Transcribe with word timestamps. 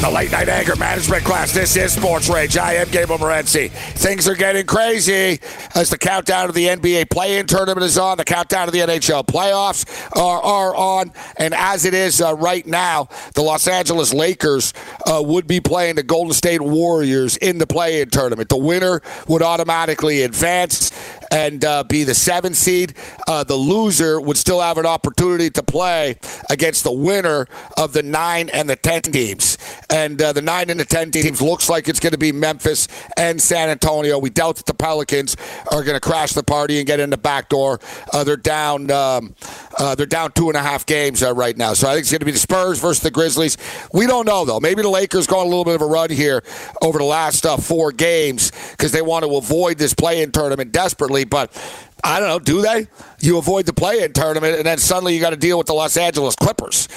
The 0.00 0.08
late 0.08 0.30
night 0.30 0.48
anger 0.48 0.76
management 0.76 1.24
class. 1.24 1.52
This 1.52 1.74
is 1.76 1.92
Sports 1.92 2.28
Rage. 2.28 2.56
I 2.56 2.74
am 2.74 2.88
Gabriel 2.88 3.18
Morency. 3.18 3.68
Things 3.68 4.28
are 4.28 4.36
getting 4.36 4.64
crazy 4.64 5.40
as 5.74 5.90
the 5.90 5.98
countdown 5.98 6.46
to 6.46 6.52
the 6.52 6.66
NBA 6.66 7.10
play-in 7.10 7.48
tournament 7.48 7.84
is 7.84 7.98
on. 7.98 8.16
The 8.16 8.24
countdown 8.24 8.66
to 8.66 8.70
the 8.70 8.78
NHL 8.78 9.26
playoffs 9.26 9.84
are, 10.16 10.40
are 10.40 10.76
on, 10.76 11.10
and 11.36 11.52
as 11.52 11.84
it 11.84 11.94
is 11.94 12.20
uh, 12.20 12.36
right 12.36 12.64
now, 12.64 13.08
the 13.34 13.42
Los 13.42 13.66
Angeles 13.66 14.14
Lakers 14.14 14.72
uh, 15.04 15.20
would 15.20 15.48
be 15.48 15.58
playing 15.58 15.96
the 15.96 16.04
Golden 16.04 16.32
State 16.32 16.62
Warriors 16.62 17.36
in 17.36 17.58
the 17.58 17.66
play-in 17.66 18.08
tournament. 18.08 18.50
The 18.50 18.56
winner 18.56 19.02
would 19.26 19.42
automatically 19.42 20.22
advance 20.22 20.92
and 21.30 21.64
uh, 21.64 21.84
be 21.84 22.04
the 22.04 22.14
seventh 22.14 22.56
seed. 22.56 22.94
Uh, 23.26 23.44
the 23.44 23.54
loser 23.54 24.20
would 24.20 24.36
still 24.36 24.60
have 24.60 24.78
an 24.78 24.86
opportunity 24.86 25.50
to 25.50 25.62
play 25.62 26.16
against 26.50 26.84
the 26.84 26.92
winner 26.92 27.46
of 27.76 27.92
the 27.92 28.02
nine 28.02 28.48
and 28.50 28.68
the 28.68 28.76
ten 28.76 29.02
teams. 29.02 29.58
And 29.90 30.20
uh, 30.20 30.32
the 30.32 30.42
nine 30.42 30.70
and 30.70 30.78
the 30.78 30.84
ten 30.84 31.10
teams 31.10 31.40
looks 31.40 31.68
like 31.68 31.88
it's 31.88 32.00
going 32.00 32.12
to 32.12 32.18
be 32.18 32.32
Memphis 32.32 32.88
and 33.16 33.40
San 33.40 33.68
Antonio. 33.68 34.18
We 34.18 34.30
doubt 34.30 34.56
that 34.56 34.66
the 34.66 34.74
Pelicans 34.74 35.36
are 35.70 35.82
going 35.82 35.96
to 35.96 36.00
crash 36.00 36.32
the 36.32 36.42
party 36.42 36.78
and 36.78 36.86
get 36.86 37.00
in 37.00 37.10
the 37.10 37.16
back 37.16 37.48
door. 37.48 37.80
Uh, 38.12 38.24
they're 38.24 38.36
down. 38.36 38.90
Um, 38.90 39.34
uh, 39.78 39.94
they're 39.94 40.06
down 40.06 40.32
two 40.32 40.48
and 40.48 40.56
a 40.56 40.62
half 40.62 40.86
games 40.86 41.22
uh, 41.22 41.34
right 41.34 41.56
now. 41.56 41.74
So 41.74 41.88
I 41.88 41.92
think 41.92 42.02
it's 42.02 42.10
going 42.10 42.20
to 42.20 42.26
be 42.26 42.32
the 42.32 42.38
Spurs 42.38 42.80
versus 42.80 43.02
the 43.02 43.10
Grizzlies. 43.10 43.56
We 43.92 44.06
don't 44.06 44.26
know 44.26 44.44
though. 44.44 44.60
Maybe 44.60 44.82
the 44.82 44.88
Lakers 44.88 45.26
go 45.26 45.38
on 45.38 45.46
a 45.46 45.48
little 45.48 45.64
bit 45.64 45.76
of 45.76 45.82
a 45.82 45.86
run 45.86 46.10
here 46.10 46.42
over 46.82 46.98
the 46.98 47.04
last 47.04 47.46
four 47.60 47.92
games 47.92 48.50
because 48.72 48.92
they 48.92 49.02
want 49.02 49.24
to 49.24 49.36
avoid 49.36 49.78
this 49.78 49.94
play-in 49.94 50.32
tournament 50.32 50.72
desperately. 50.72 51.17
But 51.24 51.50
I 52.04 52.20
don't 52.20 52.28
know. 52.28 52.38
Do 52.38 52.62
they? 52.62 52.86
You 53.20 53.38
avoid 53.38 53.66
the 53.66 53.72
play-in 53.72 54.12
tournament, 54.12 54.56
and 54.56 54.66
then 54.66 54.78
suddenly 54.78 55.14
you 55.14 55.20
got 55.20 55.30
to 55.30 55.36
deal 55.36 55.58
with 55.58 55.66
the 55.66 55.74
Los 55.74 55.96
Angeles 55.96 56.36
Clippers. 56.36 56.88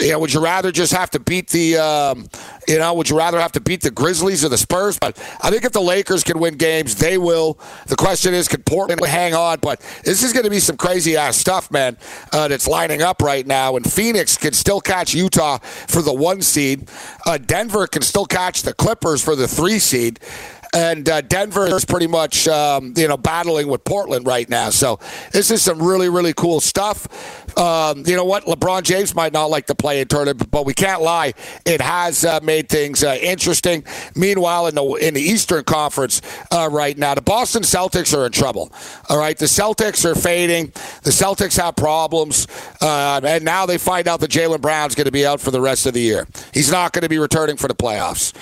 You 0.00 0.12
know, 0.12 0.18
would 0.20 0.32
you 0.32 0.40
rather 0.40 0.72
just 0.72 0.94
have 0.94 1.10
to 1.10 1.20
beat 1.20 1.50
the, 1.50 1.76
um, 1.76 2.26
you 2.66 2.78
know, 2.78 2.94
would 2.94 3.10
you 3.10 3.18
rather 3.18 3.38
have 3.38 3.52
to 3.52 3.60
beat 3.60 3.82
the 3.82 3.90
Grizzlies 3.90 4.42
or 4.42 4.48
the 4.48 4.56
Spurs? 4.56 4.98
But 4.98 5.18
I 5.42 5.50
think 5.50 5.64
if 5.64 5.72
the 5.72 5.82
Lakers 5.82 6.24
can 6.24 6.38
win 6.38 6.56
games, 6.56 6.94
they 6.94 7.18
will. 7.18 7.58
The 7.86 7.96
question 7.96 8.32
is, 8.32 8.48
can 8.48 8.62
Portland 8.62 9.04
hang 9.04 9.34
on? 9.34 9.58
But 9.60 9.80
this 10.02 10.22
is 10.22 10.32
going 10.32 10.44
to 10.44 10.50
be 10.50 10.58
some 10.58 10.78
crazy 10.78 11.18
ass 11.18 11.36
stuff, 11.36 11.70
man, 11.70 11.98
uh, 12.32 12.48
that's 12.48 12.66
lining 12.66 13.02
up 13.02 13.20
right 13.20 13.46
now. 13.46 13.76
And 13.76 13.90
Phoenix 13.92 14.38
can 14.38 14.54
still 14.54 14.80
catch 14.80 15.12
Utah 15.12 15.58
for 15.58 16.00
the 16.00 16.14
one 16.14 16.40
seed. 16.40 16.88
Uh, 17.26 17.36
Denver 17.36 17.86
can 17.86 18.00
still 18.00 18.24
catch 18.24 18.62
the 18.62 18.72
Clippers 18.72 19.22
for 19.22 19.36
the 19.36 19.46
three 19.46 19.78
seed 19.78 20.18
and 20.72 21.08
uh, 21.08 21.20
Denver 21.22 21.66
is 21.66 21.84
pretty 21.84 22.06
much 22.06 22.46
um, 22.48 22.94
you 22.96 23.08
know 23.08 23.16
battling 23.16 23.68
with 23.68 23.84
Portland 23.84 24.26
right 24.26 24.48
now. 24.48 24.70
So 24.70 24.98
this 25.32 25.50
is 25.50 25.62
some 25.62 25.82
really 25.82 26.08
really 26.08 26.32
cool 26.32 26.60
stuff. 26.60 27.06
Um, 27.58 28.04
you 28.06 28.16
know 28.16 28.24
what? 28.24 28.44
LeBron 28.44 28.82
James 28.82 29.14
might 29.14 29.32
not 29.32 29.46
like 29.46 29.66
to 29.66 29.74
play 29.74 30.00
in 30.00 30.08
tournament, 30.08 30.50
but 30.50 30.64
we 30.64 30.74
can't 30.74 31.02
lie. 31.02 31.34
It 31.66 31.80
has 31.80 32.24
uh, 32.24 32.40
made 32.42 32.68
things 32.68 33.02
uh, 33.02 33.18
interesting. 33.20 33.84
Meanwhile, 34.14 34.68
in 34.68 34.74
the 34.74 34.84
in 34.94 35.14
the 35.14 35.20
Eastern 35.20 35.64
Conference 35.64 36.22
uh, 36.50 36.68
right 36.70 36.96
now, 36.96 37.14
the 37.14 37.22
Boston 37.22 37.62
Celtics 37.62 38.16
are 38.16 38.26
in 38.26 38.32
trouble. 38.32 38.72
All 39.08 39.18
right, 39.18 39.36
the 39.36 39.46
Celtics 39.46 40.04
are 40.04 40.14
fading. 40.14 40.66
The 41.02 41.10
Celtics 41.10 41.60
have 41.60 41.76
problems, 41.76 42.46
uh, 42.80 43.20
and 43.24 43.44
now 43.44 43.66
they 43.66 43.78
find 43.78 44.08
out 44.08 44.20
that 44.20 44.30
Jaylen 44.30 44.60
Brown's 44.60 44.94
going 44.94 45.06
to 45.06 45.12
be 45.12 45.26
out 45.26 45.40
for 45.40 45.50
the 45.50 45.60
rest 45.60 45.86
of 45.86 45.94
the 45.94 46.00
year. 46.00 46.26
He's 46.52 46.70
not 46.70 46.92
going 46.92 47.02
to 47.02 47.08
be 47.08 47.18
returning 47.18 47.56
for 47.56 47.68
the 47.68 47.74
playoffs. 47.74 48.32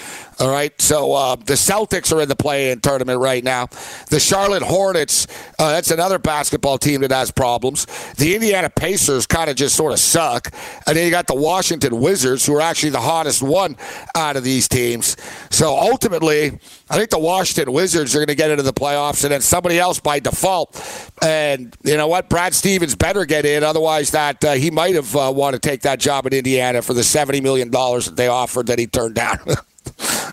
All 0.40 0.50
right, 0.50 0.72
so 0.80 1.14
uh, 1.14 1.34
the 1.34 1.54
Celtics 1.54 2.14
are 2.14 2.20
in 2.20 2.28
the 2.28 2.36
play-in 2.36 2.78
tournament 2.78 3.18
right 3.18 3.42
now. 3.42 3.66
The 4.08 4.20
Charlotte 4.20 4.62
Hornets, 4.62 5.26
uh, 5.58 5.72
that's 5.72 5.90
another 5.90 6.20
basketball 6.20 6.78
team 6.78 7.00
that 7.00 7.10
has 7.10 7.32
problems. 7.32 7.86
The 8.18 8.36
Indiana 8.36 8.70
Pacers 8.70 9.26
kind 9.26 9.50
of 9.50 9.56
just 9.56 9.74
sort 9.74 9.92
of 9.92 9.98
suck, 9.98 10.54
and 10.86 10.96
then 10.96 11.04
you 11.04 11.10
got 11.10 11.26
the 11.26 11.34
Washington 11.34 11.98
Wizards, 11.98 12.46
who 12.46 12.54
are 12.54 12.60
actually 12.60 12.90
the 12.90 13.00
hottest 13.00 13.42
one 13.42 13.76
out 14.14 14.36
of 14.36 14.44
these 14.44 14.68
teams. 14.68 15.16
So 15.50 15.76
ultimately, 15.76 16.60
I 16.88 16.96
think 16.96 17.10
the 17.10 17.18
Washington 17.18 17.72
Wizards 17.72 18.14
are 18.14 18.18
going 18.18 18.28
to 18.28 18.36
get 18.36 18.52
into 18.52 18.62
the 18.62 18.72
playoffs, 18.72 19.24
and 19.24 19.32
then 19.32 19.40
somebody 19.40 19.76
else 19.80 19.98
by 19.98 20.20
default. 20.20 20.80
And 21.20 21.76
you 21.82 21.96
know 21.96 22.06
what? 22.06 22.28
Brad 22.28 22.54
Stevens 22.54 22.94
better 22.94 23.24
get 23.24 23.44
in, 23.44 23.64
otherwise 23.64 24.12
that 24.12 24.44
uh, 24.44 24.52
he 24.52 24.70
might 24.70 24.94
have 24.94 25.16
uh, 25.16 25.32
wanted 25.34 25.64
to 25.64 25.68
take 25.68 25.82
that 25.82 25.98
job 25.98 26.26
in 26.26 26.32
Indiana 26.32 26.80
for 26.80 26.94
the 26.94 27.02
seventy 27.02 27.40
million 27.40 27.70
dollars 27.70 28.04
that 28.04 28.14
they 28.14 28.28
offered 28.28 28.68
that 28.68 28.78
he 28.78 28.86
turned 28.86 29.16
down. 29.16 29.40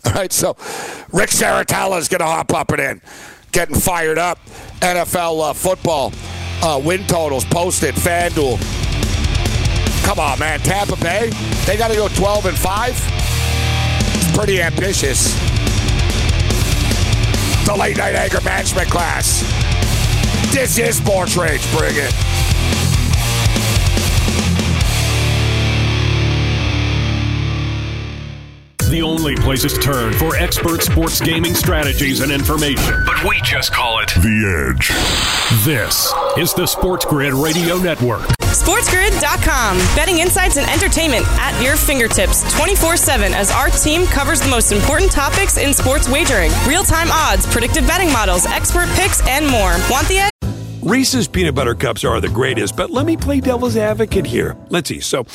All 0.08 0.14
right, 0.14 0.32
so 0.32 0.56
Rick 1.12 1.32
Serritella 1.32 1.98
is 1.98 2.08
going 2.08 2.20
to 2.20 2.26
hop 2.26 2.54
up 2.54 2.72
and 2.72 2.80
in, 2.80 3.02
getting 3.52 3.76
fired 3.76 4.18
up. 4.18 4.40
NFL 4.82 5.50
uh, 5.50 5.54
football 5.54 6.12
uh, 6.62 6.80
win 6.84 7.06
totals 7.08 7.46
posted. 7.46 7.96
FanDuel. 7.96 8.60
Come 10.06 10.20
on, 10.20 10.38
man. 10.38 10.60
Tampa 10.60 10.96
Bay, 10.98 11.32
they 11.66 11.78
got 11.78 11.88
to 11.88 11.96
go 11.96 12.08
12 12.08 12.46
and 12.46 12.58
5. 12.58 12.92
It's 14.14 14.38
pretty 14.38 14.62
ambitious. 14.62 15.34
The 17.66 17.76
late 17.76 17.98
night 17.98 18.14
anger 18.14 18.42
management 18.42 18.90
class. 18.92 19.42
This 20.54 20.78
is 20.78 20.98
Sports 20.98 21.36
Rage. 21.36 21.70
Bring 21.76 21.96
it. 21.96 22.35
The 28.96 29.02
only 29.02 29.36
places 29.36 29.74
to 29.74 29.80
turn 29.82 30.14
for 30.14 30.38
expert 30.38 30.82
sports 30.82 31.20
gaming 31.20 31.54
strategies 31.54 32.22
and 32.22 32.32
information. 32.32 33.04
But 33.06 33.26
we 33.26 33.42
just 33.42 33.74
call 33.74 34.00
it 34.00 34.08
The 34.08 34.72
Edge. 34.72 34.88
This 35.66 36.14
is 36.38 36.54
the 36.54 36.66
Sports 36.66 37.04
Grid 37.04 37.34
Radio 37.34 37.76
Network. 37.76 38.22
SportsGrid.com. 38.40 39.78
Betting 39.98 40.20
insights 40.20 40.56
and 40.56 40.66
entertainment 40.70 41.26
at 41.42 41.62
your 41.62 41.76
fingertips 41.76 42.50
24 42.56 42.96
7 42.96 43.34
as 43.34 43.52
our 43.52 43.68
team 43.70 44.06
covers 44.06 44.40
the 44.40 44.48
most 44.48 44.72
important 44.72 45.12
topics 45.12 45.58
in 45.58 45.74
sports 45.74 46.08
wagering 46.08 46.54
real 46.66 46.86
time 46.86 47.10
odds, 47.12 47.46
predictive 47.48 47.86
betting 47.86 48.14
models, 48.14 48.46
expert 48.46 48.88
picks, 48.92 49.20
and 49.28 49.46
more. 49.46 49.76
Want 49.92 50.08
the 50.08 50.20
edge? 50.20 50.32
Reese's 50.82 51.28
peanut 51.28 51.54
butter 51.54 51.76
cups 51.76 52.06
are 52.06 52.22
the 52.22 52.30
greatest, 52.30 52.78
but 52.78 52.92
let 52.92 53.06
me 53.06 53.18
play 53.18 53.42
devil's 53.42 53.76
advocate 53.76 54.26
here. 54.26 54.56
Let's 54.70 54.88
see. 54.88 55.02
So, 55.02 55.26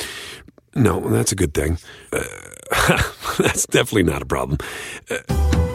no, 0.73 0.99
that's 1.11 1.31
a 1.31 1.35
good 1.35 1.53
thing. 1.53 1.77
Uh, 2.11 2.23
that's 3.37 3.65
definitely 3.67 4.03
not 4.03 4.21
a 4.21 4.25
problem. 4.25 4.57
Uh, 5.09 5.17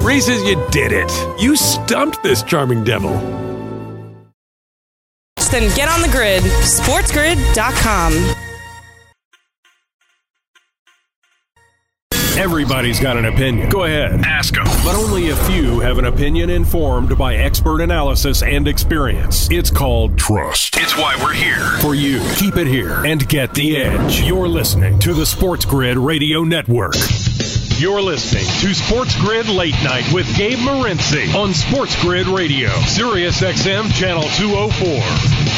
Reese's, 0.00 0.42
you 0.44 0.62
did 0.70 0.92
it. 0.92 1.10
You 1.40 1.56
stumped 1.56 2.22
this 2.22 2.42
charming 2.42 2.84
devil. 2.84 3.12
Then 5.50 5.74
get 5.76 5.88
on 5.88 6.02
the 6.02 6.08
grid. 6.08 6.42
SportsGrid.com. 6.42 8.12
Everybody's 12.38 13.00
got 13.00 13.16
an 13.16 13.24
opinion. 13.24 13.70
Go 13.70 13.84
ahead, 13.84 14.20
ask 14.24 14.54
them. 14.54 14.64
But 14.84 14.94
only 14.94 15.30
a 15.30 15.36
few 15.36 15.80
have 15.80 15.96
an 15.96 16.04
opinion 16.04 16.50
informed 16.50 17.16
by 17.16 17.36
expert 17.36 17.80
analysis 17.80 18.42
and 18.42 18.68
experience. 18.68 19.50
It's 19.50 19.70
called 19.70 20.18
trust. 20.18 20.76
It's 20.76 20.96
why 20.96 21.16
we're 21.22 21.32
here. 21.32 21.78
For 21.80 21.94
you. 21.94 22.20
Keep 22.36 22.56
it 22.58 22.66
here 22.66 23.04
and 23.06 23.26
get 23.26 23.54
the 23.54 23.78
edge. 23.78 24.20
You're 24.20 24.48
listening 24.48 24.98
to 25.00 25.14
the 25.14 25.24
Sports 25.24 25.64
Grid 25.64 25.96
Radio 25.96 26.44
Network. 26.44 26.94
You're 27.78 28.02
listening 28.02 28.44
to 28.60 28.74
Sports 28.74 29.18
Grid 29.20 29.48
Late 29.48 29.74
Night 29.82 30.04
with 30.12 30.26
Gabe 30.36 30.58
Morency 30.58 31.34
on 31.34 31.54
Sports 31.54 32.00
Grid 32.02 32.26
Radio, 32.26 32.68
Sirius 32.80 33.40
XM 33.40 33.92
Channel 33.92 34.22
204. 34.22 35.55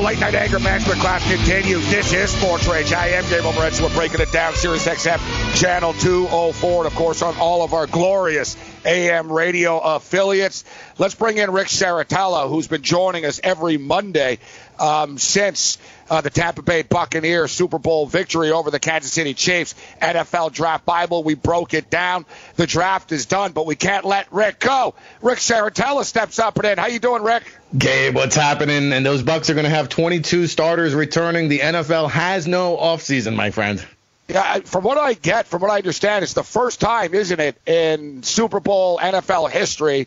Late 0.00 0.18
night 0.18 0.34
anger 0.34 0.58
management 0.58 0.98
class 0.98 1.22
continues. 1.30 1.88
This 1.90 2.14
is 2.14 2.30
Sports 2.30 2.66
Rage. 2.66 2.90
I 2.94 3.08
am 3.08 3.22
Gabriel 3.24 3.52
Morency. 3.52 3.82
We're 3.82 3.94
breaking 3.94 4.20
it 4.20 4.32
down. 4.32 4.54
Sirius 4.54 4.86
XM 4.86 5.18
channel 5.54 5.92
204, 5.92 6.84
and 6.84 6.86
of 6.86 6.94
course 6.94 7.20
on 7.20 7.36
all 7.36 7.62
of 7.62 7.74
our 7.74 7.86
glorious 7.86 8.56
AM 8.84 9.30
radio 9.30 9.78
affiliates. 9.78 10.64
Let's 10.98 11.14
bring 11.14 11.38
in 11.38 11.50
Rick 11.50 11.68
Serritella, 11.68 12.48
who's 12.48 12.68
been 12.68 12.82
joining 12.82 13.24
us 13.24 13.40
every 13.42 13.78
Monday 13.78 14.38
um, 14.78 15.18
since 15.18 15.78
uh, 16.08 16.20
the 16.20 16.30
Tampa 16.30 16.62
Bay 16.62 16.82
Buccaneers 16.82 17.52
Super 17.52 17.78
Bowl 17.78 18.06
victory 18.06 18.50
over 18.50 18.70
the 18.70 18.80
Kansas 18.80 19.12
City 19.12 19.34
Chiefs. 19.34 19.74
NFL 20.00 20.52
Draft 20.52 20.84
Bible. 20.84 21.22
We 21.22 21.34
broke 21.34 21.74
it 21.74 21.90
down. 21.90 22.26
The 22.56 22.66
draft 22.66 23.12
is 23.12 23.26
done, 23.26 23.52
but 23.52 23.66
we 23.66 23.76
can't 23.76 24.04
let 24.04 24.32
Rick 24.32 24.60
go. 24.60 24.94
Rick 25.22 25.38
Serritella 25.38 26.04
steps 26.04 26.38
up 26.38 26.56
and 26.56 26.66
in. 26.66 26.78
How 26.78 26.86
you 26.86 26.98
doing, 26.98 27.22
Rick? 27.22 27.44
Gabe, 27.76 28.14
what's 28.14 28.36
happening? 28.36 28.92
And 28.92 29.04
those 29.04 29.22
Bucks 29.22 29.50
are 29.50 29.54
going 29.54 29.64
to 29.64 29.70
have 29.70 29.88
22 29.88 30.46
starters 30.46 30.94
returning. 30.94 31.48
The 31.48 31.60
NFL 31.60 32.10
has 32.10 32.46
no 32.46 32.76
offseason, 32.76 33.36
my 33.36 33.50
friend. 33.50 33.84
Yeah, 34.30 34.60
from 34.60 34.84
what 34.84 34.96
I 34.96 35.14
get, 35.14 35.48
from 35.48 35.60
what 35.60 35.72
I 35.72 35.78
understand, 35.78 36.22
it's 36.22 36.34
the 36.34 36.44
first 36.44 36.80
time, 36.80 37.14
isn't 37.14 37.40
it, 37.40 37.60
in 37.66 38.22
Super 38.22 38.60
Bowl 38.60 38.98
NFL 38.98 39.50
history 39.50 40.06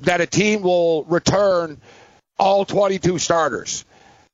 that 0.00 0.20
a 0.20 0.26
team 0.26 0.62
will 0.62 1.02
return 1.04 1.80
all 2.38 2.64
22 2.64 3.18
starters. 3.18 3.84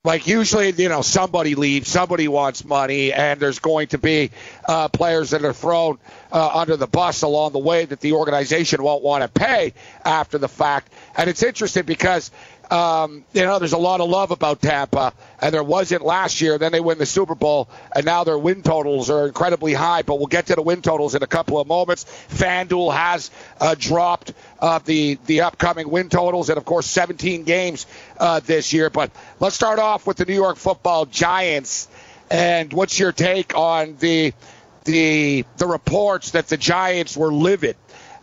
Like 0.04 0.26
usually, 0.26 0.70
you 0.72 0.90
know, 0.90 1.00
somebody 1.00 1.54
leaves, 1.54 1.88
somebody 1.88 2.28
wants 2.28 2.66
money, 2.66 3.14
and 3.14 3.40
there's 3.40 3.60
going 3.60 3.88
to 3.88 3.98
be 3.98 4.30
uh, 4.68 4.88
players 4.88 5.30
that 5.30 5.42
are 5.42 5.54
thrown 5.54 5.98
uh, 6.30 6.50
under 6.52 6.76
the 6.76 6.86
bus 6.86 7.22
along 7.22 7.52
the 7.52 7.58
way 7.58 7.86
that 7.86 8.00
the 8.00 8.12
organization 8.12 8.82
won't 8.82 9.02
want 9.02 9.22
to 9.22 9.28
pay 9.28 9.72
after 10.04 10.36
the 10.36 10.48
fact. 10.48 10.92
And 11.16 11.30
it's 11.30 11.42
interesting 11.42 11.84
because 11.84 12.30
um, 12.70 13.24
you 13.32 13.42
know, 13.42 13.58
there's 13.58 13.72
a 13.72 13.78
lot 13.78 14.00
of 14.00 14.08
love 14.08 14.30
about 14.30 14.62
Tampa, 14.62 15.12
and 15.40 15.52
there 15.52 15.62
wasn't 15.62 16.02
last 16.02 16.40
year. 16.40 16.58
Then 16.58 16.72
they 16.72 16.80
win 16.80 16.98
the 16.98 17.06
Super 17.06 17.34
Bowl, 17.34 17.68
and 17.94 18.04
now 18.04 18.24
their 18.24 18.38
win 18.38 18.62
totals 18.62 19.10
are 19.10 19.26
incredibly 19.26 19.74
high. 19.74 20.02
But 20.02 20.16
we'll 20.16 20.26
get 20.26 20.46
to 20.46 20.54
the 20.54 20.62
win 20.62 20.82
totals 20.82 21.14
in 21.14 21.22
a 21.22 21.26
couple 21.26 21.60
of 21.60 21.66
moments. 21.66 22.04
FanDuel 22.30 22.94
has 22.94 23.30
uh, 23.60 23.74
dropped 23.78 24.32
uh, 24.60 24.78
the 24.78 25.18
the 25.26 25.42
upcoming 25.42 25.90
win 25.90 26.08
totals, 26.08 26.48
and 26.48 26.58
of 26.58 26.64
course, 26.64 26.86
17 26.86 27.44
games 27.44 27.86
uh, 28.18 28.40
this 28.40 28.72
year. 28.72 28.90
But 28.90 29.10
let's 29.40 29.54
start 29.54 29.78
off 29.78 30.06
with 30.06 30.16
the 30.16 30.24
New 30.24 30.34
York 30.34 30.56
Football 30.56 31.06
Giants. 31.06 31.88
And 32.30 32.72
what's 32.72 32.98
your 32.98 33.12
take 33.12 33.56
on 33.56 33.96
the 33.98 34.32
the 34.84 35.44
the 35.56 35.66
reports 35.66 36.32
that 36.32 36.48
the 36.48 36.56
Giants 36.56 37.16
were 37.16 37.32
livid 37.32 37.76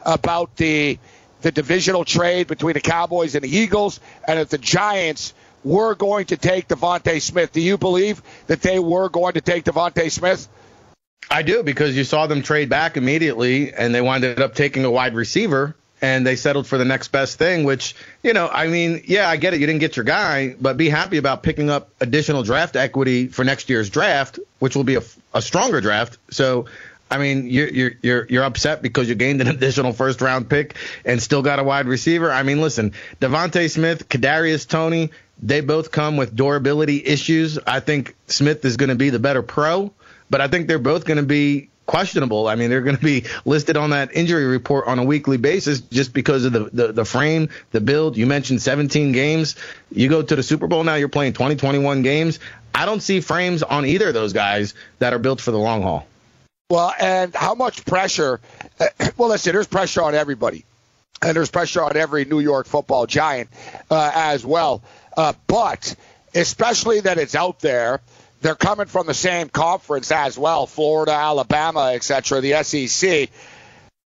about 0.04 0.56
the 0.58 0.98
the 1.42 1.52
divisional 1.52 2.06
trade 2.06 2.48
between 2.48 2.74
the 2.74 2.82
Cowboys 2.82 3.36
and 3.36 3.44
the 3.44 3.56
Eagles, 3.56 4.00
and 4.28 4.40
if 4.40 4.50
the 4.50 4.58
Giants 4.58 5.34
were 5.64 5.96
going 5.96 6.26
to 6.28 6.38
take 6.38 6.68
DeVonta 6.68 7.22
Smith, 7.22 7.52
do 7.52 7.62
you 7.62 7.78
believe 7.78 8.22
that 8.48 8.62
they 8.62 8.80
were 8.80 9.10
going 9.10 9.34
to 9.34 9.42
take 9.42 9.66
DeVonta 9.66 10.12
Smith? 10.12 10.48
I 11.30 11.44
do 11.44 11.64
because 11.64 11.96
you 11.96 12.04
saw 12.04 12.28
them 12.28 12.42
trade 12.42 12.70
back 12.70 12.98
immediately, 12.98 13.74
and 13.74 13.94
they 13.94 14.02
wound 14.02 14.26
up 14.26 14.56
taking 14.56 14.84
a 14.86 14.92
wide 14.92 15.14
receiver, 15.14 15.76
and 16.02 16.26
they 16.26 16.36
settled 16.36 16.68
for 16.68 16.78
the 16.78 16.86
next 16.86 17.10
best 17.10 17.38
thing. 17.38 17.64
Which 17.64 17.96
you 18.24 18.34
know, 18.34 18.50
I 18.50 18.68
mean, 18.68 19.04
yeah, 19.06 19.30
I 19.30 19.38
get 19.38 19.54
it. 19.54 19.60
You 19.62 19.68
didn't 19.68 19.80
get 19.80 19.96
your 19.96 20.04
guy, 20.04 20.56
but 20.60 20.78
be 20.78 20.90
happy 20.90 21.18
about 21.18 21.44
picking 21.44 21.70
up 21.70 21.90
additional 22.02 22.44
draft 22.44 22.76
equity 22.76 23.28
for 23.28 23.46
next 23.46 23.70
year's 23.70 23.90
draft, 23.90 24.40
which 24.60 24.76
will 24.76 24.84
be 24.84 24.96
a, 24.96 25.04
a 25.34 25.42
stronger 25.42 25.80
draft. 25.80 26.18
So 26.32 26.66
I 27.12 27.18
mean, 27.18 27.50
you're 27.50 27.68
you're 27.68 27.92
you're 28.02 28.26
you're 28.30 28.44
upset 28.44 28.82
because 28.82 29.10
you 29.10 29.16
gained 29.16 29.42
an 29.42 29.48
additional 29.48 29.92
first 29.92 30.22
round 30.22 30.50
pick 30.50 30.76
and 31.04 31.22
still 31.22 31.42
got 31.42 31.60
a 31.60 31.64
wide 31.64 31.86
receiver. 31.88 32.32
I 32.32 32.44
mean, 32.44 32.62
listen, 32.62 32.94
DeVonta 33.20 33.70
Smith, 33.70 34.08
Kadarius 34.08 34.66
Toney, 34.66 35.12
they 35.42 35.60
both 35.60 35.92
come 35.92 36.16
with 36.16 36.34
durability 36.34 37.06
issues. 37.06 37.60
I 37.68 37.82
think 37.82 38.16
Smith 38.28 38.64
is 38.64 38.78
going 38.78 38.90
to 38.90 38.96
be 38.96 39.10
the 39.10 39.20
better 39.20 39.42
pro, 39.42 39.92
but 40.30 40.40
I 40.40 40.48
think 40.48 40.68
they're 40.68 40.80
both 40.80 41.04
going 41.04 41.18
to 41.18 41.24
be 41.24 41.70
questionable. 41.86 42.48
I 42.48 42.56
mean, 42.56 42.70
they're 42.70 42.82
going 42.82 42.96
to 42.96 43.04
be 43.04 43.26
listed 43.44 43.76
on 43.76 43.90
that 43.90 44.16
injury 44.16 44.46
report 44.46 44.88
on 44.88 44.98
a 44.98 45.04
weekly 45.04 45.36
basis 45.36 45.82
just 45.82 46.14
because 46.14 46.46
of 46.46 46.54
the, 46.54 46.70
the, 46.72 46.94
the 46.94 47.06
frame, 47.06 47.50
the 47.72 47.82
build. 47.82 48.16
You 48.16 48.26
mentioned 48.26 48.62
17 48.62 49.12
games. 49.12 49.58
You 49.92 50.08
go 50.08 50.22
to 50.22 50.36
the 50.38 50.44
Super 50.44 50.68
Bowl 50.68 50.86
now, 50.86 50.96
you're 50.96 51.10
playing 51.10 51.34
20, 51.34 51.58
21 51.58 52.04
games. 52.04 52.40
I 52.74 52.86
don't 52.86 53.02
see 53.02 53.20
frames 53.20 53.64
on 53.64 53.86
either 53.86 54.08
of 54.08 54.14
those 54.14 54.32
guys 54.32 54.74
that 55.00 55.14
are 55.14 55.20
built 55.20 55.42
for 55.42 55.52
the 55.52 55.60
long 55.60 55.82
haul. 55.82 56.08
Well, 56.72 56.94
and 56.98 57.36
how 57.36 57.54
much 57.54 57.86
pressure? 57.86 58.40
Well, 59.18 59.28
listen, 59.30 59.52
there's 59.52 59.68
pressure 59.68 60.02
on 60.02 60.16
everybody, 60.16 60.64
and 61.22 61.36
there's 61.36 61.52
pressure 61.52 61.84
on 61.84 61.98
every 61.98 62.24
New 62.24 62.40
York 62.40 62.66
football 62.66 63.06
giant 63.06 63.50
uh, 63.92 64.12
as 64.14 64.46
well. 64.46 64.82
Uh, 65.18 65.34
but 65.48 65.94
especially 66.34 67.02
that 67.02 67.18
it's 67.18 67.36
out 67.36 67.60
there, 67.60 68.00
they're 68.40 68.56
coming 68.56 68.88
from 68.88 69.06
the 69.06 69.14
same 69.14 69.50
conference 69.50 70.12
as 70.12 70.40
well, 70.40 70.66
Florida, 70.66 71.12
Alabama, 71.12 71.92
etc. 71.94 72.40
The 72.40 72.64
SEC. 72.64 73.30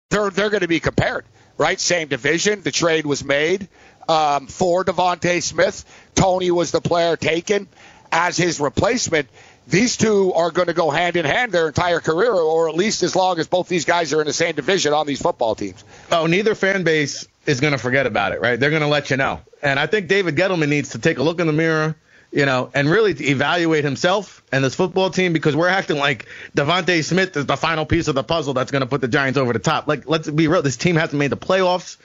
They're 0.09 0.30
they're 0.30 0.50
going 0.50 0.62
to 0.62 0.69
be 0.69 0.80
compared, 0.80 1.25
right? 1.57 1.80
Same 1.80 2.07
division. 2.07 2.62
The 2.62 2.71
trade 2.71 3.06
was 3.06 3.25
made 3.25 3.68
um, 4.07 4.48
for 4.48 4.86
DeVonta 4.86 5.44
Smith. 5.44 5.83
Toney 6.16 6.50
was 6.50 6.71
the 6.71 6.81
player 6.81 7.18
taken 7.18 7.68
as 8.13 8.38
his 8.38 8.59
replacement 8.59 9.27
these 9.68 9.98
two 9.98 10.33
are 10.33 10.51
going 10.51 10.68
to 10.68 10.74
go 10.74 10.89
hand 10.89 11.15
in 11.15 11.25
hand 11.25 11.51
their 11.51 11.68
entire 11.68 12.00
career, 12.00 12.33
or 12.33 12.69
at 12.69 12.75
least 12.75 13.04
as 13.04 13.15
long 13.15 13.39
as 13.39 13.48
both 13.48 13.68
these 13.68 13.86
guys 13.86 14.13
are 14.13 14.21
in 14.21 14.27
the 14.27 14.33
same 14.33 14.56
division 14.56 14.94
on 14.94 15.07
these 15.07 15.21
football 15.21 15.56
teams. 15.56 15.83
Oh, 16.12 16.27
neither 16.27 16.56
fan 16.56 16.83
base 16.83 17.27
is 17.45 17.60
going 17.60 17.74
to 17.74 17.77
forget 17.77 18.06
about 18.06 18.33
it, 18.33 18.42
right? 18.42 18.60
They're 18.60 18.69
going 18.69 18.81
to 18.81 18.88
let 18.88 19.10
you 19.10 19.18
know. 19.18 19.42
And 19.62 19.80
I 19.80 19.88
think 19.88 20.07
David 20.07 20.36
Gettleman 20.36 20.69
needs 20.69 20.89
to 20.89 21.00
take 21.00 21.18
a 21.18 21.24
look 21.24 21.39
in 21.39 21.48
the 21.48 21.54
mirror, 21.54 21.95
you 22.31 22.45
know, 22.45 22.69
and 22.74 22.89
really 22.89 23.12
evaluate 23.12 23.83
himself 23.83 24.44
and 24.51 24.63
this 24.63 24.75
football 24.75 25.10
team 25.10 25.33
because 25.33 25.56
we're 25.56 25.69
acting 25.69 25.98
like 25.98 26.27
DeVonta 26.56 27.04
Smith 27.04 27.38
is 27.38 27.45
the 27.45 27.57
final 27.57 27.86
piece 27.86 28.07
of 28.07 28.16
the 28.16 28.24
puzzle 28.24 28.54
that's 28.54 28.71
going 28.71 28.81
to 28.81 28.88
put 28.88 29.01
the 29.01 29.07
Giants 29.07 29.38
over 29.38 29.54
the 29.54 29.59
top. 29.59 29.88
Like, 29.88 30.07
let's 30.07 30.30
be 30.30 30.48
real. 30.48 30.62
This 30.62 30.77
team 30.77 30.95
hasn't 30.95 31.18
made 31.18 31.31
the 31.31 31.38
playoffs. 31.38 31.98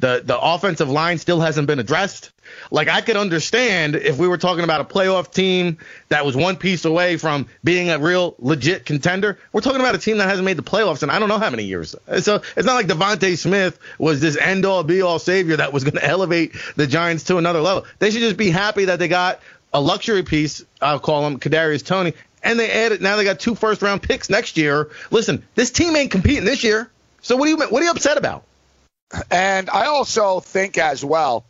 The 0.00 0.22
the 0.24 0.38
offensive 0.38 0.90
line 0.90 1.18
still 1.18 1.40
hasn't 1.40 1.68
been 1.68 1.78
addressed. 1.78 2.32
Like 2.70 2.88
I 2.88 3.00
could 3.00 3.16
understand 3.16 3.96
if 3.96 4.18
we 4.18 4.28
were 4.28 4.38
talking 4.38 4.64
about 4.64 4.80
a 4.80 4.84
playoff 4.84 5.32
team 5.32 5.78
that 6.08 6.24
was 6.24 6.36
one 6.36 6.56
piece 6.56 6.84
away 6.84 7.16
from 7.16 7.46
being 7.62 7.90
a 7.90 7.98
real 7.98 8.34
legit 8.38 8.84
contender. 8.84 9.38
We're 9.52 9.60
talking 9.60 9.80
about 9.80 9.94
a 9.94 9.98
team 9.98 10.18
that 10.18 10.28
hasn't 10.28 10.44
made 10.44 10.56
the 10.56 10.62
playoffs 10.62 11.02
in 11.02 11.10
I 11.10 11.18
don't 11.18 11.28
know 11.28 11.38
how 11.38 11.50
many 11.50 11.64
years. 11.64 11.94
So 12.20 12.42
it's 12.56 12.66
not 12.66 12.74
like 12.74 12.86
DeVonta 12.86 13.36
Smith 13.36 13.78
was 13.98 14.20
this 14.20 14.36
end 14.36 14.64
all 14.64 14.82
be 14.82 15.02
all 15.02 15.18
savior 15.18 15.56
that 15.56 15.72
was 15.72 15.84
going 15.84 15.94
to 16.00 16.04
elevate 16.04 16.54
the 16.76 16.86
Giants 16.86 17.24
to 17.24 17.36
another 17.36 17.60
level. 17.60 17.86
They 17.98 18.10
should 18.10 18.20
just 18.20 18.36
be 18.36 18.50
happy 18.50 18.86
that 18.86 18.98
they 18.98 19.08
got 19.08 19.40
a 19.72 19.80
luxury 19.80 20.22
piece. 20.22 20.64
I'll 20.80 21.00
call 21.00 21.26
him 21.26 21.38
Kadarius 21.38 21.84
Toney, 21.84 22.14
and 22.42 22.58
they 22.58 22.70
added. 22.70 23.02
Now 23.02 23.16
they 23.16 23.24
got 23.24 23.40
two 23.40 23.54
first 23.54 23.82
round 23.82 24.02
picks 24.02 24.30
next 24.30 24.56
year. 24.56 24.90
Listen, 25.10 25.44
this 25.54 25.70
team 25.70 25.96
ain't 25.96 26.10
competing 26.10 26.44
this 26.44 26.62
year. 26.64 26.90
So 27.20 27.36
what 27.36 27.46
are 27.48 27.50
you 27.50 27.56
what 27.56 27.82
are 27.82 27.84
you 27.84 27.90
upset 27.90 28.16
about? 28.16 28.44
And 29.30 29.70
I 29.70 29.86
also 29.86 30.40
think 30.40 30.78
as 30.78 31.04
well 31.04 31.44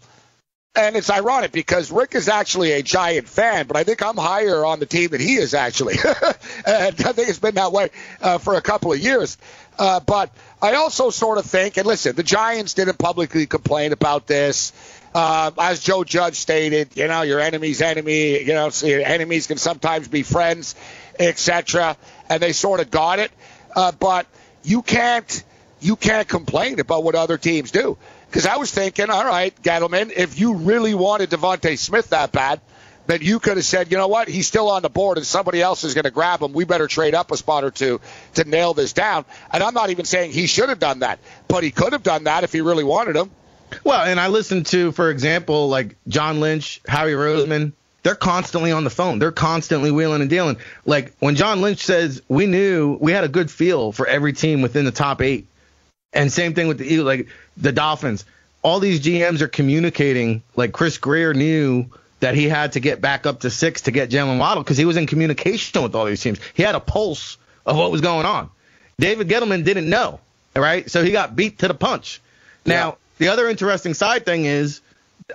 and 0.77 0.97
it's 0.97 1.11
ironic 1.11 1.53
because 1.53 1.91
Rick 1.93 2.15
is 2.15 2.29
actually 2.29 2.73
a 2.73 2.83
giant 2.83 3.29
fan, 3.29 3.67
but 3.67 3.77
I 3.77 3.85
think 3.85 4.03
I'm 4.03 4.17
higher 4.17 4.65
on 4.65 4.81
the 4.81 4.87
team 4.87 5.11
than 5.11 5.21
he 5.21 5.37
is 5.37 5.55
actually. 5.55 5.95
and 6.67 6.97
I 7.01 7.13
think 7.13 7.29
it's 7.29 7.39
been 7.39 7.55
that 7.55 7.71
way 7.71 7.91
uh, 8.21 8.39
for 8.39 8.55
a 8.55 8.61
couple 8.61 8.93
of 8.93 8.99
years. 8.99 9.39
Uh, 9.79 10.01
but 10.01 10.35
I 10.61 10.75
also 10.75 11.11
sort 11.11 11.39
of 11.39 11.47
think, 11.47 11.77
and 11.77 11.87
listen, 11.87 12.17
the 12.17 12.23
Giants 12.23 12.75
didn't 12.75 12.99
publicly 12.99 13.47
complain 13.47 13.93
about 13.93 14.27
this. 14.27 14.73
Uh, 15.15 15.53
as 15.59 15.79
Joe 15.79 16.03
Judge 16.03 16.37
stated, 16.37 16.97
you 16.97 17.07
know, 17.07 17.23
your 17.23 17.39
enemy's 17.39 17.81
enemy, 17.81 18.43
you 18.43 18.53
know, 18.55 18.71
enemies 18.85 19.47
can 19.47 19.59
sometimes 19.59 20.09
be 20.09 20.25
friends, 20.25 20.75
etc. 21.21 21.97
And 22.29 22.43
they 22.43 22.53
sort 22.53 22.81
of 22.81 22.91
got 22.91 23.21
it. 23.21 23.31
Uh, 23.77 23.93
but 23.93 24.27
you 24.65 24.83
can't, 24.83 25.45
you 25.81 25.95
can't 25.95 26.27
complain 26.27 26.81
about 26.81 27.05
what 27.05 27.15
other 27.15 27.39
teams 27.39 27.71
do. 27.71 27.97
Because 28.35 28.47
I 28.49 28.57
was 28.57 28.73
thinking, 28.73 29.11
all 29.11 29.25
right, 29.25 29.55
Gettleman, 29.63 30.11
if 30.11 30.41
you 30.41 30.55
really 30.55 30.93
wanted 30.93 31.31
DeVonta 31.31 31.79
Smith 31.79 32.11
that 32.11 32.33
bad, 32.33 32.61
then 33.07 33.21
you 33.23 33.39
could 33.39 33.59
have 33.59 33.65
said, 33.65 33.93
you 33.93 33.97
know 33.97 34.09
what, 34.09 34.27
he's 34.27 34.49
still 34.49 34.71
on 34.71 34.83
the 34.83 34.89
board 34.89 35.19
and 35.19 35.25
somebody 35.25 35.63
else 35.63 35.85
is 35.85 35.95
going 35.95 36.03
to 36.03 36.11
grab 36.11 36.43
him. 36.43 36.53
We 36.53 36.65
better 36.65 36.89
trade 36.89 37.15
up 37.15 37.31
a 37.31 37.37
spot 37.37 37.63
or 37.63 37.71
two 37.71 38.01
to 38.35 38.43
nail 38.43 38.75
this 38.75 38.93
down. 38.93 39.25
And 39.53 39.63
I'm 39.63 39.73
not 39.73 39.91
even 39.91 40.05
saying 40.05 40.33
he 40.33 40.49
should 40.49 40.69
have 40.69 40.81
done 40.81 40.99
that, 40.99 41.21
but 41.47 41.63
he 41.63 41.71
could 41.71 41.93
have 41.93 42.03
done 42.03 42.25
that 42.25 42.43
if 42.43 42.53
he 42.53 42.61
really 42.61 42.83
wanted 42.83 43.15
him. 43.15 43.31
Well, 43.85 44.05
and 44.05 44.19
I 44.19 44.27
listened 44.27 44.67
to, 44.67 44.91
for 44.91 45.11
example, 45.11 45.69
like 45.69 45.95
John 46.09 46.41
Lynch, 46.41 46.81
Howie 46.89 47.13
Roseman. 47.13 47.71
They're 48.03 48.17
constantly 48.17 48.73
on 48.73 48.83
the 48.83 48.91
phone. 48.91 49.21
They're 49.21 49.31
constantly 49.31 49.93
wheeling 49.93 50.23
and 50.23 50.29
dealing. 50.29 50.57
Like 50.85 51.15
when 51.21 51.37
John 51.37 51.61
Lynch 51.61 51.85
says, 51.85 52.21
we 52.27 52.47
knew 52.47 52.99
we 53.01 53.13
had 53.13 53.23
a 53.23 53.29
good 53.29 53.49
feel 53.49 53.93
for 53.93 54.09
every 54.09 54.33
team 54.33 54.61
within 54.61 54.85
the 54.85 54.91
top 54.91 55.23
eight. 55.23 55.47
And 56.15 56.33
same 56.33 56.55
thing 56.55 56.69
with 56.69 56.79
the 56.79 56.87
Eagles, 56.87 57.07
like 57.07 57.29
the 57.57 57.73
Dolphins. 57.73 58.25
All 58.63 58.81
these 58.81 59.01
GMs 59.01 59.41
are 59.43 59.49
communicating. 59.49 60.43
Like 60.57 60.73
Chris 60.73 60.97
Grier 60.99 61.35
knew 61.35 61.87
that 62.21 62.35
he 62.35 62.49
had 62.49 62.73
to 62.73 62.81
get 62.81 63.01
back 63.01 63.27
up 63.27 63.41
to 63.41 63.51
six 63.51 63.83
to 63.83 63.91
get 63.91 64.09
Jaylen 64.09 64.39
Waddle 64.39 64.63
because 64.63 64.79
he 64.79 64.85
was 64.85 64.97
in 64.97 65.07
communication 65.07 65.83
with 65.83 65.95
all 65.95 66.07
these 66.07 66.23
teams. 66.23 66.39
He 66.55 66.63
had 66.63 66.75
a 66.75 66.81
pulse 66.81 67.37
of 67.67 67.77
what 67.77 67.91
was 67.91 68.01
going 68.01 68.25
on. 68.25 68.49
David 68.99 69.29
Gettleman 69.29 69.65
didn't 69.65 69.91
know, 69.91 70.21
right? 70.57 70.89
So 70.91 71.03
he 71.03 71.11
got 71.11 71.37
beat 71.37 71.59
to 71.59 71.69
the 71.69 71.75
punch. 71.75 72.23
Now, 72.65 72.89
yeah. 72.89 72.95
the 73.19 73.29
other 73.29 73.49
interesting 73.49 73.93
side 73.93 74.25
thing 74.25 74.45
is 74.45 74.81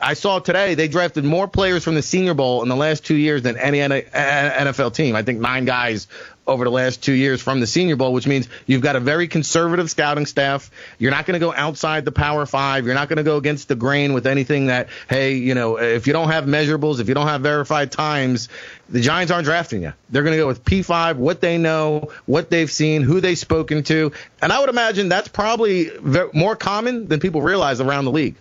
I 0.02 0.14
saw 0.14 0.40
today 0.40 0.76
they 0.76 0.88
drafted 0.88 1.24
more 1.24 1.48
players 1.48 1.84
from 1.84 1.96
the 1.96 2.02
Senior 2.02 2.34
Bowl 2.34 2.62
in 2.64 2.70
the 2.70 2.76
last 2.76 3.06
two 3.06 3.16
years 3.16 3.42
than 3.42 3.58
any 3.58 3.80
NFL 3.80 4.94
team. 4.94 5.16
I 5.16 5.24
think 5.24 5.40
nine 5.40 5.66
guys 5.66 6.08
over 6.50 6.64
the 6.66 6.72
last 6.72 7.04
two 7.04 7.14
years 7.14 7.42
from 7.42 7.60
the 7.60 7.68
Senior 7.68 7.96
Bowl, 7.96 8.12
which 8.12 8.28
means 8.28 8.50
you've 8.66 8.82
got 8.82 8.96
a 8.96 9.00
very 9.00 9.28
conservative 9.28 9.90
scouting 9.90 10.26
staff. 10.26 10.72
You're 10.98 11.12
not 11.12 11.26
going 11.26 11.40
to 11.40 11.46
go 11.46 11.54
outside 11.54 12.06
the 12.06 12.12
Power 12.12 12.46
Five. 12.46 12.86
You're 12.86 12.96
not 12.96 13.08
going 13.08 13.18
to 13.18 13.24
go 13.24 13.38
against 13.38 13.68
the 13.68 13.76
grain 13.76 14.14
with 14.14 14.28
anything 14.28 14.68
that, 14.68 14.90
hey, 15.10 15.36
you 15.36 15.56
know, 15.56 15.78
if 15.80 16.08
you 16.08 16.14
don't 16.14 16.30
have 16.30 16.46
measurables, 16.46 17.00
if 17.00 17.08
you 17.08 17.14
don't 17.14 17.28
have 17.28 17.42
verified 17.42 17.92
times, 17.92 18.50
the 18.90 19.02
Giants 19.02 19.32
aren't 19.32 19.46
drafting 19.46 19.84
you. 19.84 19.94
They're 20.10 20.24
going 20.24 20.34
to 20.34 20.40
go 20.40 20.48
with 20.48 20.66
P5, 20.66 21.16
what 21.16 21.42
they 21.42 21.58
know, 21.58 22.12
what 22.26 22.50
they've 22.50 22.72
seen, 22.72 23.04
who 23.04 23.22
they've 23.22 23.38
spoken 23.38 23.84
to. 23.84 24.12
And 24.42 24.52
I 24.52 24.60
would 24.60 24.70
imagine 24.70 25.10
that's 25.10 25.28
probably 25.28 25.92
more 26.34 26.56
common 26.56 27.08
than 27.08 27.20
people 27.20 27.42
realize 27.42 27.80
around 27.80 28.06
the 28.06 28.12
league. 28.12 28.36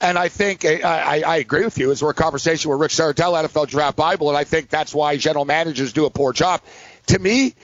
And 0.00 0.16
I 0.18 0.28
think 0.28 0.64
eh, 0.64 0.80
I, 0.82 1.18
I, 1.18 1.20
I, 1.20 1.36
agree 1.36 1.64
with 1.64 1.76
you. 1.76 1.90
It's 1.90 2.02
we're 2.02 2.10
a 2.10 2.14
conversation 2.14 2.70
with 2.70 2.80
Rick 2.80 2.90
Serritella, 2.90 3.44
NFL 3.44 3.68
Draft 3.68 3.96
Bible, 3.96 4.30
and 4.30 4.38
I 4.38 4.44
think 4.44 4.70
that's 4.70 4.94
why 4.94 5.18
general 5.18 5.44
managers 5.44 5.92
do 5.92 6.06
a 6.06 6.10
poor 6.10 6.32
job 6.32 6.62
to 7.06 7.18
me, 7.18 7.54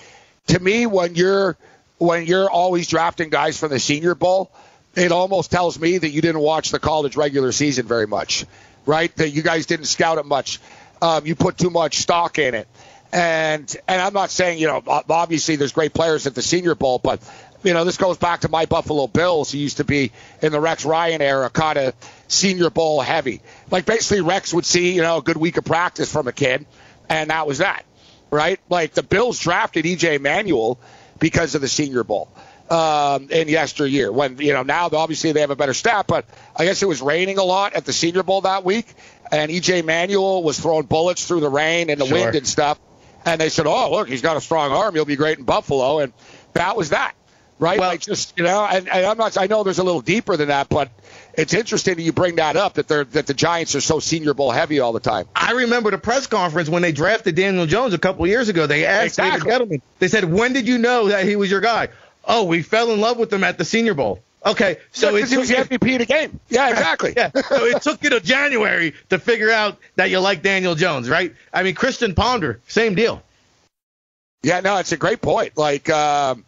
to 0.49 0.61
me, 0.61 0.87
when 0.87 1.15
you're 1.15 1.57
when 1.99 2.27
you're 2.27 2.51
always 2.51 2.89
drafting 2.89 3.31
guys 3.31 3.59
from 3.59 3.71
the 3.71 3.81
Senior 3.81 4.15
Bowl, 4.15 4.51
it 4.95 5.13
almost 5.13 5.51
tells 5.51 5.79
me 5.79 5.99
that 5.99 6.09
you 6.09 6.21
didn't 6.21 6.41
watch 6.41 6.71
the 6.71 6.79
college 6.79 7.17
regular 7.17 7.53
season 7.53 7.87
very 7.87 8.07
much, 8.07 8.47
right? 8.85 9.15
That 9.17 9.31
you 9.31 9.43
guys 9.43 9.67
didn't 9.67 9.87
scout 9.87 10.19
it 10.19 10.27
much. 10.27 10.61
Um, 11.01 11.27
you 11.27 11.35
put 11.35 11.59
too 11.59 11.71
much 11.71 11.99
stock 11.99 12.39
in 12.39 12.55
it. 12.55 12.69
And 13.13 13.75
and 13.87 14.03
I'm 14.03 14.13
not 14.13 14.31
saying 14.31 14.59
you 14.59 14.67
know 14.67 14.83
obviously 14.87 15.57
there's 15.57 15.73
great 15.73 15.95
players 15.95 16.27
at 16.27 16.35
the 16.35 16.43
Senior 16.43 16.75
Bowl, 16.75 16.99
but 16.99 17.23
you 17.63 17.73
know 17.73 17.85
this 17.85 17.97
goes 17.97 18.19
back 18.19 18.41
to 18.41 18.49
my 18.49 18.67
Buffalo 18.67 19.07
Bills. 19.07 19.53
Who 19.53 19.59
used 19.59 19.79
to 19.79 19.85
be 19.85 20.13
in 20.43 20.53
the 20.53 20.61
Rex 20.61 20.85
Ryan 20.85 21.23
era, 21.23 21.49
kind 21.49 21.79
of 21.79 21.95
Senior 22.29 22.69
Bowl 22.69 23.01
heavy. 23.01 23.43
Like 23.71 23.87
basically 23.87 24.23
Rex 24.23 24.53
would 24.53 24.67
see 24.67 24.95
you 24.95 25.03
know 25.03 25.19
a 25.19 25.23
good 25.23 25.37
week 25.37 25.57
of 25.57 25.65
practice 25.65 26.11
from 26.11 26.27
a 26.27 26.33
kid, 26.33 26.67
and 27.09 27.31
that 27.31 27.47
was 27.47 27.59
that, 27.59 27.85
right? 28.31 28.61
Like 28.69 28.93
the 28.93 29.03
Bills 29.03 29.39
drafted 29.39 29.85
EJ 29.85 30.21
Manuel 30.21 30.79
because 31.19 31.55
of 31.55 31.61
the 31.61 31.69
Senior 31.69 32.05
Bowl 32.05 32.29
um, 32.71 33.29
in 33.31 33.49
yesteryear. 33.49 34.11
When 34.11 34.39
you 34.39 34.53
know 34.53 34.63
now 34.63 34.89
obviously 34.93 35.33
they 35.33 35.41
have 35.41 35.51
a 35.51 35.57
better 35.57 35.75
staff, 35.75 36.07
but 36.07 36.27
I 36.55 36.65
guess 36.65 36.83
it 36.83 36.89
was 36.89 37.01
raining 37.01 37.39
a 37.39 37.45
lot 37.45 37.75
at 37.75 37.85
the 37.85 37.93
Senior 37.93 38.23
Bowl 38.23 38.43
that 38.43 38.65
week, 38.65 38.87
and 39.31 39.51
EJ 39.51 39.85
Manuel 39.85 40.43
was 40.43 40.59
throwing 40.59 40.87
bullets 40.87 41.27
through 41.27 41.41
the 41.41 41.49
rain 41.49 41.91
and 41.91 42.01
the 42.01 42.07
sure. 42.07 42.19
wind 42.19 42.35
and 42.35 42.47
stuff. 42.47 42.79
And 43.25 43.41
they 43.41 43.49
said, 43.49 43.67
"Oh, 43.67 43.91
look, 43.91 44.09
he's 44.09 44.23
got 44.23 44.37
a 44.37 44.41
strong 44.41 44.73
arm. 44.73 44.95
He'll 44.95 45.05
be 45.05 45.17
great 45.17 45.39
in 45.39 45.45
Buffalo." 45.45 45.99
And 45.99 46.13
that 46.53 46.77
was 46.77 46.91
that, 46.91 47.15
right? 47.59 47.79
Well, 47.79 47.91
like 47.91 48.01
just 48.01 48.37
you 48.37 48.45
know, 48.45 48.65
and, 48.65 48.89
and 48.89 49.07
I'm 49.07 49.19
not. 49.19 49.37
I 49.37 49.47
know 49.47 49.65
there's 49.65 49.79
a 49.79 49.85
little 49.85 50.01
deeper 50.01 50.37
than 50.37 50.49
that, 50.49 50.69
but 50.69 50.91
it's 51.37 51.55
interesting 51.55 51.97
that 51.97 52.03
you 52.03 52.13
bring 52.13 52.37
that 52.37 52.57
up 52.57 52.75
that 52.75 52.89
they're 52.89 53.05
that 53.05 53.27
the 53.27 53.35
Giants 53.35 53.75
are 53.75 53.81
so 53.81 54.01
Senior 54.01 54.35
Bowl 54.35 54.51
heavy 54.51 54.81
all 54.81 54.93
the 54.93 55.01
time. 55.01 55.27
I 55.35 55.53
remember 55.53 55.91
the 55.91 55.99
press 55.99 56.27
conference 56.27 56.69
when 56.69 56.83
they 56.83 56.93
drafted 56.93 57.35
Daniel 57.35 57.67
Jones 57.67 57.95
a 57.95 57.99
couple 57.99 58.27
years 58.27 58.49
ago. 58.49 58.67
They 58.67 58.87
asked 58.87 59.19
exactly. 59.19 59.51
David 59.51 59.69
Gettleman. 59.69 59.83
They 59.99 60.09
said, 60.09 60.25
"When 60.25 60.53
did 60.53 60.67
you 60.67 60.79
know 60.79 61.09
that 61.09 61.25
he 61.25 61.37
was 61.37 61.51
your 61.51 61.61
guy?" 61.61 61.89
Oh, 62.25 62.45
we 62.45 62.63
fell 62.63 62.91
in 62.91 63.01
love 63.01 63.19
with 63.19 63.33
him 63.33 63.45
at 63.45 63.59
the 63.59 63.65
Senior 63.65 63.95
Bowl. 63.95 64.23
Okay, 64.45 64.79
so 64.93 65.11
yeah, 65.11 65.25
it 65.25 65.29
he 65.29 65.37
was 65.39 65.49
the 65.49 65.57
MVP 65.57 65.95
of 65.95 65.99
the 66.01 66.07
game. 66.07 66.39
Yeah, 66.49 66.71
exactly. 66.71 67.15
yeah, 67.17 67.31
so 67.35 67.65
it 67.65 67.83
took 67.83 68.03
you 68.05 68.11
to 68.11 68.21
January 68.21 68.95
to 69.09 69.19
figure 69.19 69.51
out 69.51 69.79
that 69.97 70.11
you 70.11 70.21
like 70.21 70.43
Daniel 70.43 70.77
Jones, 70.77 71.09
right? 71.09 71.35
I 71.53 71.65
mean, 71.65 71.75
Christian 71.75 72.15
Ponder, 72.15 72.61
same 72.69 72.95
deal. 72.95 73.23
Yeah, 74.45 74.61
no, 74.61 74.77
it's 74.77 74.93
a 74.93 74.97
great 74.97 75.21
point. 75.21 75.57
Like, 75.57 75.91
um, 75.91 76.45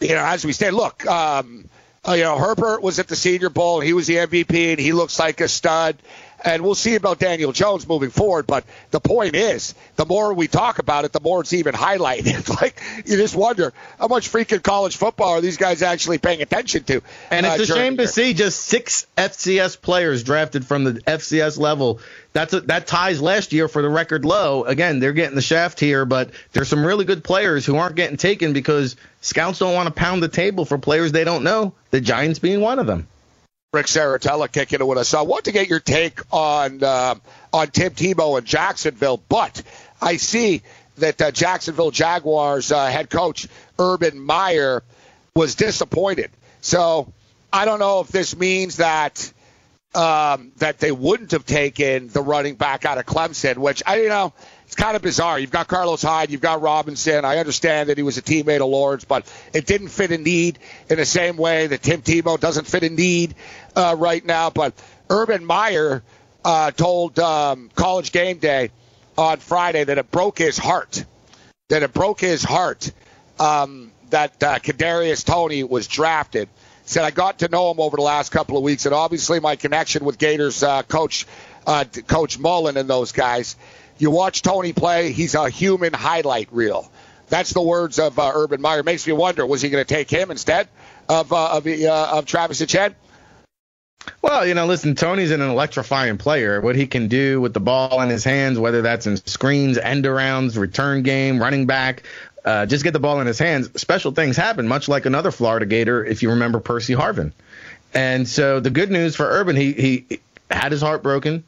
you 0.00 0.08
know, 0.08 0.24
as 0.24 0.46
we 0.46 0.52
say, 0.52 0.70
look, 0.70 1.06
um, 1.06 1.68
uh, 2.06 2.12
you 2.12 2.24
know, 2.24 2.38
Herbert 2.38 2.82
was 2.82 2.98
at 2.98 3.08
the 3.08 3.16
Senior 3.16 3.48
Bowl 3.48 3.80
and 3.80 3.86
he 3.86 3.92
was 3.92 4.06
the 4.06 4.16
MVP 4.16 4.72
and 4.72 4.80
he 4.80 4.92
looks 4.92 5.18
like 5.18 5.40
a 5.40 5.48
stud. 5.48 5.96
And 6.44 6.62
we'll 6.62 6.74
see 6.74 6.94
about 6.94 7.18
Daniel 7.18 7.52
Jones 7.52 7.88
moving 7.88 8.10
forward. 8.10 8.46
But 8.46 8.64
the 8.90 9.00
point 9.00 9.34
is, 9.34 9.74
the 9.96 10.04
more 10.04 10.34
we 10.34 10.46
talk 10.46 10.78
about 10.78 11.04
it, 11.04 11.12
the 11.12 11.20
more 11.20 11.40
it's 11.40 11.52
even 11.52 11.74
highlighted. 11.74 12.34
It's 12.44 12.50
like 12.50 12.82
you 13.06 13.16
just 13.16 13.34
wonder 13.34 13.72
how 13.98 14.08
much 14.08 14.30
freaking 14.30 14.62
college 14.62 14.96
football 14.96 15.30
are 15.30 15.40
these 15.40 15.56
guys 15.56 15.82
actually 15.82 16.18
paying 16.18 16.42
attention 16.42 16.84
to. 16.84 17.00
And 17.30 17.46
it's 17.46 17.70
uh, 17.70 17.74
a 17.74 17.76
shame 17.76 17.96
to 17.98 18.08
see 18.08 18.34
just 18.34 18.60
six 18.60 19.06
FCS 19.16 19.80
players 19.80 20.24
drafted 20.24 20.66
from 20.66 20.84
the 20.84 20.92
FCS 20.92 21.58
level 21.58 22.00
that's 22.34 22.52
a, 22.52 22.60
that 22.62 22.88
ties 22.88 23.22
last 23.22 23.52
year 23.52 23.68
for 23.68 23.80
the 23.80 23.88
record 23.88 24.24
low. 24.24 24.64
Again, 24.64 24.98
they're 24.98 25.12
getting 25.12 25.36
the 25.36 25.42
shaft 25.42 25.78
here, 25.78 26.04
but 26.04 26.30
there's 26.52 26.68
some 26.68 26.84
really 26.84 27.04
good 27.04 27.22
players 27.22 27.64
who 27.64 27.76
aren't 27.76 27.94
getting 27.94 28.16
taken 28.16 28.52
because 28.52 28.96
scouts 29.20 29.60
don't 29.60 29.72
want 29.72 29.86
to 29.86 29.94
pound 29.94 30.22
the 30.22 30.28
table 30.28 30.64
for 30.64 30.76
players 30.76 31.12
they 31.12 31.22
don't 31.24 31.44
know. 31.44 31.72
The 31.90 32.00
Giants 32.00 32.40
being 32.40 32.60
one 32.60 32.80
of 32.80 32.86
them. 32.86 33.06
Rick 33.74 33.86
Serritella 33.86 34.50
kicking 34.50 34.80
it 34.80 34.86
with 34.86 34.98
us. 34.98 35.14
I 35.14 35.22
want 35.22 35.46
to 35.46 35.52
get 35.52 35.68
your 35.68 35.80
take 35.80 36.20
on 36.32 36.82
uh, 36.82 37.16
on 37.52 37.66
Tim 37.68 37.90
Tebow 37.90 38.38
and 38.38 38.46
Jacksonville, 38.46 39.20
but 39.28 39.62
I 40.00 40.16
see 40.16 40.62
that 40.98 41.20
uh, 41.20 41.32
Jacksonville 41.32 41.90
Jaguars 41.90 42.70
uh, 42.70 42.86
head 42.86 43.10
coach 43.10 43.48
Urban 43.78 44.20
Meyer 44.20 44.84
was 45.34 45.56
disappointed. 45.56 46.30
So 46.60 47.12
I 47.52 47.64
don't 47.64 47.80
know 47.80 47.98
if 47.98 48.08
this 48.08 48.36
means 48.36 48.76
that 48.76 49.32
um, 49.92 50.52
that 50.58 50.78
they 50.78 50.92
wouldn't 50.92 51.32
have 51.32 51.44
taken 51.44 52.08
the 52.08 52.22
running 52.22 52.54
back 52.54 52.84
out 52.84 52.98
of 52.98 53.06
Clemson, 53.06 53.58
which 53.58 53.82
I 53.84 54.02
you 54.02 54.08
know 54.08 54.32
it's 54.74 54.82
kind 54.82 54.96
of 54.96 55.02
bizarre. 55.02 55.38
You've 55.38 55.52
got 55.52 55.68
Carlos 55.68 56.02
Hyde, 56.02 56.32
you've 56.32 56.40
got 56.40 56.60
Robinson. 56.60 57.24
I 57.24 57.38
understand 57.38 57.90
that 57.90 57.96
he 57.96 58.02
was 58.02 58.18
a 58.18 58.22
teammate 58.22 58.60
of 58.60 58.66
Lawrence, 58.66 59.04
but 59.04 59.24
it 59.52 59.66
didn't 59.66 59.86
fit 59.86 60.10
a 60.10 60.18
need 60.18 60.58
in 60.90 60.96
the 60.96 61.06
same 61.06 61.36
way 61.36 61.68
that 61.68 61.80
Tim 61.80 62.02
Tebow 62.02 62.40
doesn't 62.40 62.66
fit 62.66 62.82
a 62.82 62.90
need 62.90 63.36
uh, 63.76 63.94
right 63.96 64.24
now. 64.26 64.50
But 64.50 64.74
Urban 65.08 65.44
Meyer 65.44 66.02
uh, 66.44 66.72
told 66.72 67.20
um, 67.20 67.70
College 67.76 68.10
Game 68.10 68.38
Day 68.38 68.72
on 69.16 69.38
Friday 69.38 69.84
that 69.84 69.96
it 69.96 70.10
broke 70.10 70.38
his 70.38 70.58
heart. 70.58 71.04
That 71.68 71.84
it 71.84 71.92
broke 71.92 72.18
his 72.18 72.42
heart 72.42 72.90
um, 73.38 73.92
that 74.10 74.42
uh, 74.42 74.58
Kadarius 74.58 75.24
Toney 75.24 75.62
was 75.62 75.86
drafted 75.86 76.48
said 76.86 77.04
I 77.04 77.12
got 77.12 77.38
to 77.38 77.48
know 77.48 77.70
him 77.70 77.80
over 77.80 77.96
the 77.96 78.02
last 78.02 78.30
couple 78.30 78.58
of 78.58 78.62
weeks, 78.62 78.84
and 78.84 78.94
obviously 78.94 79.40
my 79.40 79.56
connection 79.56 80.04
with 80.04 80.18
Gators 80.18 80.62
uh, 80.62 80.82
coach 80.82 81.26
uh, 81.66 81.84
Coach 82.06 82.38
Mullen 82.38 82.76
and 82.76 82.90
those 82.90 83.12
guys. 83.12 83.56
You 83.98 84.10
watch 84.10 84.42
Toney 84.42 84.72
play; 84.72 85.12
he's 85.12 85.34
a 85.34 85.48
human 85.48 85.92
highlight 85.92 86.48
reel. 86.52 86.90
That's 87.28 87.52
the 87.52 87.62
words 87.62 87.98
of 87.98 88.18
uh, 88.18 88.32
Urban 88.34 88.60
Meyer. 88.60 88.82
Makes 88.82 89.06
me 89.06 89.12
wonder: 89.12 89.46
was 89.46 89.62
he 89.62 89.70
going 89.70 89.84
to 89.84 89.88
take 89.88 90.10
him 90.10 90.30
instead 90.30 90.68
of 91.08 91.32
uh, 91.32 91.56
of, 91.56 91.66
uh, 91.66 92.08
of 92.12 92.26
Travis 92.26 92.60
Etienne? 92.60 92.94
Well, 94.20 94.46
you 94.46 94.54
know, 94.54 94.66
listen, 94.66 94.94
Toney's 94.94 95.30
an 95.30 95.40
electrifying 95.40 96.18
player. 96.18 96.60
What 96.60 96.76
he 96.76 96.86
can 96.86 97.08
do 97.08 97.40
with 97.40 97.54
the 97.54 97.60
ball 97.60 98.00
in 98.02 98.10
his 98.10 98.24
hands, 98.24 98.58
whether 98.58 98.82
that's 98.82 99.06
in 99.06 99.16
screens, 99.16 99.78
end 99.78 100.04
arounds, 100.04 100.58
return 100.58 101.02
game, 101.02 101.40
running 101.40 101.66
back, 101.66 102.02
uh, 102.44 102.66
just 102.66 102.84
get 102.84 102.92
the 102.92 103.00
ball 103.00 103.20
in 103.20 103.26
his 103.26 103.38
hands. 103.38 103.70
Special 103.80 104.12
things 104.12 104.36
happen, 104.36 104.68
much 104.68 104.88
like 104.88 105.06
another 105.06 105.30
Florida 105.30 105.66
Gator, 105.66 106.04
if 106.04 106.22
you 106.22 106.30
remember 106.30 106.60
Percy 106.60 106.94
Harvin. 106.94 107.32
And 107.94 108.28
so 108.28 108.60
the 108.60 108.70
good 108.70 108.90
news 108.90 109.16
for 109.16 109.24
Urban, 109.24 109.56
he 109.56 109.72
he 109.72 110.20
had 110.50 110.72
his 110.72 110.82
heart 110.82 111.02
broken, 111.02 111.44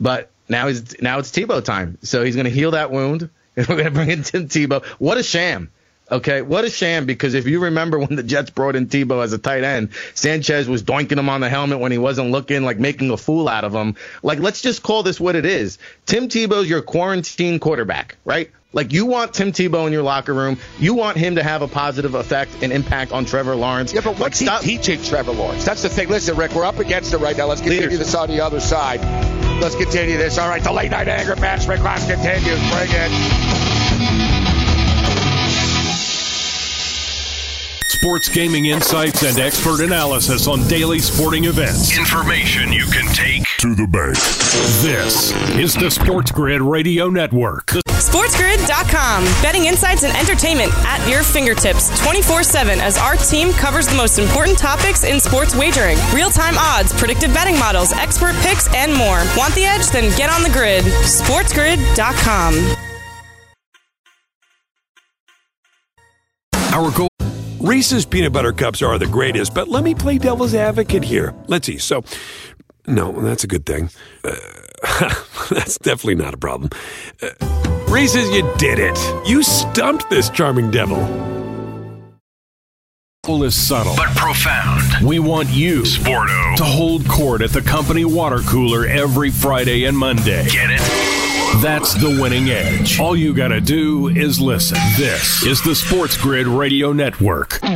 but 0.00 0.30
now 0.48 0.68
he's 0.68 1.00
now 1.00 1.18
it's 1.18 1.30
Tebow 1.30 1.64
time. 1.64 1.98
So 2.02 2.24
he's 2.24 2.36
going 2.36 2.44
to 2.44 2.50
heal 2.50 2.72
that 2.72 2.90
wound, 2.90 3.30
and 3.56 3.66
we're 3.66 3.76
going 3.76 3.86
to 3.86 3.90
bring 3.90 4.10
in 4.10 4.22
Tim 4.22 4.48
Tebow. 4.48 4.84
What 4.98 5.18
a 5.18 5.22
sham! 5.22 5.70
Okay, 6.08 6.40
what 6.40 6.64
a 6.64 6.70
sham 6.70 7.04
because 7.04 7.34
if 7.34 7.46
you 7.46 7.64
remember 7.64 7.98
when 7.98 8.14
the 8.14 8.22
Jets 8.22 8.50
brought 8.50 8.76
in 8.76 8.86
Tebow 8.86 9.24
as 9.24 9.32
a 9.32 9.38
tight 9.38 9.64
end, 9.64 9.90
Sanchez 10.14 10.68
was 10.68 10.84
doinking 10.84 11.18
him 11.18 11.28
on 11.28 11.40
the 11.40 11.48
helmet 11.48 11.80
when 11.80 11.90
he 11.90 11.98
wasn't 11.98 12.30
looking, 12.30 12.62
like 12.62 12.78
making 12.78 13.10
a 13.10 13.16
fool 13.16 13.48
out 13.48 13.64
of 13.64 13.74
him. 13.74 13.96
Like, 14.22 14.38
let's 14.38 14.60
just 14.60 14.84
call 14.84 15.02
this 15.02 15.18
what 15.18 15.34
it 15.34 15.44
is. 15.44 15.78
Tim 16.04 16.28
Tebow's 16.28 16.70
your 16.70 16.80
quarantine 16.80 17.58
quarterback, 17.58 18.16
right? 18.24 18.52
Like 18.72 18.92
you 18.92 19.06
want 19.06 19.34
Tim 19.34 19.50
Tebow 19.50 19.86
in 19.86 19.92
your 19.92 20.02
locker 20.02 20.34
room. 20.34 20.58
You 20.78 20.94
want 20.94 21.16
him 21.16 21.36
to 21.36 21.42
have 21.42 21.62
a 21.62 21.68
positive 21.68 22.14
effect 22.14 22.62
and 22.62 22.72
impact 22.72 23.10
on 23.10 23.24
Trevor 23.24 23.56
Lawrence. 23.56 23.92
Yeah, 23.92 24.02
but 24.04 24.18
what's 24.18 24.42
like, 24.42 24.62
he 24.62 24.76
teaching 24.76 25.02
Trevor 25.02 25.32
Lawrence? 25.32 25.64
That's 25.64 25.82
the 25.82 25.88
thing. 25.88 26.08
Listen, 26.08 26.36
Rick, 26.36 26.52
we're 26.52 26.64
up 26.64 26.78
against 26.78 27.14
it 27.14 27.18
right 27.18 27.36
now. 27.36 27.46
Let's 27.46 27.62
continue 27.62 27.88
Leaders. 27.88 27.98
this 27.98 28.14
on 28.14 28.28
the 28.28 28.42
other 28.42 28.60
side. 28.60 29.35
Let's 29.60 29.74
continue 29.74 30.16
this. 30.16 30.38
All 30.38 30.48
right, 30.48 30.62
the 30.62 30.72
late 30.72 30.90
night 30.90 31.08
anger 31.08 31.34
management 31.36 31.80
class 31.80 32.06
continues. 32.06 32.58
Bring 32.70 32.90
it. 32.90 33.65
Sports 37.96 38.28
gaming 38.28 38.66
insights 38.66 39.22
and 39.22 39.38
expert 39.38 39.80
analysis 39.80 40.46
on 40.46 40.68
daily 40.68 40.98
sporting 40.98 41.46
events. 41.46 41.96
Information 41.96 42.70
you 42.70 42.84
can 42.84 43.06
take 43.14 43.42
to 43.58 43.74
the 43.74 43.86
bank. 43.86 44.14
This 44.82 45.32
is 45.56 45.74
the 45.74 45.90
Sports 45.90 46.30
Grid 46.30 46.60
Radio 46.60 47.08
Network. 47.08 47.68
SportsGrid.com. 47.96 49.24
Betting 49.42 49.64
insights 49.64 50.04
and 50.04 50.14
entertainment 50.14 50.70
at 50.84 51.08
your 51.08 51.22
fingertips 51.22 51.88
24 52.02 52.42
7 52.42 52.80
as 52.80 52.98
our 52.98 53.16
team 53.16 53.50
covers 53.54 53.88
the 53.88 53.96
most 53.96 54.18
important 54.18 54.58
topics 54.58 55.02
in 55.02 55.18
sports 55.18 55.56
wagering 55.56 55.96
real 56.12 56.28
time 56.28 56.54
odds, 56.58 56.92
predictive 56.92 57.32
betting 57.32 57.58
models, 57.58 57.92
expert 57.94 58.34
picks, 58.42 58.72
and 58.74 58.92
more. 58.92 59.24
Want 59.38 59.54
the 59.54 59.64
edge? 59.64 59.88
Then 59.88 60.14
get 60.18 60.28
on 60.28 60.42
the 60.42 60.50
grid. 60.50 60.84
SportsGrid.com. 60.84 62.76
Our 66.74 66.90
goal. 66.90 67.08
Reese's 67.66 68.06
peanut 68.06 68.32
butter 68.32 68.52
cups 68.52 68.80
are 68.80 68.96
the 68.96 69.08
greatest, 69.08 69.52
but 69.52 69.66
let 69.66 69.82
me 69.82 69.92
play 69.92 70.18
devil's 70.18 70.54
advocate 70.54 71.02
here. 71.02 71.34
Let's 71.48 71.66
see. 71.66 71.78
So, 71.78 72.04
no, 72.86 73.10
that's 73.10 73.42
a 73.42 73.48
good 73.48 73.66
thing. 73.66 73.90
Uh, 74.22 74.36
that's 75.50 75.76
definitely 75.78 76.14
not 76.14 76.32
a 76.32 76.36
problem. 76.36 76.70
Uh, 77.20 77.30
Reese's, 77.88 78.30
you 78.30 78.48
did 78.56 78.78
it. 78.78 78.96
You 79.28 79.42
stumped 79.42 80.08
this 80.10 80.30
charming 80.30 80.70
devil. 80.70 81.02
Is 83.26 83.56
subtle 83.56 83.96
but 83.96 84.14
profound. 84.14 85.04
We 85.04 85.18
want 85.18 85.48
you, 85.48 85.82
Sporto, 85.82 86.54
to 86.58 86.64
hold 86.64 87.08
court 87.08 87.42
at 87.42 87.50
the 87.50 87.60
company 87.60 88.04
water 88.04 88.38
cooler 88.38 88.86
every 88.86 89.30
Friday 89.30 89.86
and 89.86 89.98
Monday. 89.98 90.48
Get 90.48 90.70
it? 90.70 91.05
That's 91.62 91.94
the 91.94 92.18
winning 92.20 92.50
edge. 92.50 93.00
All 93.00 93.16
you 93.16 93.32
got 93.32 93.48
to 93.48 93.62
do 93.62 94.08
is 94.08 94.38
listen. 94.38 94.76
This 94.96 95.42
is 95.42 95.62
the 95.62 95.74
Sports 95.74 96.14
Grid 96.16 96.46
Radio 96.46 96.92
Network. 96.92 97.58
We're 97.62 97.70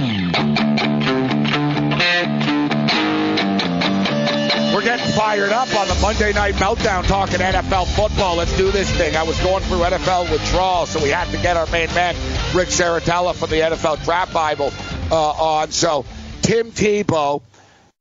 getting 4.82 5.12
fired 5.14 5.52
up 5.52 5.74
on 5.74 5.88
the 5.88 5.98
Monday 6.02 6.32
Night 6.34 6.54
Meltdown 6.56 7.06
talking 7.06 7.38
NFL 7.38 7.86
football. 7.96 8.36
Let's 8.36 8.54
do 8.58 8.70
this 8.70 8.90
thing. 8.96 9.16
I 9.16 9.22
was 9.22 9.40
going 9.40 9.62
through 9.64 9.78
NFL 9.78 10.30
withdrawal, 10.30 10.84
so 10.84 11.02
we 11.02 11.08
had 11.08 11.28
to 11.30 11.38
get 11.38 11.56
our 11.56 11.66
main 11.66 11.88
man 11.94 12.14
Rick 12.54 12.68
Serritella 12.68 13.34
from 13.34 13.48
the 13.48 13.56
NFL 13.56 14.04
Draft 14.04 14.34
Bible 14.34 14.72
uh, 15.10 15.30
on. 15.30 15.70
So 15.70 16.04
Tim 16.42 16.70
Tebow, 16.70 17.40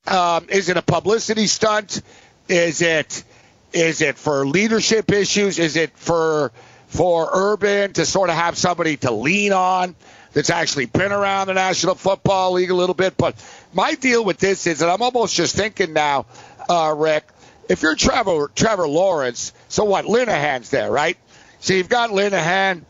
um, 0.08 0.46
is 0.50 0.68
it 0.68 0.76
a 0.76 0.82
publicity 0.82 1.48
stunt? 1.48 2.02
Is 2.50 2.82
it 2.82 3.24
is 3.74 4.02
it 4.02 4.18
for 4.18 4.46
leadership 4.46 5.12
issues? 5.12 5.60
Is 5.60 5.76
it 5.76 5.98
for 5.98 6.52
for 6.88 7.30
Urban 7.32 7.94
to 7.94 8.06
sort 8.06 8.30
of 8.30 8.36
have 8.36 8.58
somebody 8.58 8.98
to 8.98 9.12
lean 9.12 9.54
on 9.54 9.96
that's 10.34 10.50
actually 10.50 10.86
been 10.86 11.12
around 11.12 11.48
the 11.48 11.54
National 11.54 11.96
Football 11.96 12.54
League 12.54 12.72
a 12.72 12.76
little 12.76 12.96
bit? 12.96 13.18
But 13.18 13.36
my 13.74 13.96
deal 13.96 14.24
with 14.24 14.38
this 14.38 14.68
is 14.68 14.80
that 14.80 14.90
I'm 14.90 15.02
almost 15.02 15.36
just 15.36 15.56
thinking 15.56 15.94
now, 15.94 16.26
uh, 16.68 16.94
Rick, 16.98 17.28
if 17.68 17.84
you're 17.84 17.96
Trevor 17.96 18.52
Trevor 18.56 18.88
Lawrence, 18.88 19.54
so 19.68 19.86
what? 19.86 20.06
Linehan's 20.06 20.70
there, 20.70 20.92
right? 20.92 21.18
So 21.60 21.74
you've 21.74 21.90
got 21.90 22.10
Linehan. 22.10 22.84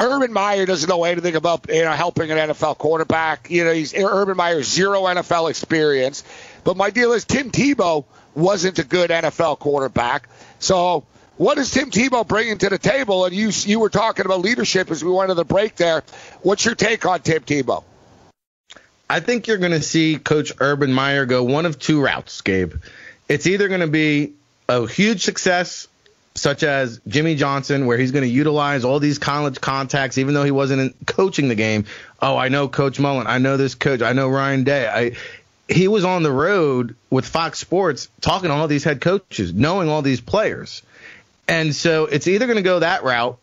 Urban 0.00 0.32
Meyer 0.32 0.64
doesn't 0.64 0.88
know 0.88 1.04
anything 1.04 1.36
about 1.36 1.66
you 1.68 1.82
know 1.82 1.92
helping 1.92 2.30
an 2.30 2.38
NFL 2.38 2.78
quarterback. 2.78 3.50
You 3.50 3.64
know, 3.64 3.72
he's 3.72 3.94
Urban 3.94 4.36
Meyer 4.36 4.62
zero 4.62 5.02
NFL 5.02 5.50
experience. 5.50 6.24
But 6.64 6.76
my 6.76 6.90
deal 6.90 7.12
is 7.12 7.24
Tim 7.24 7.50
Tebow 7.50 8.04
wasn't 8.34 8.78
a 8.78 8.84
good 8.84 9.10
NFL 9.10 9.58
quarterback. 9.58 10.28
So 10.58 11.04
what 11.36 11.58
is 11.58 11.70
Tim 11.70 11.90
Tebow 11.90 12.26
bringing 12.26 12.58
to 12.58 12.68
the 12.68 12.78
table? 12.78 13.24
And 13.24 13.34
you 13.34 13.50
you 13.64 13.80
were 13.80 13.88
talking 13.88 14.26
about 14.26 14.40
leadership 14.40 14.90
as 14.90 15.02
we 15.02 15.10
went 15.10 15.30
to 15.30 15.34
the 15.34 15.44
break 15.44 15.76
there. 15.76 16.02
What's 16.42 16.64
your 16.64 16.74
take 16.74 17.06
on 17.06 17.20
Tim 17.20 17.42
Tebow? 17.42 17.84
I 19.08 19.20
think 19.20 19.48
you're 19.48 19.58
going 19.58 19.72
to 19.72 19.82
see 19.82 20.18
Coach 20.18 20.52
Urban 20.60 20.92
Meyer 20.92 21.26
go 21.26 21.42
one 21.42 21.66
of 21.66 21.78
two 21.78 22.00
routes, 22.00 22.42
Gabe. 22.42 22.74
It's 23.28 23.46
either 23.46 23.66
going 23.66 23.80
to 23.80 23.88
be 23.88 24.34
a 24.68 24.86
huge 24.86 25.24
success 25.24 25.88
such 26.36 26.62
as 26.62 27.00
Jimmy 27.08 27.34
Johnson, 27.34 27.86
where 27.86 27.98
he's 27.98 28.12
going 28.12 28.22
to 28.22 28.30
utilize 28.30 28.84
all 28.84 29.00
these 29.00 29.18
college 29.18 29.60
contacts, 29.60 30.16
even 30.18 30.32
though 30.32 30.44
he 30.44 30.52
wasn't 30.52 30.94
coaching 31.06 31.48
the 31.48 31.54
game. 31.54 31.86
Oh, 32.22 32.36
I 32.36 32.48
know 32.48 32.68
Coach 32.68 33.00
Mullen. 33.00 33.26
I 33.26 33.38
know 33.38 33.56
this 33.56 33.74
coach. 33.74 34.00
I 34.00 34.12
know 34.12 34.28
Ryan 34.28 34.64
Day. 34.64 34.86
I, 34.86 35.16
he 35.70 35.88
was 35.88 36.04
on 36.04 36.22
the 36.22 36.32
road 36.32 36.96
with 37.10 37.26
Fox 37.26 37.58
Sports 37.58 38.08
talking 38.20 38.48
to 38.48 38.54
all 38.54 38.68
these 38.68 38.84
head 38.84 39.00
coaches, 39.00 39.54
knowing 39.54 39.88
all 39.88 40.02
these 40.02 40.20
players. 40.20 40.82
And 41.46 41.74
so 41.74 42.06
it's 42.06 42.26
either 42.26 42.46
going 42.46 42.56
to 42.56 42.62
go 42.62 42.80
that 42.80 43.04
route 43.04 43.38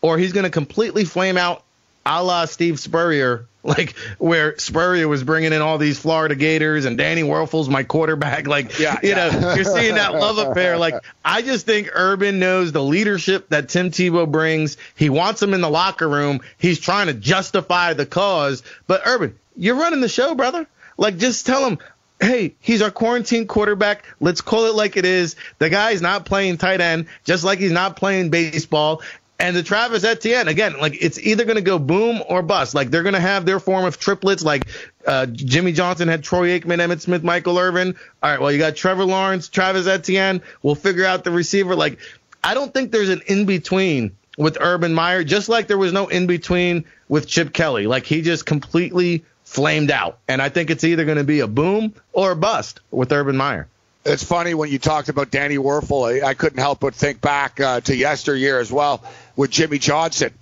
or 0.00 0.18
he's 0.18 0.32
going 0.32 0.44
to 0.44 0.50
completely 0.50 1.04
flame 1.04 1.36
out 1.36 1.64
a 2.06 2.22
la 2.22 2.44
Steve 2.44 2.78
Spurrier 2.78 3.46
like 3.64 3.96
where 4.18 4.58
Spurrier 4.58 5.08
was 5.08 5.24
bringing 5.24 5.54
in 5.54 5.62
all 5.62 5.78
these 5.78 5.98
Florida 5.98 6.34
Gators 6.34 6.84
and 6.84 6.98
Danny 6.98 7.22
Wuerffel's 7.22 7.68
my 7.68 7.82
quarterback. 7.82 8.46
Like, 8.54 8.78
yeah, 8.78 8.98
you 9.02 9.08
yeah. 9.08 9.30
know, 9.30 9.54
you're 9.54 9.64
seeing 9.64 9.94
that 9.96 10.14
love 10.14 10.38
affair. 10.50 10.76
Like, 10.76 10.94
I 11.24 11.42
just 11.42 11.66
think 11.66 11.88
Urban 11.92 12.38
knows 12.38 12.70
the 12.70 12.82
leadership 12.82 13.48
that 13.48 13.68
Tim 13.68 13.90
Tebow 13.90 14.30
brings. 14.30 14.76
He 14.94 15.08
wants 15.08 15.42
him 15.42 15.54
in 15.54 15.60
the 15.60 15.70
locker 15.70 16.08
room. 16.08 16.40
He's 16.58 16.78
trying 16.78 17.06
to 17.08 17.14
justify 17.14 17.94
the 17.94 18.06
cause. 18.06 18.62
But 18.86 19.02
Urban, 19.06 19.36
you're 19.56 19.76
running 19.76 20.02
the 20.02 20.08
show, 20.08 20.34
brother. 20.34 20.68
Like, 20.96 21.16
just 21.18 21.46
tell 21.46 21.66
him, 21.66 21.78
hey, 22.20 22.54
he's 22.60 22.82
our 22.82 22.90
quarantine 22.90 23.46
quarterback. 23.46 24.04
Let's 24.20 24.40
call 24.40 24.66
it 24.66 24.74
like 24.74 24.96
it 24.96 25.04
is. 25.04 25.36
The 25.58 25.70
guy's 25.70 26.00
not 26.02 26.24
playing 26.24 26.58
tight 26.58 26.80
end, 26.80 27.06
just 27.24 27.44
like 27.44 27.58
he's 27.58 27.72
not 27.72 27.96
playing 27.96 28.30
baseball. 28.30 29.02
And 29.38 29.56
the 29.56 29.64
Travis 29.64 30.04
Etienne, 30.04 30.46
again, 30.46 30.78
like 30.78 30.96
it's 31.02 31.18
either 31.18 31.44
going 31.44 31.56
to 31.56 31.62
go 31.62 31.78
boom 31.78 32.22
or 32.28 32.40
bust. 32.40 32.74
Like 32.74 32.90
they're 32.90 33.02
going 33.02 33.14
to 33.14 33.20
have 33.20 33.44
their 33.44 33.58
form 33.58 33.84
of 33.84 33.98
triplets, 33.98 34.44
like 34.44 34.68
uh, 35.06 35.26
Jimmy 35.26 35.72
Johnson 35.72 36.06
had 36.06 36.22
Troy 36.22 36.58
Aikman, 36.58 36.78
Emmitt 36.78 37.00
Smith, 37.00 37.24
Michael 37.24 37.58
Irvin. 37.58 37.96
All 38.22 38.30
right, 38.30 38.40
well, 38.40 38.52
you 38.52 38.58
got 38.58 38.76
Trevor 38.76 39.04
Lawrence, 39.04 39.48
Travis 39.48 39.88
Etienne. 39.88 40.40
We'll 40.62 40.76
figure 40.76 41.04
out 41.04 41.24
the 41.24 41.32
receiver. 41.32 41.74
Like, 41.74 41.98
I 42.44 42.54
don't 42.54 42.72
think 42.72 42.92
there's 42.92 43.08
an 43.08 43.22
in 43.26 43.44
between 43.44 44.16
with 44.38 44.56
Urban 44.60 44.94
Meyer, 44.94 45.24
just 45.24 45.48
like 45.48 45.66
there 45.66 45.78
was 45.78 45.92
no 45.92 46.06
in 46.06 46.26
between 46.26 46.84
with 47.08 47.26
Chip 47.26 47.52
Kelly. 47.52 47.86
Like 47.86 48.04
he 48.06 48.22
just 48.22 48.46
completely 48.46 49.24
flamed 49.44 49.90
out. 49.90 50.18
And 50.26 50.42
I 50.42 50.48
think 50.48 50.70
it's 50.70 50.84
either 50.84 51.04
going 51.04 51.18
to 51.18 51.24
be 51.24 51.40
a 51.40 51.46
boom 51.46 51.94
or 52.12 52.32
a 52.32 52.36
bust 52.36 52.80
with 52.90 53.12
Urban 53.12 53.36
Meyer. 53.36 53.68
It's 54.04 54.24
funny 54.24 54.52
when 54.52 54.70
you 54.70 54.78
talked 54.78 55.08
about 55.08 55.30
Danny 55.30 55.56
Wuerffel. 55.56 56.22
I, 56.22 56.28
I 56.28 56.34
couldn't 56.34 56.58
help 56.58 56.80
but 56.80 56.94
think 56.94 57.20
back 57.20 57.58
uh, 57.60 57.80
to 57.82 57.96
yesteryear 57.96 58.58
as 58.58 58.70
well 58.70 59.02
with 59.36 59.50
Jimmy 59.50 59.78
Johnson. 59.78 60.34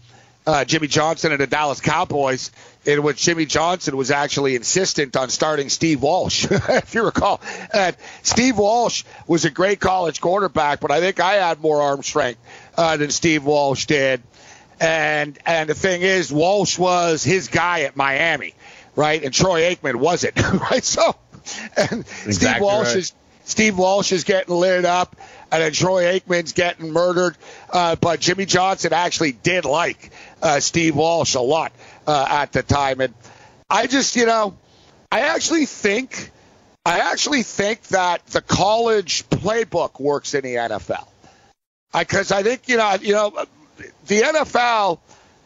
Uh, 0.44 0.64
Jimmy 0.64 0.88
Johnson 0.88 1.30
and 1.30 1.40
the 1.40 1.46
Dallas 1.46 1.80
Cowboys, 1.80 2.50
in 2.84 3.04
which 3.04 3.22
Jimmy 3.22 3.46
Johnson 3.46 3.96
was 3.96 4.10
actually 4.10 4.56
insistent 4.56 5.16
on 5.16 5.28
starting 5.28 5.68
Steve 5.68 6.02
Walsh, 6.02 6.48
if 6.50 6.96
you 6.96 7.04
recall. 7.04 7.40
And 7.72 7.96
Steve 8.24 8.58
Walsh 8.58 9.04
was 9.28 9.44
a 9.44 9.50
great 9.50 9.78
college 9.78 10.20
quarterback, 10.20 10.80
but 10.80 10.90
I 10.90 10.98
think 10.98 11.20
I 11.20 11.34
had 11.34 11.60
more 11.60 11.80
arm 11.80 12.02
strength 12.02 12.40
uh, 12.76 12.96
than 12.96 13.10
Steve 13.10 13.44
Walsh 13.44 13.86
did. 13.86 14.20
And 14.80 15.38
and 15.46 15.68
the 15.68 15.74
thing 15.74 16.02
is, 16.02 16.32
Walsh 16.32 16.76
was 16.76 17.22
his 17.22 17.46
guy 17.46 17.82
at 17.82 17.94
Miami, 17.94 18.54
right? 18.96 19.22
And 19.22 19.32
Troy 19.32 19.74
Aikman 19.74 19.96
wasn't, 19.96 20.40
right? 20.70 20.84
So, 20.84 21.14
and 21.76 22.00
exactly 22.00 22.32
Steve 22.32 22.60
Walsh 22.60 22.86
right. 22.88 22.96
is 22.96 23.12
Steve 23.44 23.78
Walsh 23.78 24.12
is 24.12 24.24
getting 24.24 24.54
lit 24.54 24.84
up 24.84 25.16
and 25.52 25.62
then 25.62 25.72
Troy 25.72 26.18
Aikman's 26.18 26.52
getting 26.52 26.92
murdered. 26.92 27.36
Uh, 27.70 27.94
but 27.96 28.20
Jimmy 28.20 28.46
Johnson 28.46 28.92
actually 28.92 29.32
did 29.32 29.64
like 29.64 30.10
uh, 30.40 30.60
Steve 30.60 30.96
Walsh 30.96 31.34
a 31.34 31.40
lot 31.40 31.72
uh, 32.06 32.26
at 32.28 32.52
the 32.52 32.62
time, 32.62 33.00
and 33.00 33.14
I 33.68 33.86
just, 33.86 34.16
you 34.16 34.26
know, 34.26 34.56
I 35.12 35.20
actually 35.20 35.66
think, 35.66 36.30
I 36.84 37.12
actually 37.12 37.42
think 37.42 37.82
that 37.88 38.26
the 38.26 38.40
college 38.40 39.28
playbook 39.28 40.00
works 40.00 40.34
in 40.34 40.42
the 40.42 40.54
NFL, 40.54 41.06
because 41.96 42.32
I, 42.32 42.38
I 42.38 42.42
think, 42.42 42.68
you 42.68 42.78
know, 42.78 42.96
you 43.00 43.12
know, 43.12 43.44
the 44.06 44.20
NFL. 44.20 44.98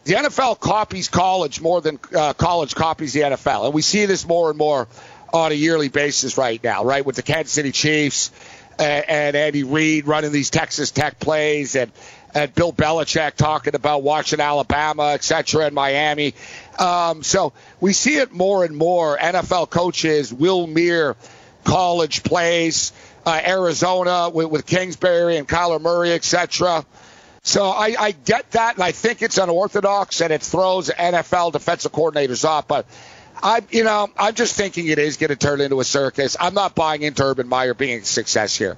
The 0.07 0.15
NFL 0.15 0.61
copies 0.61 1.09
college 1.09 1.61
more 1.61 1.81
than 1.81 1.99
uh, 2.15 2.33
college 2.33 2.77
copies 2.77 3.13
the 3.13 3.23
NFL, 3.23 3.65
and 3.65 3.75
we 3.75 3.83
see 3.83 4.07
this 4.07 4.25
more 4.25 4.51
and 4.51 4.57
more 4.57 4.87
on 5.35 5.51
a 5.51 5.55
yearly 5.57 5.89
basis 5.89 6.39
right 6.39 6.63
now, 6.63 6.85
right? 6.85 7.05
With 7.05 7.17
the 7.17 7.25
Kansas 7.25 7.53
City 7.53 7.73
Chiefs 7.73 8.31
and 8.79 9.35
Andy 9.35 9.65
Reid 9.65 10.07
running 10.07 10.31
these 10.31 10.51
Texas 10.51 10.93
Tech 10.93 11.19
plays 11.19 11.75
and 11.75 11.91
and 12.37 12.55
Bill 12.55 12.73
Belichick 12.73 13.35
talking 13.35 13.75
about 13.75 14.05
watching 14.05 14.39
Alabama, 14.39 15.11
et 15.15 15.25
cetera, 15.25 15.67
and 15.67 15.75
Miami. 15.75 16.35
Um, 16.79 17.25
so 17.25 17.53
we 17.81 17.93
see 17.93 18.19
it 18.19 18.31
more 18.31 18.65
and 18.65 18.77
more. 18.77 19.19
NFL 19.19 19.71
coaches 19.71 20.33
will 20.33 20.69
mirror 20.69 21.17
college 21.65 22.23
plays, 22.23 22.93
uh, 23.25 23.41
Arizona 23.45 24.31
with, 24.31 24.51
with 24.51 24.67
Kingsbury 24.67 25.37
and 25.37 25.49
Kyler 25.49 25.81
Murray, 25.81 26.13
et 26.13 26.23
cetera. 26.23 26.87
So 27.47 27.71
I, 27.71 27.95
I 27.97 28.11
get 28.11 28.51
that, 28.51 28.75
and 28.75 28.83
I 28.83 28.91
think 28.91 29.23
it's 29.23 29.39
unorthodox, 29.39 30.21
and 30.21 30.33
it 30.33 30.43
throws 30.43 30.91
NFL 30.91 31.53
defensive 31.53 31.93
coordinators 31.93 32.45
off. 32.45 32.67
But 32.67 32.87
I, 33.41 33.63
you 33.71 33.85
know, 33.85 34.11
I'm 34.19 34.35
just 34.35 34.57
thinking 34.57 34.89
it 34.89 34.99
is 34.99 35.17
going 35.17 35.31
to 35.31 35.37
turn 35.37 35.61
into 35.61 35.79
a 35.79 35.85
circus. 35.85 36.37
I'm 36.41 36.55
not 36.55 36.75
buying 36.75 37.03
into 37.03 37.23
Urban 37.23 37.47
Meyer 37.47 37.73
being 37.73 38.01
a 38.01 38.05
success 38.05 38.57
here. 38.57 38.77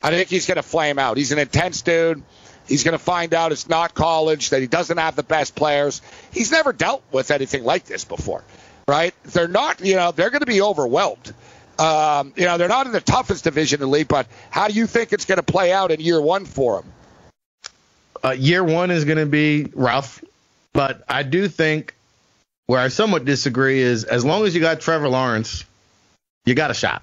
I 0.00 0.08
think 0.12 0.30
he's 0.30 0.46
going 0.46 0.56
to 0.56 0.62
flame 0.62 0.98
out. 0.98 1.18
He's 1.18 1.30
an 1.32 1.38
intense 1.38 1.82
dude. 1.82 2.22
He's 2.66 2.84
going 2.84 2.92
to 2.92 2.98
find 2.98 3.34
out 3.34 3.52
it's 3.52 3.68
not 3.68 3.92
college, 3.92 4.48
that 4.48 4.62
he 4.62 4.66
doesn't 4.66 4.96
have 4.96 5.14
the 5.14 5.22
best 5.22 5.54
players. 5.54 6.00
He's 6.32 6.50
never 6.50 6.72
dealt 6.72 7.02
with 7.12 7.30
anything 7.30 7.64
like 7.64 7.84
this 7.84 8.06
before, 8.06 8.44
right? 8.88 9.14
They're 9.24 9.46
not, 9.46 9.84
you 9.84 9.96
know, 9.96 10.12
they're 10.12 10.30
going 10.30 10.40
to 10.40 10.46
be 10.46 10.62
overwhelmed. 10.62 11.34
Um, 11.78 12.32
you 12.34 12.46
know, 12.46 12.56
they're 12.56 12.66
not 12.66 12.86
in 12.86 12.92
the 12.92 13.00
toughest 13.02 13.44
division 13.44 13.82
in 13.82 13.88
the 13.88 13.92
league, 13.92 14.08
but 14.08 14.26
how 14.48 14.68
do 14.68 14.72
you 14.72 14.86
think 14.86 15.12
it's 15.12 15.26
going 15.26 15.36
to 15.36 15.42
play 15.42 15.70
out 15.70 15.90
in 15.90 16.00
year 16.00 16.18
one 16.18 16.46
for 16.46 16.80
him? 16.80 16.92
Uh, 18.24 18.30
year 18.30 18.62
one 18.62 18.90
is 18.90 19.04
going 19.04 19.18
to 19.18 19.26
be 19.26 19.68
rough, 19.74 20.22
but 20.72 21.02
I 21.08 21.22
do 21.22 21.48
think 21.48 21.94
where 22.66 22.80
I 22.80 22.88
somewhat 22.88 23.24
disagree 23.24 23.80
is 23.80 24.04
as 24.04 24.24
long 24.24 24.44
as 24.44 24.54
you 24.54 24.60
got 24.60 24.80
Trevor 24.80 25.08
Lawrence, 25.08 25.64
you 26.44 26.54
got 26.54 26.70
a 26.70 26.74
shot, 26.74 27.02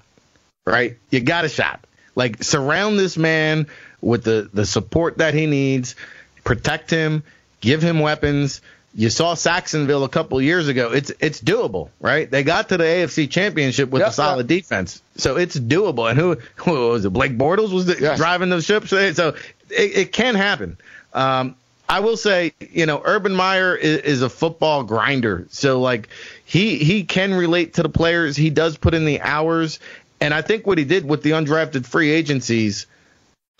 right? 0.66 0.96
You 1.10 1.20
got 1.20 1.44
a 1.44 1.48
shot. 1.48 1.84
Like 2.14 2.42
surround 2.42 2.98
this 2.98 3.16
man 3.16 3.66
with 4.00 4.24
the 4.24 4.48
the 4.52 4.66
support 4.66 5.18
that 5.18 5.34
he 5.34 5.46
needs, 5.46 5.96
protect 6.44 6.90
him, 6.90 7.24
give 7.60 7.82
him 7.82 7.98
weapons. 7.98 8.60
You 8.96 9.10
saw 9.10 9.34
Sacksonville 9.34 10.04
a 10.04 10.08
couple 10.08 10.40
years 10.40 10.68
ago. 10.68 10.92
It's 10.92 11.10
it's 11.18 11.40
doable, 11.40 11.90
right? 12.00 12.30
They 12.30 12.44
got 12.44 12.68
to 12.68 12.76
the 12.76 12.84
AFC 12.84 13.28
Championship 13.28 13.90
with 13.90 14.00
yep, 14.00 14.10
a 14.10 14.12
solid 14.12 14.48
yep. 14.48 14.60
defense, 14.60 15.02
so 15.16 15.36
it's 15.36 15.58
doable. 15.58 16.08
And 16.08 16.18
who, 16.18 16.36
who 16.56 16.88
was 16.90 17.04
it? 17.04 17.10
Blake 17.10 17.36
Bortles 17.36 17.72
was 17.72 17.86
the, 17.86 17.98
yes. 18.00 18.18
driving 18.18 18.50
the 18.50 18.62
ship, 18.62 18.86
so 18.86 18.98
it, 18.98 19.36
it 19.70 20.12
can 20.12 20.36
happen. 20.36 20.76
Um, 21.14 21.56
I 21.88 22.00
will 22.00 22.16
say, 22.16 22.52
you 22.60 22.86
know, 22.86 23.02
Urban 23.04 23.34
Meyer 23.34 23.76
is, 23.76 24.00
is, 24.00 24.22
a 24.22 24.28
football 24.28 24.84
grinder. 24.84 25.46
So 25.50 25.80
like 25.80 26.08
he 26.44 26.78
he 26.78 27.04
can 27.04 27.34
relate 27.34 27.74
to 27.74 27.82
the 27.82 27.88
players. 27.88 28.36
He 28.36 28.50
does 28.50 28.76
put 28.76 28.94
in 28.94 29.04
the 29.04 29.20
hours. 29.20 29.78
And 30.20 30.32
I 30.32 30.42
think 30.42 30.66
what 30.66 30.78
he 30.78 30.84
did 30.84 31.06
with 31.06 31.22
the 31.22 31.32
undrafted 31.32 31.84
free 31.86 32.10
agencies, 32.10 32.86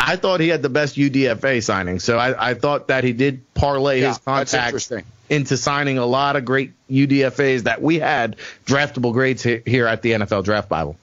I 0.00 0.16
thought 0.16 0.40
he 0.40 0.48
had 0.48 0.62
the 0.62 0.70
best 0.70 0.96
UDFA 0.96 1.62
signing. 1.62 2.00
So 2.00 2.16
I, 2.16 2.50
I 2.50 2.54
thought 2.54 2.88
that 2.88 3.04
he 3.04 3.12
did 3.12 3.42
parlay 3.54 4.00
yeah, 4.00 4.08
his 4.08 4.18
contacts 4.18 4.90
into 5.28 5.56
signing 5.56 5.98
a 5.98 6.06
lot 6.06 6.36
of 6.36 6.44
great 6.44 6.72
UDFAs 6.88 7.64
that 7.64 7.82
we 7.82 7.98
had 7.98 8.36
draftable 8.64 9.12
grades 9.12 9.42
here 9.42 9.86
at 9.86 10.02
the 10.02 10.12
NFL 10.12 10.44
Draft 10.44 10.68
Bible. 10.68 10.96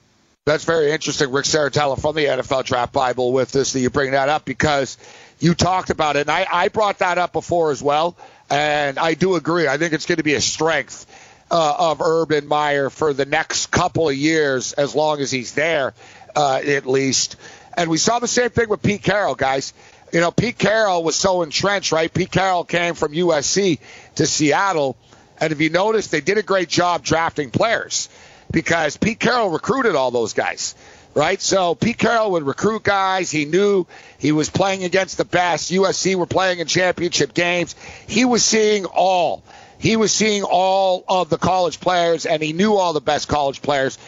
That's 0.44 0.64
very 0.64 0.90
interesting, 0.90 1.30
Rick 1.30 1.44
Serritella 1.44 2.00
from 2.00 2.16
the 2.16 2.24
NFL 2.24 2.64
Draft 2.64 2.92
Bible 2.92 3.32
with 3.32 3.52
this 3.52 3.74
that 3.74 3.80
you 3.80 3.90
bring 3.90 4.10
that 4.10 4.28
up 4.28 4.44
because– 4.44 4.98
you 5.42 5.54
talked 5.54 5.90
about 5.90 6.14
it, 6.16 6.20
and 6.20 6.30
I, 6.30 6.46
I 6.50 6.68
brought 6.68 7.00
that 7.00 7.18
up 7.18 7.32
before 7.32 7.72
as 7.72 7.82
well 7.82 8.16
And 8.48 8.96
I 8.96 9.14
do 9.14 9.34
agree. 9.34 9.66
I 9.66 9.76
think 9.76 9.92
it's 9.92 10.06
going 10.06 10.18
to 10.18 10.22
be 10.22 10.34
a 10.34 10.40
strength 10.40 11.06
uh, 11.50 11.74
of 11.90 12.00
Urban 12.00 12.46
Meyer 12.46 12.90
for 12.90 13.12
the 13.12 13.24
next 13.24 13.72
couple 13.72 14.08
of 14.08 14.14
years, 14.14 14.72
as 14.72 14.94
long 14.94 15.20
as 15.20 15.30
he's 15.32 15.52
there, 15.54 15.94
uh, 16.36 16.60
at 16.64 16.86
least. 16.86 17.36
And 17.76 17.90
we 17.90 17.98
saw 17.98 18.20
the 18.20 18.28
same 18.28 18.50
thing 18.50 18.68
with 18.68 18.82
Pete 18.82 19.02
Carroll, 19.02 19.34
guys. 19.34 19.74
You 20.12 20.20
know, 20.20 20.30
Pete 20.30 20.58
Carroll 20.58 21.02
was 21.02 21.16
so 21.16 21.42
entrenched, 21.42 21.90
right? 21.90 22.12
Pete 22.12 22.30
Carroll 22.30 22.64
came 22.64 22.94
from 22.94 23.12
USC 23.12 23.80
to 24.16 24.26
Seattle. 24.26 24.96
And 25.40 25.52
if 25.52 25.60
you 25.60 25.70
notice, 25.70 26.06
they 26.06 26.20
did 26.20 26.38
a 26.38 26.42
great 26.42 26.68
job 26.68 27.02
drafting 27.02 27.50
players 27.50 28.08
because 28.52 28.96
Pete 28.96 29.18
Carroll 29.18 29.50
recruited 29.50 29.96
all 29.96 30.10
those 30.10 30.34
guys 30.34 30.74
right? 31.14 31.40
So 31.40 31.74
Pete 31.74 31.98
Carroll 31.98 32.32
would 32.32 32.44
recruit 32.44 32.82
guys. 32.82 33.30
He 33.30 33.44
knew 33.44 33.86
he 34.18 34.32
was 34.32 34.50
playing 34.50 34.84
against 34.84 35.18
the 35.18 35.24
best. 35.24 35.70
USC 35.70 36.14
were 36.14 36.26
playing 36.26 36.58
in 36.58 36.66
championship 36.66 37.34
games. 37.34 37.74
He 38.06 38.24
was 38.24 38.44
seeing 38.44 38.84
all. 38.84 39.42
He 39.78 39.96
was 39.96 40.12
seeing 40.12 40.44
all 40.44 41.04
of 41.08 41.28
the 41.28 41.38
college 41.38 41.80
players, 41.80 42.24
and 42.24 42.42
he 42.42 42.52
knew 42.52 42.76
all 42.76 42.92
the 42.92 43.00
best 43.00 43.28
college 43.28 43.62
players. 43.62 43.98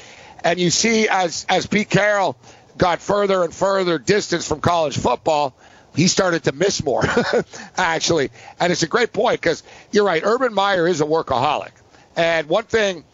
And 0.44 0.60
you 0.60 0.70
see, 0.70 1.08
as 1.08 1.46
as 1.48 1.66
Pete 1.66 1.90
Carroll 1.90 2.36
got 2.76 3.00
further 3.00 3.42
and 3.42 3.52
further 3.52 3.98
distance 3.98 4.46
from 4.46 4.60
college 4.60 4.96
football, 4.96 5.56
he 5.96 6.06
started 6.06 6.44
to 6.44 6.52
miss 6.52 6.84
more, 6.84 7.02
actually. 7.76 8.30
And 8.60 8.72
it's 8.72 8.82
a 8.82 8.86
great 8.86 9.12
point 9.12 9.40
because 9.40 9.62
you're 9.90 10.04
right. 10.04 10.22
Urban 10.24 10.54
Meyer 10.54 10.86
is 10.86 11.00
a 11.00 11.04
workaholic. 11.04 11.72
And 12.16 12.48
one 12.48 12.64
thing 12.64 13.04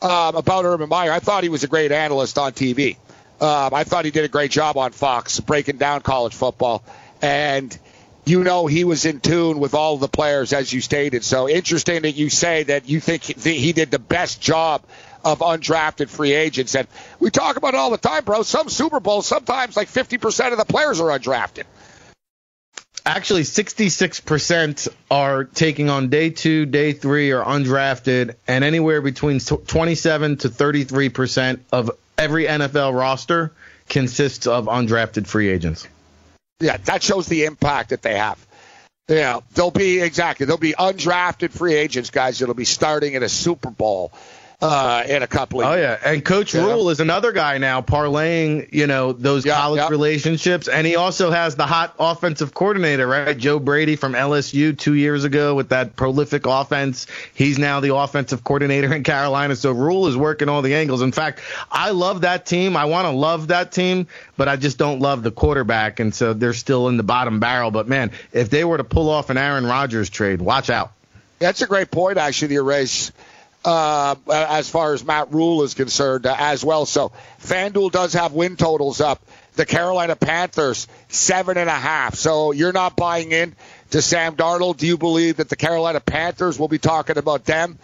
um, 0.00 0.36
about 0.36 0.64
Urban 0.64 0.88
Meyer, 0.88 1.12
I 1.12 1.20
thought 1.20 1.42
he 1.42 1.48
was 1.48 1.64
a 1.64 1.68
great 1.68 1.92
analyst 1.92 2.38
on 2.38 2.52
TV. 2.52 2.96
Um, 3.40 3.74
I 3.74 3.84
thought 3.84 4.04
he 4.04 4.10
did 4.10 4.24
a 4.24 4.28
great 4.28 4.50
job 4.50 4.76
on 4.76 4.92
Fox 4.92 5.40
breaking 5.40 5.76
down 5.76 6.00
college 6.00 6.34
football. 6.34 6.82
And 7.20 7.76
you 8.24 8.42
know 8.42 8.66
he 8.66 8.84
was 8.84 9.04
in 9.04 9.20
tune 9.20 9.58
with 9.58 9.74
all 9.74 9.98
the 9.98 10.08
players, 10.08 10.52
as 10.52 10.72
you 10.72 10.80
stated. 10.80 11.22
So 11.22 11.48
interesting 11.48 12.02
that 12.02 12.12
you 12.12 12.30
say 12.30 12.64
that 12.64 12.88
you 12.88 13.00
think 13.00 13.22
he 13.22 13.72
did 13.72 13.90
the 13.90 13.98
best 13.98 14.40
job 14.40 14.82
of 15.24 15.40
undrafted 15.40 16.08
free 16.08 16.32
agents. 16.32 16.74
And 16.74 16.86
we 17.20 17.30
talk 17.30 17.56
about 17.56 17.74
it 17.74 17.78
all 17.78 17.90
the 17.90 17.98
time, 17.98 18.24
bro. 18.24 18.42
Some 18.42 18.68
Super 18.68 19.00
Bowls, 19.00 19.26
sometimes 19.26 19.76
like 19.76 19.88
50% 19.88 20.52
of 20.52 20.58
the 20.58 20.64
players 20.64 21.00
are 21.00 21.18
undrafted. 21.18 21.64
Actually, 23.04 23.42
66% 23.42 24.88
are 25.12 25.44
taking 25.44 25.90
on 25.90 26.08
day 26.08 26.30
two, 26.30 26.66
day 26.66 26.92
three, 26.92 27.30
or 27.30 27.44
undrafted, 27.44 28.34
and 28.48 28.64
anywhere 28.64 29.00
between 29.00 29.38
27 29.38 30.38
to 30.38 30.48
33% 30.48 31.60
of 31.70 31.92
every 32.18 32.46
NFL 32.46 32.98
roster 32.98 33.52
consists 33.88 34.46
of 34.46 34.66
undrafted 34.66 35.26
free 35.26 35.48
agents. 35.48 35.86
Yeah, 36.60 36.76
that 36.78 37.02
shows 37.02 37.26
the 37.26 37.44
impact 37.44 37.90
that 37.90 38.02
they 38.02 38.16
have. 38.16 38.44
Yeah, 39.08 39.40
they'll 39.54 39.70
be 39.70 40.00
exactly. 40.00 40.46
They'll 40.46 40.56
be 40.56 40.72
undrafted 40.72 41.50
free 41.50 41.74
agents, 41.74 42.10
guys. 42.10 42.40
That'll 42.40 42.54
be 42.54 42.64
starting 42.64 43.14
at 43.14 43.22
a 43.22 43.28
Super 43.28 43.70
Bowl 43.70 44.12
uh, 44.62 45.04
in 45.06 45.22
a 45.22 45.26
couple 45.26 45.60
of 45.60 45.66
oh, 45.66 45.74
years. 45.74 45.98
yeah. 46.02 46.10
And 46.10 46.24
Coach 46.24 46.54
yeah. 46.54 46.64
Rhule 46.64 46.88
is 46.88 47.00
another 47.00 47.32
guy 47.32 47.58
now 47.58 47.82
parlaying, 47.82 48.72
you 48.72 48.86
know, 48.86 49.12
those 49.12 49.44
yeah, 49.44 49.56
college 49.56 49.80
yeah. 49.80 49.88
relationships. 49.88 50.68
And 50.68 50.86
he 50.86 50.96
also 50.96 51.30
has 51.30 51.56
the 51.56 51.66
hot 51.66 51.94
offensive 51.98 52.54
coordinator, 52.54 53.06
right? 53.06 53.36
Joe 53.36 53.58
Brady 53.58 53.96
from 53.96 54.14
LSU 54.14 54.76
two 54.76 54.94
years 54.94 55.24
ago 55.24 55.54
with 55.54 55.68
that 55.70 55.94
prolific 55.94 56.46
offense. 56.46 57.06
He's 57.34 57.58
now 57.58 57.80
the 57.80 57.94
offensive 57.94 58.44
coordinator 58.44 58.92
in 58.94 59.02
Carolina. 59.04 59.56
So 59.56 59.72
Rhule 59.72 60.06
is 60.06 60.16
working 60.16 60.48
all 60.48 60.62
the 60.62 60.74
angles. 60.74 61.02
In 61.02 61.12
fact, 61.12 61.40
I 61.70 61.90
love 61.90 62.22
that 62.22 62.46
team. 62.46 62.76
I 62.76 62.86
want 62.86 63.04
to 63.06 63.10
love 63.10 63.48
that 63.48 63.72
team, 63.72 64.06
but 64.38 64.48
I 64.48 64.56
just 64.56 64.78
don't 64.78 65.00
love 65.00 65.22
the 65.22 65.30
quarterback. 65.30 66.00
And 66.00 66.14
so 66.14 66.32
they're 66.32 66.54
still 66.54 66.88
in 66.88 66.96
the 66.96 67.02
bottom 67.02 67.40
barrel. 67.40 67.70
But 67.70 67.88
man, 67.88 68.12
if 68.32 68.48
they 68.48 68.64
were 68.64 68.78
to 68.78 68.84
pull 68.84 69.10
off 69.10 69.28
an 69.28 69.36
Aaron 69.36 69.66
Rodgers 69.66 70.08
trade, 70.08 70.40
watch 70.40 70.70
out. 70.70 70.92
That's 71.38 71.60
a 71.60 71.66
great 71.66 71.90
point, 71.90 72.16
actually, 72.16 72.48
the 72.48 72.54
erase 72.54 73.12
uh, 73.66 74.14
as 74.30 74.70
far 74.70 74.94
as 74.94 75.04
Matt 75.04 75.32
Rhule 75.32 75.64
is 75.64 75.74
concerned 75.74 76.24
uh, 76.24 76.36
as 76.38 76.64
well. 76.64 76.86
So 76.86 77.10
FanDuel 77.42 77.90
does 77.90 78.12
have 78.12 78.32
win 78.32 78.56
totals 78.56 79.00
up. 79.00 79.20
The 79.54 79.66
Carolina 79.66 80.14
Panthers 80.14 80.86
seven 81.08 81.58
and 81.58 81.68
a 81.68 81.72
half. 81.72 82.14
So 82.14 82.52
you're 82.52 82.72
not 82.72 82.94
buying 82.94 83.32
in 83.32 83.56
to 83.90 84.00
Sam 84.00 84.36
Darnold. 84.36 84.76
Do 84.76 84.86
you 84.86 84.96
believe 84.96 85.38
that 85.38 85.48
the 85.48 85.56
Carolina 85.56 85.98
Panthers 85.98 86.58
will 86.58 86.68
be 86.68 86.78
talking 86.78 87.18
about 87.18 87.44
them? 87.44 87.78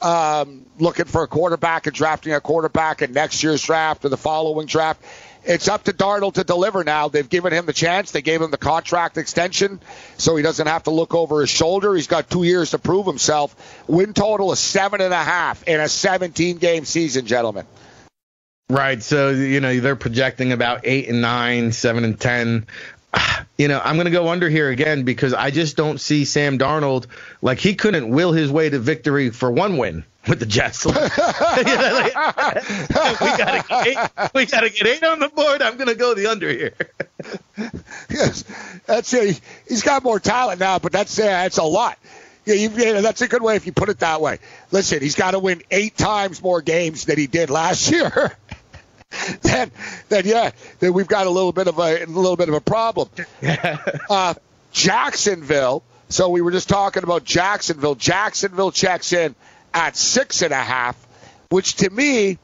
Um, 0.00 0.64
looking 0.78 1.06
for 1.06 1.22
a 1.22 1.28
quarterback 1.28 1.86
and 1.86 1.94
drafting 1.94 2.32
a 2.32 2.40
quarterback 2.40 3.02
in 3.02 3.12
next 3.12 3.42
year's 3.42 3.62
draft 3.62 4.04
or 4.04 4.08
the 4.08 4.16
following 4.16 4.66
draft 4.66 5.02
it's 5.44 5.68
up 5.68 5.84
to 5.84 5.92
Darnold 5.92 6.34
to 6.34 6.44
deliver 6.44 6.84
now. 6.84 7.08
They've 7.08 7.28
given 7.28 7.52
him 7.52 7.66
the 7.66 7.72
chance. 7.72 8.10
They 8.10 8.22
gave 8.22 8.42
him 8.42 8.50
the 8.50 8.58
contract 8.58 9.18
extension 9.18 9.80
so 10.16 10.36
he 10.36 10.42
doesn't 10.42 10.66
have 10.66 10.84
to 10.84 10.90
look 10.90 11.14
over 11.14 11.40
his 11.40 11.50
shoulder. 11.50 11.94
He's 11.94 12.06
got 12.06 12.30
two 12.30 12.42
years 12.42 12.70
to 12.70 12.78
prove 12.78 13.06
himself. 13.06 13.54
Win 13.86 14.14
total 14.14 14.52
is 14.52 14.58
seven 14.58 15.00
and 15.00 15.14
a 15.14 15.22
half 15.22 15.62
in 15.66 15.80
a 15.80 15.88
17 15.88 16.58
game 16.58 16.84
season, 16.84 17.26
gentlemen. 17.26 17.66
Right. 18.70 19.02
So, 19.02 19.30
you 19.30 19.60
know, 19.60 19.80
they're 19.80 19.96
projecting 19.96 20.52
about 20.52 20.82
eight 20.84 21.08
and 21.08 21.22
nine, 21.22 21.72
seven 21.72 22.04
and 22.04 22.20
10. 22.20 22.66
You 23.58 23.66
know, 23.66 23.80
I'm 23.82 23.96
going 23.96 24.04
to 24.04 24.12
go 24.12 24.28
under 24.28 24.48
here 24.48 24.70
again 24.70 25.02
because 25.02 25.34
I 25.34 25.50
just 25.50 25.76
don't 25.76 26.00
see 26.00 26.24
Sam 26.24 26.58
Darnold 26.58 27.06
like 27.42 27.58
he 27.58 27.74
couldn't 27.74 28.08
will 28.08 28.30
his 28.32 28.52
way 28.52 28.70
to 28.70 28.78
victory 28.78 29.30
for 29.30 29.50
one 29.50 29.76
win 29.76 30.04
with 30.28 30.38
the 30.38 30.46
Jets. 30.46 30.84
we 30.86 30.92
gotta 30.92 31.14
get 33.68 33.86
eight, 33.86 33.98
we 34.34 34.46
gotta 34.46 34.70
get 34.70 34.86
eight 34.86 35.02
on 35.02 35.18
the 35.18 35.28
board. 35.28 35.60
I'm 35.62 35.76
gonna 35.76 35.96
go 35.96 36.14
the 36.14 36.26
under 36.28 36.48
here. 36.48 36.74
yes, 38.10 38.44
that's 38.86 39.12
it. 39.12 39.40
He's 39.68 39.82
got 39.82 40.04
more 40.04 40.20
talent 40.20 40.60
now, 40.60 40.78
but 40.78 40.92
that's 40.92 41.18
uh, 41.18 41.24
that's 41.24 41.58
a 41.58 41.64
lot. 41.64 41.98
Yeah, 42.44 42.54
you, 42.54 42.70
yeah, 42.70 43.00
that's 43.00 43.20
a 43.20 43.28
good 43.28 43.42
way 43.42 43.56
if 43.56 43.66
you 43.66 43.72
put 43.72 43.88
it 43.88 43.98
that 43.98 44.20
way. 44.20 44.38
Listen, 44.70 45.00
he's 45.00 45.16
got 45.16 45.32
to 45.32 45.38
win 45.38 45.62
eight 45.70 45.96
times 45.98 46.42
more 46.42 46.62
games 46.62 47.04
than 47.04 47.18
he 47.18 47.26
did 47.26 47.50
last 47.50 47.90
year. 47.92 48.36
then, 49.42 49.70
then 50.08 50.26
yeah, 50.26 50.50
then 50.80 50.92
we've 50.92 51.08
got 51.08 51.26
a 51.26 51.30
little 51.30 51.52
bit 51.52 51.68
of 51.68 51.78
a, 51.78 52.04
a 52.04 52.06
little 52.06 52.36
bit 52.36 52.48
of 52.48 52.54
a 52.54 52.60
problem. 52.60 53.08
uh, 54.10 54.34
Jacksonville. 54.72 55.82
So 56.10 56.30
we 56.30 56.40
were 56.40 56.50
just 56.50 56.68
talking 56.68 57.02
about 57.02 57.24
Jacksonville. 57.24 57.94
Jacksonville 57.94 58.72
checks 58.72 59.12
in 59.12 59.34
at 59.74 59.96
six 59.96 60.42
and 60.42 60.52
a 60.52 60.62
half, 60.62 60.96
which 61.50 61.76
to 61.76 61.90
me 61.90 62.38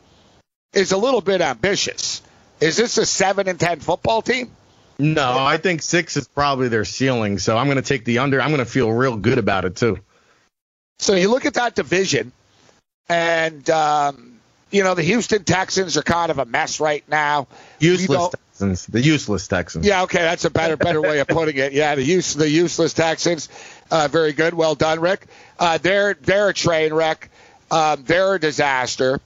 is 0.72 0.92
a 0.92 0.98
little 0.98 1.20
bit 1.20 1.40
ambitious. 1.40 2.22
Is 2.61 2.77
this 2.77 2.98
a 2.98 3.07
seven 3.07 3.48
and 3.48 3.59
ten 3.59 3.81
football 3.81 4.22
team? 4.22 4.50
No, 4.98 5.38
I 5.38 5.57
think 5.57 5.83
six 5.83 6.16
is 6.16 6.29
probably 6.29 6.68
their 6.68 6.85
ceiling. 6.85 7.38
So 7.38 7.57
I'm 7.57 7.66
going 7.66 7.77
to 7.77 7.83
take 7.83 8.05
the 8.05 8.18
under. 8.18 8.40
I'm 8.40 8.50
going 8.50 8.61
to 8.61 8.70
feel 8.70 8.92
real 8.92 9.16
good 9.16 9.38
about 9.38 9.64
it 9.64 9.77
too. 9.77 9.98
So 10.98 11.14
you 11.14 11.31
look 11.31 11.46
at 11.46 11.55
that 11.55 11.74
division, 11.74 12.33
and 13.09 13.68
um, 13.70 14.34
you 14.74 14.82
know 14.82 14.94
the 14.94 15.02
Houston 15.02 15.44
Texans 15.44 15.96
are 15.96 16.02
kind 16.02 16.30
of 16.32 16.38
a 16.38 16.44
mess 16.44 16.80
right 16.80 17.04
now. 17.08 17.46
Useless 17.78 18.30
Texans, 18.30 18.87
the 18.87 19.00
useless 19.00 19.46
Texans. 19.46 19.87
Yeah, 19.87 20.02
okay, 20.02 20.18
that's 20.18 20.44
a 20.44 20.50
better 20.50 20.76
better 20.76 21.00
way 21.00 21.20
of 21.20 21.28
putting 21.28 21.56
it. 21.56 21.72
Yeah, 21.72 21.94
the 21.94 22.02
use 22.02 22.34
the 22.34 22.50
useless 22.50 22.92
Texans. 22.92 23.48
Uh, 23.90 24.08
very 24.08 24.32
good, 24.32 24.52
well 24.52 24.74
done, 24.74 24.98
Rick. 24.98 25.26
Uh, 25.60 25.78
they're 25.78 26.14
they're 26.14 26.48
a 26.48 26.54
train 26.54 26.92
wreck. 26.92 27.30
Um, 27.70 28.02
they're 28.04 28.34
a 28.34 28.40
disaster. 28.40 29.20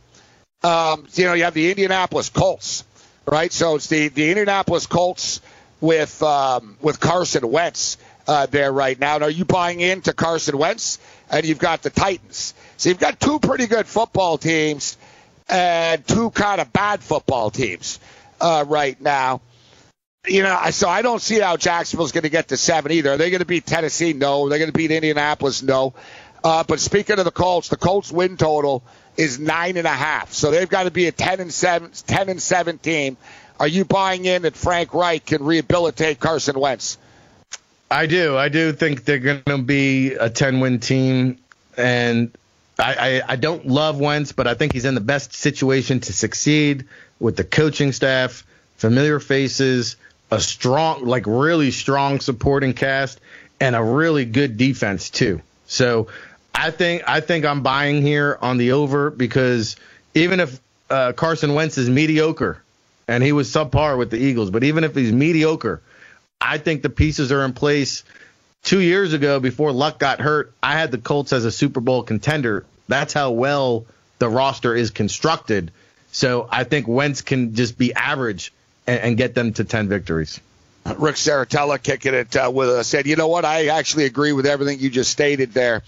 Um, 0.62 1.06
you 1.14 1.24
know, 1.24 1.32
you 1.32 1.44
have 1.44 1.54
the 1.54 1.70
Indianapolis 1.70 2.28
Colts, 2.28 2.84
right? 3.26 3.50
So 3.50 3.76
it's 3.76 3.86
the 3.86 4.08
the 4.08 4.28
Indianapolis 4.28 4.86
Colts 4.86 5.40
with 5.80 6.22
um, 6.22 6.76
with 6.82 7.00
Carson 7.00 7.50
Wentz 7.50 7.96
uh, 8.26 8.44
there 8.46 8.70
right 8.70 8.98
now. 9.00 9.14
And 9.14 9.24
are 9.24 9.30
you 9.30 9.46
buying 9.46 9.80
into 9.80 10.12
Carson 10.12 10.58
Wentz? 10.58 10.98
And 11.30 11.46
you've 11.46 11.58
got 11.58 11.82
the 11.82 11.90
Titans. 11.90 12.54
So 12.76 12.90
you've 12.90 12.98
got 12.98 13.18
two 13.18 13.38
pretty 13.38 13.66
good 13.66 13.86
football 13.86 14.38
teams 14.38 14.96
and 15.48 16.06
two 16.06 16.30
kind 16.30 16.60
of 16.60 16.72
bad 16.72 17.02
football 17.02 17.50
teams 17.50 17.98
uh, 18.40 18.64
right 18.66 19.00
now 19.00 19.40
you 20.26 20.42
know, 20.42 20.58
so 20.70 20.88
I 20.88 21.02
don't 21.02 21.22
see 21.22 21.40
how 21.40 21.56
Jacksonville's 21.56 22.12
going 22.12 22.22
to 22.24 22.28
get 22.28 22.48
to 22.48 22.56
seven 22.56 22.92
either. 22.92 23.12
Are 23.12 23.16
they 23.16 23.30
going 23.30 23.40
to 23.40 23.46
beat 23.46 23.66
Tennessee? 23.66 24.12
No. 24.12 24.48
They're 24.48 24.58
going 24.58 24.70
to 24.70 24.76
beat 24.76 24.90
Indianapolis? 24.90 25.62
No. 25.62 25.94
Uh, 26.42 26.64
but 26.64 26.80
speaking 26.80 27.18
of 27.18 27.24
the 27.24 27.30
Colts, 27.30 27.68
the 27.68 27.76
Colts 27.76 28.12
win 28.12 28.36
total 28.36 28.82
is 29.16 29.38
nine 29.38 29.76
and 29.76 29.86
a 29.86 29.92
half, 29.92 30.32
so 30.32 30.52
they've 30.52 30.68
got 30.68 30.84
to 30.84 30.92
be 30.92 31.08
a 31.08 31.12
ten 31.12 31.40
and 31.40 31.52
seven, 31.52 31.90
10 32.06 32.28
and 32.28 32.40
seven 32.40 32.78
team. 32.78 33.16
Are 33.58 33.66
you 33.66 33.84
buying 33.84 34.24
in 34.24 34.42
that 34.42 34.54
Frank 34.54 34.94
Reich 34.94 35.26
can 35.26 35.42
rehabilitate 35.42 36.20
Carson 36.20 36.58
Wentz? 36.60 36.96
I 37.90 38.06
do. 38.06 38.36
I 38.36 38.48
do 38.48 38.72
think 38.72 39.04
they're 39.04 39.18
going 39.18 39.42
to 39.46 39.58
be 39.58 40.12
a 40.12 40.30
ten 40.30 40.60
win 40.60 40.78
team, 40.78 41.38
and 41.76 42.30
I, 42.78 42.94
I, 42.94 43.22
I 43.32 43.36
don't 43.36 43.66
love 43.66 43.98
Wentz, 43.98 44.32
but 44.32 44.46
I 44.46 44.54
think 44.54 44.72
he's 44.72 44.84
in 44.84 44.94
the 44.94 45.00
best 45.00 45.32
situation 45.32 46.00
to 46.00 46.12
succeed 46.12 46.86
with 47.18 47.36
the 47.36 47.44
coaching 47.44 47.92
staff, 47.92 48.46
familiar 48.76 49.18
faces 49.18 49.96
a 50.30 50.40
strong, 50.40 51.04
like 51.04 51.24
really 51.26 51.70
strong 51.70 52.20
supporting 52.20 52.74
cast 52.74 53.20
and 53.60 53.74
a 53.74 53.82
really 53.82 54.24
good 54.24 54.56
defense 54.56 55.10
too. 55.10 55.40
So 55.66 56.08
I 56.54 56.70
think 56.70 57.02
I 57.06 57.20
think 57.20 57.44
I'm 57.44 57.62
buying 57.62 58.02
here 58.02 58.38
on 58.40 58.58
the 58.58 58.72
over 58.72 59.10
because 59.10 59.76
even 60.14 60.40
if 60.40 60.60
uh, 60.90 61.12
Carson 61.12 61.54
Wentz 61.54 61.78
is 61.78 61.88
mediocre 61.88 62.62
and 63.06 63.22
he 63.22 63.32
was 63.32 63.48
subpar 63.50 63.98
with 63.98 64.10
the 64.10 64.18
Eagles, 64.18 64.50
but 64.50 64.64
even 64.64 64.84
if 64.84 64.94
he's 64.94 65.12
mediocre, 65.12 65.82
I 66.40 66.58
think 66.58 66.82
the 66.82 66.90
pieces 66.90 67.32
are 67.32 67.44
in 67.44 67.52
place 67.52 68.04
two 68.62 68.80
years 68.80 69.12
ago, 69.12 69.40
before 69.40 69.72
Luck 69.72 69.98
got 69.98 70.20
hurt, 70.20 70.52
I 70.62 70.72
had 70.72 70.90
the 70.90 70.98
Colts 70.98 71.32
as 71.32 71.44
a 71.44 71.52
Super 71.52 71.80
Bowl 71.80 72.02
contender. 72.02 72.64
That's 72.88 73.12
how 73.12 73.32
well 73.32 73.86
the 74.18 74.28
roster 74.28 74.74
is 74.74 74.90
constructed. 74.90 75.70
So 76.12 76.48
I 76.50 76.64
think 76.64 76.88
Wentz 76.88 77.22
can 77.22 77.54
just 77.54 77.78
be 77.78 77.94
average 77.94 78.52
and, 78.86 79.00
and 79.00 79.16
get 79.16 79.34
them 79.34 79.52
to 79.54 79.64
10 79.64 79.88
victories. 79.88 80.40
Rick 80.96 81.16
Serritella 81.16 81.82
kicking 81.82 82.14
it 82.14 82.34
uh, 82.34 82.50
with 82.52 82.68
us 82.70 82.88
said, 82.88 83.06
you 83.06 83.16
know 83.16 83.28
what? 83.28 83.44
I 83.44 83.66
actually 83.66 84.04
agree 84.04 84.32
with 84.32 84.46
everything 84.46 84.78
you 84.80 84.90
just 84.90 85.10
stated 85.10 85.52
there. 85.52 85.82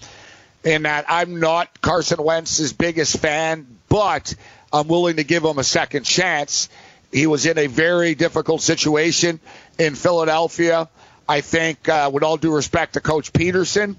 In 0.63 0.83
that 0.83 1.05
I'm 1.09 1.39
not 1.39 1.81
Carson 1.81 2.23
Wentz's 2.23 2.71
biggest 2.71 3.17
fan, 3.17 3.65
but 3.89 4.35
I'm 4.71 4.87
willing 4.87 5.15
to 5.15 5.23
give 5.23 5.43
him 5.43 5.57
a 5.57 5.63
second 5.63 6.03
chance. 6.03 6.69
He 7.11 7.25
was 7.25 7.47
in 7.47 7.57
a 7.57 7.65
very 7.65 8.13
difficult 8.13 8.61
situation 8.61 9.39
in 9.79 9.95
Philadelphia. 9.95 10.87
I 11.31 11.39
think, 11.39 11.87
uh, 11.87 12.11
with 12.13 12.23
all 12.23 12.35
due 12.35 12.53
respect 12.53 12.95
to 12.95 12.99
Coach 12.99 13.31
Pederson, 13.31 13.95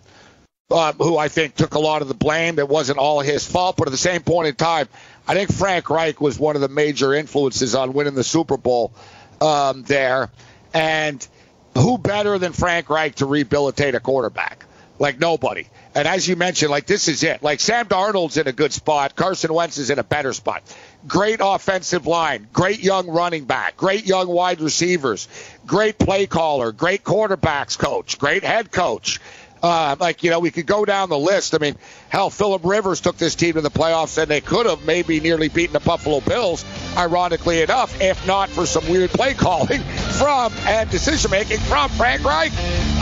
uh, 0.71 0.93
who 0.93 1.17
I 1.17 1.29
think 1.29 1.55
took 1.55 1.73
a 1.73 1.79
lot 1.79 2.03
of 2.03 2.09
the 2.09 2.15
blame. 2.15 2.59
It 2.59 2.69
wasn't 2.69 2.99
all 2.99 3.21
his 3.21 3.51
fault, 3.51 3.79
but 3.79 3.89
at 3.89 3.91
the 3.91 3.97
same 3.97 4.21
point 4.21 4.49
in 4.49 4.55
time, 4.55 4.87
I 5.27 5.33
think 5.33 5.51
Frank 5.51 5.89
Reich 5.89 6.21
was 6.21 6.39
one 6.39 6.57
of 6.57 6.61
the 6.61 6.69
major 6.69 7.15
influences 7.15 7.75
on 7.75 7.95
winning 7.95 8.15
the 8.15 8.23
Super 8.23 8.59
Bowl 8.59 8.93
um, 9.41 9.83
there. 9.85 10.31
And 10.75 11.27
who 11.75 11.97
better 11.97 12.37
than 12.37 12.53
Frank 12.53 12.91
Reich 12.91 13.15
to 13.15 13.25
rehabilitate 13.25 13.95
a 13.95 14.01
quarterback? 14.01 14.67
Like 14.99 15.19
nobody. 15.19 15.69
And 15.95 16.07
as 16.07 16.29
you 16.29 16.37
mentioned, 16.37 16.71
like 16.71 16.85
this 16.85 17.09
is 17.09 17.23
it. 17.23 17.43
Like 17.43 17.61
Sam 17.61 17.87
Darnold's 17.87 18.37
in 18.37 18.47
a 18.47 18.53
good 18.53 18.75
spot. 18.75 19.17
Carson 19.17 19.55
Wentz 19.55 19.79
is 19.79 19.89
in 19.89 19.99
a 19.99 20.05
better 20.05 20.35
spot. 20.35 20.63
Great 21.07 21.41
offensive 21.43 22.07
line, 22.07 22.47
great 22.53 22.81
young 22.81 23.09
running 23.09 23.45
back, 23.45 23.77
great 23.77 24.07
young 24.07 24.29
wide 24.29 24.61
receivers, 24.61 25.29
great 25.67 25.99
play 25.99 26.27
caller, 26.27 26.71
great 26.71 27.03
quarterbacks 27.03 27.77
coach, 27.77 28.19
great 28.19 28.45
head 28.45 28.71
coach. 28.71 29.21
Uh, 29.63 29.95
like, 30.01 30.25
you 30.25 30.31
know, 30.31 30.41
we 30.41 30.51
could 30.51 30.67
go 30.67 30.85
down 30.85 31.09
the 31.09 31.19
list. 31.19 31.55
I 31.55 31.59
mean, 31.59 31.77
hell, 32.09 32.31
Philip 32.31 32.63
Rivers 32.65 33.01
took 33.01 33.17
this 33.17 33.37
team 33.37 33.55
to 33.55 33.61
the 33.61 33.71
playoffs, 33.71 34.19
and 34.21 34.29
they 34.29 34.41
could 34.41 34.67
have 34.67 34.85
maybe 34.85 35.21
nearly 35.21 35.49
beaten 35.49 35.73
the 35.73 35.81
Buffalo 35.81 36.21
Bills, 36.21 36.65
ironically 36.97 37.63
enough, 37.63 38.01
if 38.01 38.27
not 38.27 38.49
for 38.49 38.67
some 38.67 38.89
weird 38.89 39.11
play 39.11 39.35
calling 39.35 39.81
from 40.19 40.53
and 40.67 40.91
decision 40.91 41.31
making 41.31 41.59
from 41.59 41.91
Frank 41.91 42.25
Reich, 42.25 42.53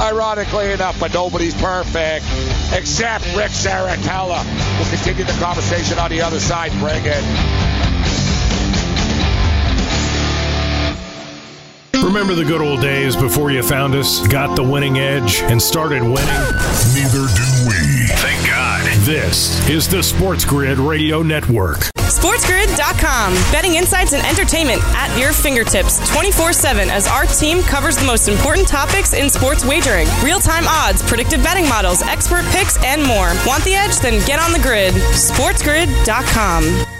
ironically 0.00 0.70
enough. 0.72 1.00
But 1.00 1.14
nobody's 1.14 1.54
perfect 1.54 2.26
except 2.74 3.24
Rick 3.34 3.52
Serritella. 3.52 4.44
We'll 4.78 4.90
continue 4.90 5.24
the 5.24 5.38
conversation 5.40 5.98
on 5.98 6.10
the 6.10 6.20
other 6.20 6.40
side. 6.40 6.72
Bring 6.72 7.04
it. 7.06 7.79
Remember 12.10 12.34
the 12.34 12.44
good 12.44 12.60
old 12.60 12.80
days 12.80 13.14
before 13.14 13.52
you 13.52 13.62
found 13.62 13.94
us, 13.94 14.26
got 14.26 14.56
the 14.56 14.64
winning 14.64 14.98
edge, 14.98 15.42
and 15.42 15.62
started 15.62 16.02
winning? 16.02 16.16
Neither 16.18 17.22
do 17.30 17.46
we. 17.68 18.08
Thank 18.18 18.48
God. 18.48 18.82
This 19.06 19.68
is 19.70 19.86
the 19.86 20.02
Sports 20.02 20.44
Grid 20.44 20.78
Radio 20.78 21.22
Network. 21.22 21.78
SportsGrid.com. 21.98 23.34
Betting 23.52 23.76
insights 23.76 24.12
and 24.12 24.26
entertainment 24.26 24.82
at 24.96 25.16
your 25.20 25.32
fingertips 25.32 26.00
24 26.10 26.52
7 26.52 26.90
as 26.90 27.06
our 27.06 27.26
team 27.26 27.62
covers 27.62 27.96
the 27.96 28.06
most 28.06 28.26
important 28.26 28.66
topics 28.66 29.14
in 29.14 29.30
sports 29.30 29.64
wagering 29.64 30.08
real 30.24 30.40
time 30.40 30.64
odds, 30.66 31.04
predictive 31.04 31.44
betting 31.44 31.68
models, 31.68 32.02
expert 32.02 32.44
picks, 32.46 32.76
and 32.82 33.04
more. 33.04 33.32
Want 33.46 33.62
the 33.62 33.74
edge? 33.74 33.96
Then 34.00 34.18
get 34.26 34.40
on 34.40 34.50
the 34.50 34.58
grid. 34.58 34.94
SportsGrid.com. 35.14 36.99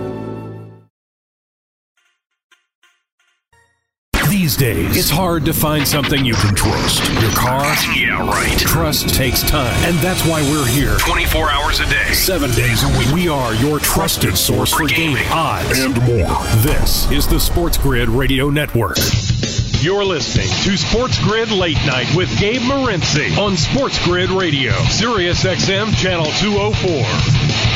These 4.41 4.57
days, 4.57 4.97
it's 4.97 5.11
hard 5.11 5.45
to 5.45 5.53
find 5.53 5.87
something 5.87 6.25
you 6.25 6.33
can 6.33 6.55
trust. 6.55 7.07
Your 7.21 7.29
car? 7.33 7.61
Yeah, 7.95 8.27
right. 8.27 8.57
Trust 8.57 9.13
takes 9.13 9.43
time. 9.43 9.71
And 9.85 9.95
that's 9.99 10.25
why 10.25 10.41
we're 10.41 10.65
here 10.65 10.97
24 10.97 11.51
hours 11.51 11.79
a 11.79 11.85
day, 11.85 12.11
7 12.11 12.49
days 12.53 12.81
a 12.83 12.87
week. 12.97 13.11
We 13.13 13.27
are 13.27 13.53
your 13.53 13.77
trusted 13.77 14.35
source 14.35 14.73
for 14.73 14.87
gaming, 14.87 15.27
odds, 15.29 15.77
and 15.77 15.95
more. 16.07 16.41
This 16.63 17.07
is 17.11 17.27
the 17.27 17.39
Sports 17.39 17.77
Grid 17.77 18.09
Radio 18.09 18.49
Network. 18.49 18.97
You're 19.79 20.03
listening 20.03 20.49
to 20.63 20.75
Sports 20.75 21.23
Grid 21.23 21.51
Late 21.51 21.77
Night 21.85 22.07
with 22.15 22.35
Gabe 22.39 22.61
Morency 22.61 23.37
on 23.37 23.55
Sports 23.57 24.03
Grid 24.03 24.31
Radio, 24.31 24.71
Sirius 24.89 25.43
XM 25.43 25.95
Channel 25.95 26.25
204. 26.25 27.70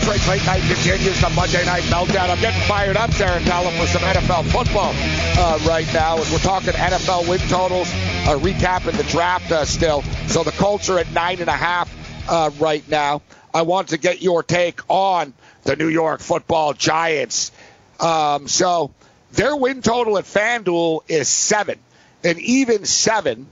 Sports 0.00 0.28
Late 0.28 0.46
Night 0.46 0.62
continues 0.62 1.20
the 1.20 1.30
Monday 1.30 1.64
Night 1.64 1.82
Meltdown. 1.84 2.28
I'm 2.28 2.40
getting 2.40 2.60
fired 2.62 2.96
up, 2.96 3.10
Serritella 3.10 3.70
for 3.78 3.86
some 3.86 4.02
NFL 4.02 4.44
football 4.50 4.92
uh, 4.94 5.58
right 5.66 5.86
now 5.94 6.18
as 6.18 6.30
we're 6.30 6.38
talking 6.38 6.72
NFL 6.72 7.28
win 7.28 7.38
totals, 7.48 7.88
uh, 7.92 8.38
recapping 8.38 8.96
the 8.96 9.04
draft 9.04 9.50
uh, 9.50 9.64
still. 9.64 10.02
So 10.28 10.42
the 10.42 10.52
Colts 10.52 10.90
are 10.90 10.98
at 10.98 11.10
nine 11.12 11.40
and 11.40 11.48
a 11.48 11.56
half 11.56 11.90
uh, 12.28 12.50
right 12.58 12.86
now. 12.88 13.22
I 13.54 13.62
want 13.62 13.88
to 13.88 13.98
get 13.98 14.20
your 14.20 14.42
take 14.42 14.80
on 14.88 15.32
the 15.62 15.76
New 15.76 15.88
York 15.88 16.20
Football 16.20 16.74
Giants. 16.74 17.52
Um, 17.98 18.48
so 18.48 18.92
their 19.32 19.56
win 19.56 19.82
total 19.82 20.18
at 20.18 20.24
FanDuel 20.24 21.02
is 21.08 21.28
seven, 21.28 21.78
an 22.22 22.38
even 22.38 22.84
seven, 22.84 23.46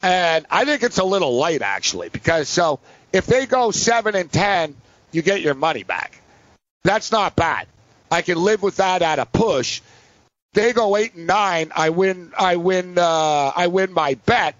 and 0.00 0.46
I 0.50 0.64
think 0.64 0.82
it's 0.82 0.98
a 0.98 1.04
little 1.04 1.36
light 1.36 1.62
actually 1.62 2.08
because 2.08 2.48
so 2.48 2.80
if 3.12 3.26
they 3.26 3.46
go 3.46 3.70
seven 3.70 4.14
and 4.14 4.30
ten 4.30 4.76
you 5.12 5.22
get 5.22 5.40
your 5.40 5.54
money 5.54 5.84
back. 5.84 6.20
That's 6.84 7.12
not 7.12 7.36
bad. 7.36 7.68
I 8.10 8.22
can 8.22 8.38
live 8.38 8.62
with 8.62 8.76
that 8.76 9.02
at 9.02 9.18
a 9.18 9.26
push. 9.26 9.80
They 10.54 10.72
go 10.72 10.96
eight 10.96 11.14
and 11.14 11.26
nine. 11.26 11.72
I 11.74 11.90
win. 11.90 12.32
I 12.38 12.56
win. 12.56 12.98
Uh, 12.98 13.52
I 13.54 13.68
win 13.68 13.92
my 13.92 14.14
bet. 14.26 14.54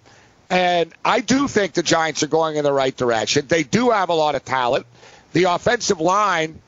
And 0.49 0.93
I 1.05 1.21
do 1.21 1.49
think 1.49 1.75
the 1.75 1.83
Giants 1.83 2.23
are 2.23 2.29
going 2.29 2.57
in 2.57 2.65
the 2.65 2.73
right 2.73 2.97
direction. 2.97 3.47
They 3.47 3.63
do 3.63 3.91
have 3.91 4.11
a 4.11 4.15
lot 4.15 4.35
of 4.35 4.45
talent. 4.45 4.87
The 5.33 5.45
offensive 5.45 6.01
line, 6.01 6.61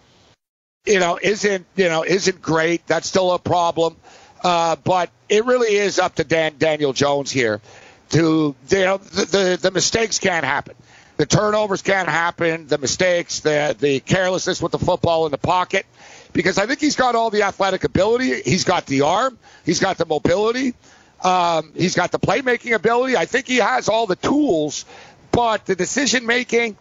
you 0.86 1.00
know, 1.00 1.18
isn't 1.22 1.66
you 1.76 1.88
know 1.88 2.04
isn't 2.04 2.42
great. 2.42 2.86
That's 2.86 3.06
still 3.06 3.32
a 3.32 3.38
problem. 3.38 3.96
Uh, 4.42 4.76
but 4.76 5.10
it 5.28 5.46
really 5.46 5.74
is 5.74 5.98
up 5.98 6.16
to 6.16 6.24
Dan 6.24 6.56
Daniel 6.58 6.92
Jones 6.92 7.30
here. 7.30 7.62
To 8.10 8.54
you 8.68 8.78
know, 8.84 8.98
the, 8.98 9.24
the, 9.24 9.58
the 9.60 9.70
mistakes 9.70 10.18
can't 10.18 10.44
happen 10.44 10.74
the 11.16 11.26
turnovers 11.26 11.82
can't 11.82 12.08
happen, 12.08 12.66
the 12.66 12.78
mistakes, 12.78 13.40
the 13.40 13.76
the 13.78 14.00
carelessness 14.00 14.60
with 14.60 14.72
the 14.72 14.78
football 14.78 15.26
in 15.26 15.30
the 15.30 15.38
pocket, 15.38 15.86
because 16.32 16.58
I 16.58 16.66
think 16.66 16.80
he's 16.80 16.96
got 16.96 17.14
all 17.14 17.30
the 17.30 17.42
athletic 17.42 17.84
ability. 17.84 18.42
He's 18.42 18.64
got 18.64 18.86
the 18.86 19.02
arm. 19.02 19.38
He's 19.64 19.80
got 19.80 19.98
the 19.98 20.06
mobility. 20.06 20.74
Um, 21.22 21.72
he's 21.74 21.94
got 21.94 22.12
the 22.12 22.18
playmaking 22.18 22.74
ability. 22.74 23.16
I 23.16 23.24
think 23.24 23.46
he 23.46 23.56
has 23.56 23.88
all 23.88 24.06
the 24.06 24.16
tools, 24.16 24.84
but 25.30 25.64
the 25.64 25.74
decision 25.74 26.26
making, 26.26 26.76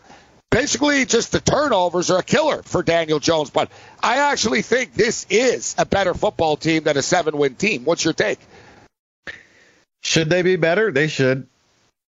basically 0.51 1.05
just 1.05 1.31
the 1.31 1.39
turnovers 1.39 2.09
are 2.11 2.19
a 2.19 2.23
killer 2.23 2.61
for 2.63 2.83
Daniel 2.83 3.19
Jones. 3.19 3.51
But 3.51 3.71
I 4.01 4.31
actually 4.31 4.61
think 4.61 4.93
this 4.93 5.25
is 5.29 5.75
a 5.77 5.85
better 5.85 6.13
football 6.13 6.57
team 6.57 6.83
than 6.83 6.97
a 6.97 7.01
seven 7.01 7.37
win 7.37 7.55
team. 7.55 7.85
What's 7.85 8.03
your 8.03 8.13
take? 8.13 8.39
Should 10.01 10.29
they 10.29 10.41
be 10.41 10.57
better? 10.57 10.91
They 10.91 11.07
should. 11.07 11.47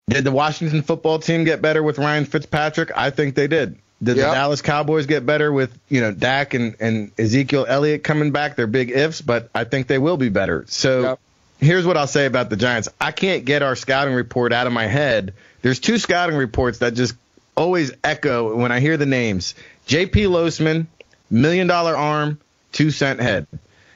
Did 0.07 0.25
the 0.25 0.31
Washington 0.31 0.81
football 0.81 1.19
team 1.19 1.45
get 1.45 1.61
better 1.61 1.81
with 1.81 1.97
Ryan 1.97 2.25
Fitzpatrick? 2.25 2.91
I 2.95 3.09
think 3.09 3.35
they 3.35 3.47
did. 3.47 3.77
Did 4.01 4.17
yep. 4.17 4.27
the 4.27 4.33
Dallas 4.33 4.61
Cowboys 4.61 5.05
get 5.05 5.25
better 5.25 5.51
with, 5.51 5.77
you 5.87 6.01
know, 6.01 6.11
Dak 6.11 6.53
and, 6.53 6.75
and 6.81 7.11
Ezekiel 7.17 7.65
Elliott 7.67 8.03
coming 8.03 8.31
back? 8.31 8.57
They're 8.57 8.67
big 8.67 8.91
ifs, 8.91 9.21
but 9.21 9.49
I 9.55 9.63
think 9.63 9.87
they 9.87 9.97
will 9.97 10.17
be 10.17 10.27
better. 10.27 10.65
So 10.67 11.01
yep. 11.01 11.19
here's 11.59 11.85
what 11.85 11.95
I'll 11.95 12.07
say 12.07 12.25
about 12.25 12.49
the 12.49 12.57
Giants. 12.57 12.89
I 12.99 13.11
can't 13.11 13.45
get 13.45 13.61
our 13.61 13.77
scouting 13.77 14.13
report 14.13 14.51
out 14.51 14.67
of 14.67 14.73
my 14.73 14.87
head. 14.87 15.33
There's 15.61 15.79
two 15.79 15.97
scouting 15.97 16.35
reports 16.35 16.79
that 16.79 16.95
just 16.95 17.15
always 17.55 17.93
echo 18.03 18.55
when 18.57 18.73
I 18.73 18.81
hear 18.81 18.97
the 18.97 19.05
names. 19.05 19.55
JP 19.87 20.27
Losman, 20.27 20.87
million 21.29 21.67
dollar 21.67 21.95
arm, 21.95 22.39
two 22.73 22.91
cent 22.91 23.21
head. 23.21 23.47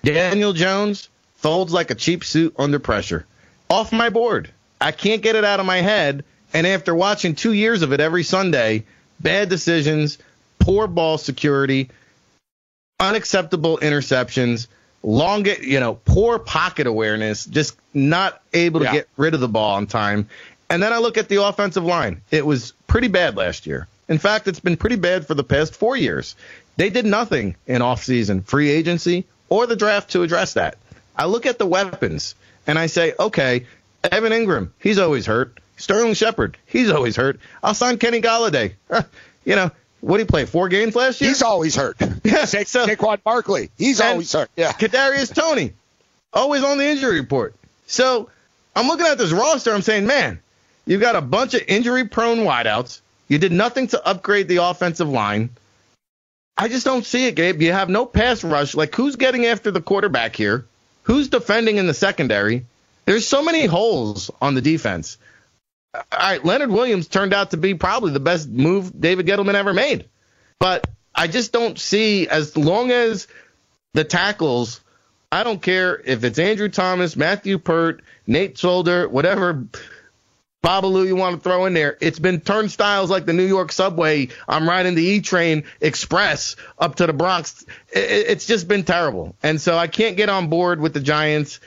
Daniel 0.03 0.53
Jones 0.53 1.09
folds 1.35 1.73
like 1.73 1.91
a 1.91 1.95
cheap 1.95 2.23
suit 2.23 2.55
under 2.57 2.79
pressure. 2.79 3.25
Off 3.69 3.91
my 3.91 4.09
board. 4.09 4.51
I 4.79 4.91
can't 4.91 5.21
get 5.21 5.35
it 5.35 5.43
out 5.43 5.59
of 5.59 5.65
my 5.65 5.77
head. 5.77 6.23
And 6.53 6.65
after 6.65 6.95
watching 6.95 7.35
two 7.35 7.53
years 7.53 7.81
of 7.81 7.93
it 7.93 7.99
every 7.99 8.23
Sunday, 8.23 8.85
bad 9.19 9.49
decisions, 9.49 10.17
poor 10.59 10.87
ball 10.87 11.17
security, 11.17 11.89
unacceptable 12.99 13.77
interceptions, 13.79 14.67
long, 15.03 15.45
you 15.45 15.79
know, 15.79 15.95
poor 16.05 16.39
pocket 16.39 16.87
awareness, 16.87 17.45
just 17.45 17.77
not 17.93 18.41
able 18.53 18.79
to 18.81 18.85
yeah. 18.85 18.91
get 18.93 19.09
rid 19.17 19.33
of 19.33 19.39
the 19.39 19.47
ball 19.47 19.75
on 19.75 19.87
time. 19.87 20.27
And 20.69 20.81
then 20.81 20.93
I 20.93 20.97
look 20.97 21.17
at 21.17 21.29
the 21.29 21.43
offensive 21.43 21.83
line. 21.83 22.21
It 22.31 22.45
was 22.45 22.73
pretty 22.87 23.07
bad 23.07 23.35
last 23.37 23.65
year. 23.65 23.87
In 24.09 24.17
fact, 24.17 24.47
it's 24.47 24.59
been 24.59 24.77
pretty 24.77 24.95
bad 24.95 25.27
for 25.27 25.33
the 25.33 25.43
past 25.43 25.75
four 25.75 25.95
years. 25.97 26.35
They 26.77 26.89
did 26.89 27.05
nothing 27.05 27.55
in 27.65 27.81
offseason, 27.81 28.45
free 28.45 28.69
agency, 28.69 29.25
or 29.49 29.65
the 29.65 29.75
draft 29.75 30.11
to 30.11 30.23
address 30.23 30.53
that. 30.53 30.77
I 31.15 31.25
look 31.25 31.45
at 31.45 31.57
the 31.57 31.65
weapons 31.65 32.35
and 32.67 32.77
I 32.77 32.87
say, 32.87 33.13
okay, 33.19 33.65
Evan 34.03 34.31
Engram, 34.31 34.69
he's 34.79 34.99
always 34.99 35.25
hurt. 35.25 35.59
Sterling 35.77 36.13
Shepard, 36.15 36.57
he's 36.65 36.89
always 36.89 37.15
hurt. 37.15 37.39
I'll 37.63 37.73
sign 37.73 37.97
Kenny 37.97 38.21
Golladay. 38.21 38.73
you 39.45 39.55
know, 39.55 39.69
what 40.01 40.17
did 40.17 40.23
he 40.23 40.27
play? 40.29 40.45
Four 40.45 40.69
games 40.69 40.95
last 40.95 41.21
year? 41.21 41.29
He's 41.29 41.41
always 41.41 41.75
hurt. 41.75 41.97
Yeah, 42.23 42.45
Sa- 42.45 42.63
so- 42.65 42.87
Saquon 42.87 43.21
Barkley. 43.23 43.69
He's 43.77 44.01
always 44.01 44.31
hurt. 44.33 44.49
Yeah. 44.55 44.71
Kadarius 44.71 45.33
Toney, 45.33 45.73
always 46.33 46.63
on 46.63 46.77
the 46.77 46.85
injury 46.85 47.19
report. 47.19 47.55
So 47.85 48.29
I'm 48.75 48.87
looking 48.87 49.05
at 49.05 49.17
this 49.17 49.31
roster. 49.31 49.71
I'm 49.73 49.81
saying, 49.81 50.05
man, 50.07 50.39
you've 50.85 51.01
got 51.01 51.15
a 51.15 51.21
bunch 51.21 51.53
of 51.53 51.61
injury-prone 51.67 52.39
wideouts. 52.39 53.01
You 53.27 53.37
did 53.37 53.51
nothing 53.51 53.87
to 53.87 54.07
upgrade 54.07 54.47
the 54.47 54.57
offensive 54.63 55.09
line. 55.09 55.49
I 56.57 56.69
just 56.69 56.85
don't 56.85 57.05
see 57.05 57.27
it, 57.27 57.35
Gabe. 57.35 57.61
You 57.61 57.71
have 57.71 57.89
no 57.89 58.05
pass 58.05 58.43
rush. 58.43 58.73
Like, 58.73 58.95
who's 58.95 59.15
getting 59.15 59.45
after 59.45 59.69
the 59.69 59.81
quarterback 59.81 60.35
here? 60.35 60.65
Who's 61.03 61.27
defending 61.29 61.77
in 61.77 61.85
the 61.87 61.93
secondary? 61.93 62.65
There's 63.07 63.25
so 63.25 63.41
many 63.41 63.65
holes 63.65 64.29
on 64.41 64.53
the 64.53 64.61
defense. 64.61 65.17
All 65.93 66.03
right, 66.19 66.43
Leonard 66.43 66.69
Williams 66.69 67.07
turned 67.07 67.33
out 67.33 67.51
to 67.51 67.57
be 67.57 67.73
probably 67.73 68.11
the 68.11 68.19
best 68.19 68.49
move 68.49 68.91
David 68.99 69.25
Gettleman 69.25 69.55
ever 69.55 69.73
made. 69.73 70.09
But 70.59 70.87
I 71.15 71.27
just 71.27 71.53
don't 71.53 71.79
see, 71.79 72.27
as 72.27 72.57
long 72.57 72.91
as 72.91 73.27
the 73.93 74.03
tackles, 74.03 74.81
I 75.31 75.43
don't 75.43 75.61
care 75.61 75.97
if 76.03 76.25
it's 76.25 76.37
Andrew 76.37 76.67
Thomas, 76.67 77.15
Matthew 77.15 77.59
Peart, 77.59 78.03
Nate 78.27 78.57
Solder, 78.57 79.07
whatever 79.07 79.65
Babalu 80.61 81.07
you 81.07 81.15
want 81.15 81.37
to 81.37 81.41
throw 81.41 81.65
in 81.65 81.73
there. 81.73 81.97
It's 82.01 82.19
been 82.19 82.41
turnstiles 82.41 83.09
like 83.09 83.25
the 83.25 83.31
New 83.31 83.45
York 83.45 83.71
subway. 83.71 84.27
I'm 84.49 84.67
riding 84.67 84.95
the 84.95 85.03
E 85.03 85.21
train 85.21 85.63
express 85.79 86.57
up 86.77 86.95
to 86.95 87.07
the 87.07 87.13
Bronx. 87.13 87.65
It's 87.89 88.45
just 88.45 88.67
been 88.67 88.83
terrible. 88.83 89.33
And 89.41 89.61
so 89.61 89.77
I 89.77 89.87
can't 89.87 90.17
get 90.17 90.27
on 90.27 90.49
board 90.49 90.81
with 90.81 90.93
the 90.93 90.99
Giants. 90.99 91.61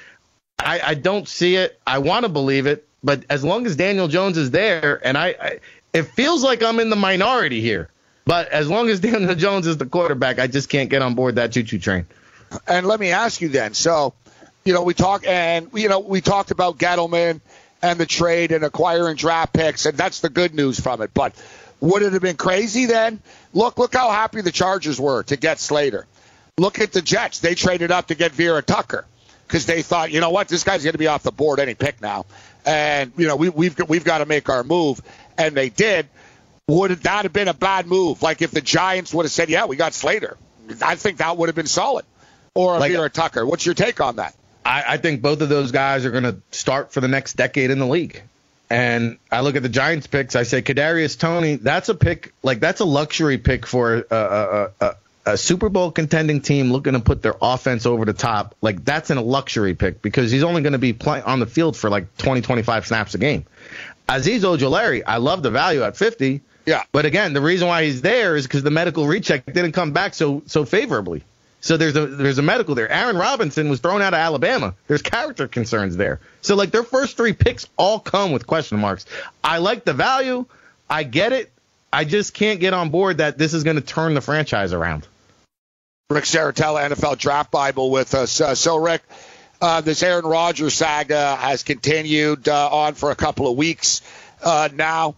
I, 0.65 0.81
I 0.85 0.95
don't 0.95 1.29
see 1.29 1.57
it. 1.57 1.81
I 1.87 1.99
want 1.99 2.25
to 2.25 2.29
believe 2.29 2.67
it. 2.67 2.87
But 3.03 3.25
as 3.31 3.43
long 3.43 3.67
as 3.67 3.77
Daniel 3.77 4.09
Jones 4.09 4.37
is 4.37 4.51
there, 4.51 5.01
and 5.07 5.17
I, 5.17 5.29
I, 5.29 5.61
it 5.93 6.05
feels 6.05 6.43
like 6.43 6.63
I'm 6.63 6.81
in 6.81 6.91
the 6.91 6.97
minority 6.97 7.61
here. 7.61 7.89
But 8.25 8.49
as 8.49 8.69
long 8.69 8.89
as 8.89 9.01
Daniel 9.01 9.35
Jones 9.35 9.67
is 9.67 9.79
the 9.79 9.87
quarterback, 9.87 10.39
I 10.39 10.47
just 10.47 10.69
can't 10.69 10.91
get 10.91 11.03
on 11.03 11.15
board 11.15 11.37
that 11.37 11.53
choo 11.53 11.63
choo 11.63 11.79
train. 11.79 12.07
And 12.67 12.87
let 12.87 13.01
me 13.01 13.11
ask 13.11 13.41
you 13.41 13.49
then. 13.49 13.75
So, 13.75 14.15
you 14.65 14.75
know, 14.75 14.83
we 14.83 14.95
talk 14.95 15.27
and 15.27 15.69
you 15.75 15.89
know 15.89 16.01
we 16.01 16.21
talked 16.21 16.51
about 16.51 16.79
Gettleman 16.79 17.41
and 17.83 17.99
the 17.99 18.07
trade 18.07 18.53
and 18.53 18.65
acquiring 18.65 19.17
draft 19.17 19.53
picks, 19.53 19.87
and 19.87 19.97
that's 19.97 20.21
the 20.21 20.29
good 20.29 20.55
news 20.55 20.79
from 20.79 21.01
it. 21.01 21.13
But 21.15 21.35
would 21.81 22.03
it 22.03 22.13
have 22.13 22.23
been 22.23 22.37
crazy 22.37 22.87
then? 22.87 23.23
Look, 23.55 23.79
look 23.79 23.95
how 23.95 24.11
happy 24.11 24.43
the 24.43 24.53
Chargers 24.53 25.01
were 25.01 25.23
to 25.25 25.37
get 25.37 25.59
Slater. 25.59 26.07
Look 26.59 26.81
at 26.81 26.93
the 26.93 27.01
Jets; 27.01 27.39
they 27.39 27.55
traded 27.55 27.91
up 27.91 28.09
to 28.09 28.15
get 28.15 28.33
Vera 28.33 28.63
Tucker 28.63 29.07
because 29.51 29.67
they 29.67 29.83
thought, 29.83 30.13
you 30.13 30.21
know 30.21 30.31
what, 30.31 30.47
this 30.47 30.63
guy's 30.63 30.85
going 30.85 30.93
to 30.93 30.99
be 30.99 31.09
off 31.09 31.25
the 31.25 31.33
board 31.33 31.59
any 31.59 31.75
pick 31.75 32.01
now, 32.01 32.25
and 32.65 33.13
you 33.17 33.27
know 33.27 33.35
we, 33.35 33.49
we've 33.49 33.77
we've 33.89 34.05
got 34.05 34.19
to 34.19 34.27
make 34.27 34.49
our 34.49 34.63
move, 34.63 35.01
and 35.37 35.57
they 35.57 35.69
did. 35.69 36.09
Would 36.69 36.93
that 37.03 37.25
have 37.25 37.33
been 37.33 37.49
a 37.49 37.55
bad 37.55 37.89
move? 37.89 38.23
Like 38.23 38.43
if 38.43 38.53
the 38.53 38.61
Giants 38.61 39.13
would 39.13 39.25
have 39.25 39.33
said, 39.33 39.49
"Yeah, 39.49 39.67
we 39.67 39.75
got 39.75 39.93
Slater," 39.93 40.39
I 40.81 40.95
think 40.95 41.19
that 41.19 41.37
would 41.37 41.49
have 41.49 41.57
been 41.57 41.67
solid. 41.67 42.05
Or 42.55 42.77
a 42.77 42.79
Like- 42.79 42.93
Vera 42.93 43.11
Tucker. 43.11 43.45
What's 43.45 43.67
your 43.67 43.75
take 43.75 44.01
on 44.01 44.17
that? 44.17 44.35
I, 44.65 44.85
I 44.89 44.97
think 44.99 45.23
both 45.23 45.41
of 45.41 45.49
those 45.49 45.73
guys 45.73 46.05
are 46.05 46.11
going 46.11 46.25
to 46.25 46.37
start 46.51 46.93
for 46.93 47.01
the 47.01 47.09
next 47.09 47.35
decade 47.35 47.71
in 47.71 47.79
the 47.79 47.87
league. 47.87 48.23
And 48.69 49.19
I 49.33 49.41
look 49.41 49.57
at 49.57 49.63
the 49.63 49.69
Giants 49.69 50.07
picks. 50.07 50.37
I 50.37 50.45
say 50.45 50.63
Kadarius 50.63 51.19
Toney. 51.19 51.57
That's 51.57 51.89
a 51.89 51.95
pick. 51.95 52.35
Like 52.43 52.61
that's 52.61 52.81
a 52.81 52.85
luxury 52.85 53.39
pick 53.39 53.67
for 53.67 54.05
a, 54.11 54.15
a, 54.15 54.71
a, 54.81 54.95
a 55.27 55.37
Super 55.37 55.69
Bowl 55.69 55.91
contending 55.91 56.41
team 56.41 56.73
looking 56.73 56.95
to 56.95 57.01
put 57.01 57.23
their 57.23 57.35
offense 57.41 57.87
over 57.87 58.05
the 58.05 58.13
top. 58.13 58.55
Like 58.61 58.85
that's 58.85 59.11
in 59.11 59.19
a 59.19 59.23
luxury 59.23 59.75
pick 59.75 60.03
because 60.03 60.31
he's 60.31 60.43
only 60.43 60.63
going 60.63 60.73
to 60.73 60.79
be 60.79 60.93
play, 60.93 61.21
on 61.21 61.41
the 61.41 61.47
field 61.47 61.77
for 61.77 61.91
like 61.91 62.17
20, 62.19 62.41
25 62.41 62.87
snaps 62.87 63.15
a 63.15 63.19
game. 63.19 63.45
Azeez 64.09 64.41
Ojulari, 64.41 65.03
I 65.07 65.19
love 65.19 65.43
the 65.43 65.51
value 65.51 65.83
at 65.83 65.97
50. 65.97 66.41
Yeah. 66.67 66.85
But 66.93 67.05
again, 67.05 67.33
the 67.33 67.41
reason 67.41 67.69
why 67.69 67.85
he's 67.85 68.03
there 68.03 68.37
is 68.37 68.47
because 68.47 68.63
the 68.63 68.71
medical 68.71 69.07
recheck 69.07 69.47
didn't 69.47 69.73
come 69.73 69.93
back 69.93 70.15
so 70.15 70.43
so 70.47 70.65
favorably. 70.65 71.23
So 71.61 71.77
there's 71.77 71.97
a 71.97 72.07
there's 72.07 72.39
a 72.39 72.43
medical 72.43 72.75
there. 72.75 72.91
Aaron 72.91 73.17
Robinson 73.17 73.69
was 73.69 73.81
thrown 73.81 74.03
out 74.03 74.15
of 74.15 74.19
Alabama. 74.19 74.75
There's 74.87 75.03
character 75.03 75.47
concerns 75.47 75.97
there. 75.97 76.21
So 76.41 76.57
like 76.57 76.71
their 76.71 76.83
first 76.83 77.17
three 77.17 77.35
picks 77.35 77.69
all 77.77 78.01
come 78.01 78.33
with 78.33 78.47
question 78.47 78.79
marks. 78.79 79.05
I 79.45 79.59
like 79.59 79.85
the 79.85 79.93
value. 79.93 80.47
I 80.89 81.03
get 81.03 81.33
it. 81.33 81.53
I 81.93 82.05
just 82.05 82.35
can't 82.35 82.61
get 82.61 82.73
on 82.73 82.91
board 82.91 83.19
that 83.19 83.37
this 83.37 83.55
is 83.55 83.65
going 83.65 83.77
to 83.77 83.83
turn 83.83 84.15
the 84.15 84.21
franchise 84.21 84.73
around. 84.73 85.07
Rick 86.09 86.25
Serritella, 86.25 86.89
NFL 86.91 87.19
Draft 87.19 87.51
Bible, 87.51 87.91
with 87.91 88.15
us. 88.15 88.41
Uh, 88.41 88.55
so, 88.55 88.77
Rick, 88.77 89.03
uh, 89.61 89.81
this 89.81 90.03
Aaron 90.03 90.25
Rodgers 90.25 90.75
saga 90.75 91.37
has 91.37 91.63
continued 91.63 92.49
uh, 92.49 92.69
on 92.71 92.95
for 92.95 93.11
a 93.11 93.17
couple 93.17 93.49
of 93.49 93.57
weeks 93.57 94.03
uh, 94.43 94.69
now. 94.73 95.15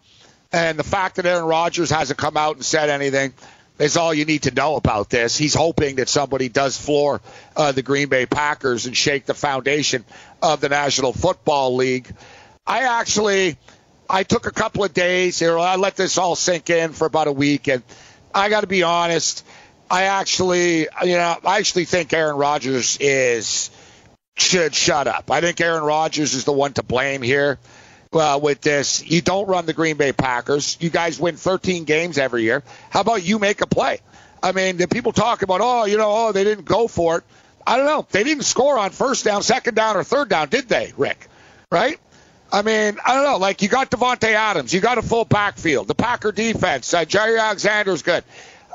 And 0.52 0.78
the 0.78 0.85
fact 0.85 1.16
that 1.16 1.26
Aaron 1.26 1.46
Rodgers 1.46 1.90
hasn't 1.90 2.18
come 2.18 2.37
out 2.37 2.56
and 2.56 2.64
said 2.64 2.90
anything 2.90 3.32
is 3.78 3.96
all 3.96 4.12
you 4.12 4.24
need 4.24 4.42
to 4.42 4.50
know 4.50 4.76
about 4.76 5.08
this. 5.08 5.37
He's 5.37 5.54
hoping 5.54 5.96
that 5.96 6.08
somebody 6.08 6.48
does 6.48 6.76
floor 6.76 7.20
uh, 7.56 7.72
the 7.72 7.82
Green 7.82 8.08
Bay 8.08 8.26
Packers 8.26 8.87
and 8.87 8.96
shake 8.96 9.24
the 9.24 9.35
foundation 9.35 10.04
of 10.42 10.61
the 10.61 10.68
National 10.68 11.12
Football 11.12 11.76
League. 11.76 12.14
I 12.66 13.00
actually, 13.00 13.56
I 14.12 14.25
took 14.25 14.46
a 14.46 14.51
couple 14.51 14.85
of 14.85 14.92
days 14.92 15.38
here. 15.38 15.59
I 15.59 15.77
let 15.77 15.96
this 15.96 16.18
all 16.18 16.37
sink 16.37 16.68
in 16.68 16.92
for 16.92 17.07
about 17.07 17.29
a 17.29 17.33
week, 17.33 17.66
and 17.66 17.83
I 18.35 18.51
got 18.51 18.61
to 18.61 18.66
be 18.66 18.83
honest. 18.83 19.42
I 19.90 20.05
actually, 20.05 20.81
you 20.81 21.16
know, 21.16 21.38
I 21.46 21.59
actually 21.59 21.87
think 21.87 22.12
Aaron 22.12 22.37
Rodgers 22.37 22.98
is 23.01 23.70
should 24.37 24.75
shut 24.75 25.07
up. 25.07 25.31
I 25.31 25.40
think 25.40 25.59
Aaron 25.62 25.83
Rodgers 25.83 26.35
is 26.35 26.44
the 26.44 26.53
one 26.53 26.75
to 26.75 26.83
blame 26.83 27.22
here 27.22 27.59
uh, 28.12 28.38
with 28.42 28.61
this. 28.61 29.03
You 29.03 29.22
don't 29.22 29.48
run 29.48 29.64
the 29.64 29.72
Green 29.72 29.96
Bay 29.96 30.12
Packers. 30.12 30.77
You 30.79 30.90
guys 30.90 31.18
win 31.18 31.37
13 31.37 31.85
games 31.85 32.18
every 32.18 32.42
year. 32.42 32.62
How 32.90 33.01
about 33.01 33.25
you 33.25 33.38
make 33.38 33.62
a 33.62 33.66
play? 33.66 34.01
I 34.42 34.53
mean, 34.53 34.77
the 34.77 34.88
people 34.88 35.12
talk 35.12 35.40
about, 35.40 35.61
oh, 35.62 35.87
you 35.87 35.96
know, 35.96 36.11
oh, 36.11 36.33
they 36.33 36.44
didn't 36.44 36.66
go 36.66 36.87
for 36.87 37.18
it. 37.18 37.25
I 37.66 37.79
don't 37.79 37.87
know. 37.87 38.07
They 38.11 38.25
didn't 38.25 38.44
score 38.44 38.79
on 38.79 38.90
first 38.90 39.25
down, 39.25 39.42
second 39.42 39.75
down, 39.75 39.96
or 39.96 40.05
third 40.05 40.29
down, 40.29 40.51
did 40.51 40.68
they, 40.68 40.92
Rick? 40.98 41.29
Right? 41.70 41.98
I 42.52 42.60
mean, 42.60 42.98
I 43.04 43.14
don't 43.14 43.24
know. 43.24 43.38
Like 43.38 43.62
you 43.62 43.68
got 43.68 43.90
Davante 43.90 44.34
Adams, 44.34 44.74
you 44.74 44.80
got 44.80 44.98
a 44.98 45.02
full 45.02 45.24
backfield. 45.24 45.88
The 45.88 45.94
Packer 45.94 46.32
defense, 46.32 46.92
uh, 46.92 47.06
Jaire 47.06 47.40
Alexander's 47.40 48.02
good. 48.02 48.24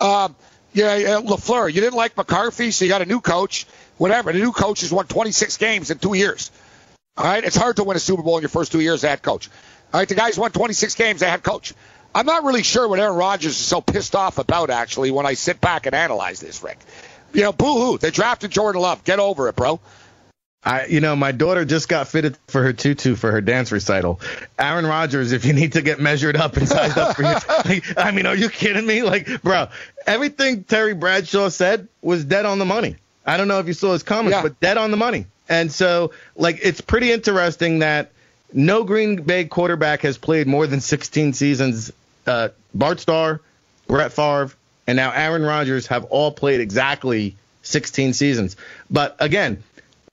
Um, 0.02 0.36
yeah, 0.74 0.96
yeah, 0.96 1.22
LaFleur. 1.22 1.72
You 1.72 1.82
didn't 1.82 1.96
like 1.96 2.18
McCarthy, 2.18 2.72
so 2.72 2.86
you 2.86 2.90
got 2.90 3.04
a 3.04 3.06
new 3.06 3.22
coach. 3.22 3.68
Whatever. 3.98 4.34
The 4.34 4.40
new 4.40 4.52
coach 4.52 4.82
has 4.82 4.92
won 4.92 5.06
26 5.06 5.58
games 5.58 5.92
in 5.92 6.00
two 6.00 6.16
years. 6.16 6.52
All 7.18 7.26
right, 7.26 7.44
it's 7.44 7.56
hard 7.56 7.78
to 7.78 7.84
win 7.84 7.98
a 7.98 8.00
Super 8.00 8.22
Bowl 8.22 8.38
in 8.38 8.42
your 8.42 8.50
first 8.50 8.72
two 8.72 8.80
years 8.80 9.04
as 9.04 9.10
head 9.10 9.22
coach. 9.22 9.50
All 9.94 10.00
right, 10.00 10.10
the 10.10 10.16
guy's 10.16 10.38
won 10.38 10.52
26 10.52 10.96
games 10.96 11.24
as 11.24 11.30
head 11.30 11.44
coach. 11.44 11.74
I'm 12.14 12.26
not 12.26 12.44
really 12.44 12.64
sure 12.64 12.88
what 12.88 13.00
Aaron 13.00 13.16
Rodgers 13.16 13.60
is 13.60 13.66
so 13.66 13.82
pissed 13.82 14.16
off 14.16 14.38
about. 14.38 14.70
Actually, 14.70 15.12
when 15.12 15.26
I 15.26 15.34
sit 15.34 15.62
back 15.62 15.86
and 15.86 15.96
analyze 15.96 16.40
this, 16.40 16.64
Rick, 16.64 16.80
you 17.34 17.42
know, 17.42 17.52
boo-hoo. 17.52 17.98
They 17.98 18.12
drafted 18.12 18.52
Jordan 18.52 18.82
Love. 18.82 19.04
Get 19.04 19.20
over 19.20 19.48
it, 19.50 19.56
bro. 19.56 19.80
I, 20.68 20.86
you 20.88 21.00
know, 21.00 21.16
my 21.16 21.32
daughter 21.32 21.64
just 21.66 21.88
got 21.88 22.08
fitted 22.10 22.38
for 22.48 22.62
her 22.64 22.74
tutu 22.74 23.16
for 23.16 23.32
her 23.32 23.42
dance 23.42 23.72
recital. 23.72 24.20
Aaron 24.60 24.86
Rodgers, 24.86 25.32
if 25.32 25.46
you 25.46 25.54
need 25.54 25.74
to 25.74 25.82
get 25.82 26.00
measured 26.00 26.36
up 26.36 26.58
and 26.58 26.68
sized 26.68 26.98
up 26.98 27.16
for 27.16 27.22
you, 27.24 27.28
like, 27.66 27.98
I 27.98 28.12
mean, 28.12 28.26
are 28.26 28.36
you 28.36 28.50
kidding 28.50 28.86
me? 28.86 29.02
Like, 29.04 29.42
bro, 29.42 29.68
everything 30.06 30.64
Terry 30.66 30.94
Bradshaw 30.94 31.50
said 31.50 31.88
was 32.02 32.26
dead 32.26 32.46
on 32.46 32.60
the 32.60 32.66
money. 32.66 32.98
I 33.26 33.38
don't 33.38 33.48
know 33.48 33.60
if 33.60 33.68
you 33.68 33.74
saw 33.74 33.94
his 33.94 34.04
comments, 34.04 34.36
Yeah. 34.36 34.42
but 34.44 34.60
dead 34.60 34.78
on 34.78 34.92
the 34.92 34.98
money. 34.98 35.26
And 35.50 35.72
so, 35.72 36.12
like, 36.36 36.60
it's 36.62 36.82
pretty 36.82 37.12
interesting 37.12 37.80
that 37.80 38.12
no 38.52 38.84
Green 38.84 39.22
Bay 39.22 39.46
quarterback 39.46 40.02
has 40.02 40.18
played 40.18 40.48
more 40.48 40.68
than 40.68 40.82
16 40.82 41.34
seasons. 41.34 41.92
Uh, 42.26 42.50
Bart 42.74 43.00
Starr, 43.00 43.40
Brett 43.88 44.12
Favre, 44.12 44.52
and 44.86 44.96
now 44.98 45.12
Aaron 45.12 45.44
Rodgers 45.44 45.88
have 45.88 46.04
all 46.06 46.32
played 46.32 46.60
exactly 46.60 47.36
16 47.64 48.14
seasons. 48.14 48.56
But 48.90 49.16
again, 49.20 49.64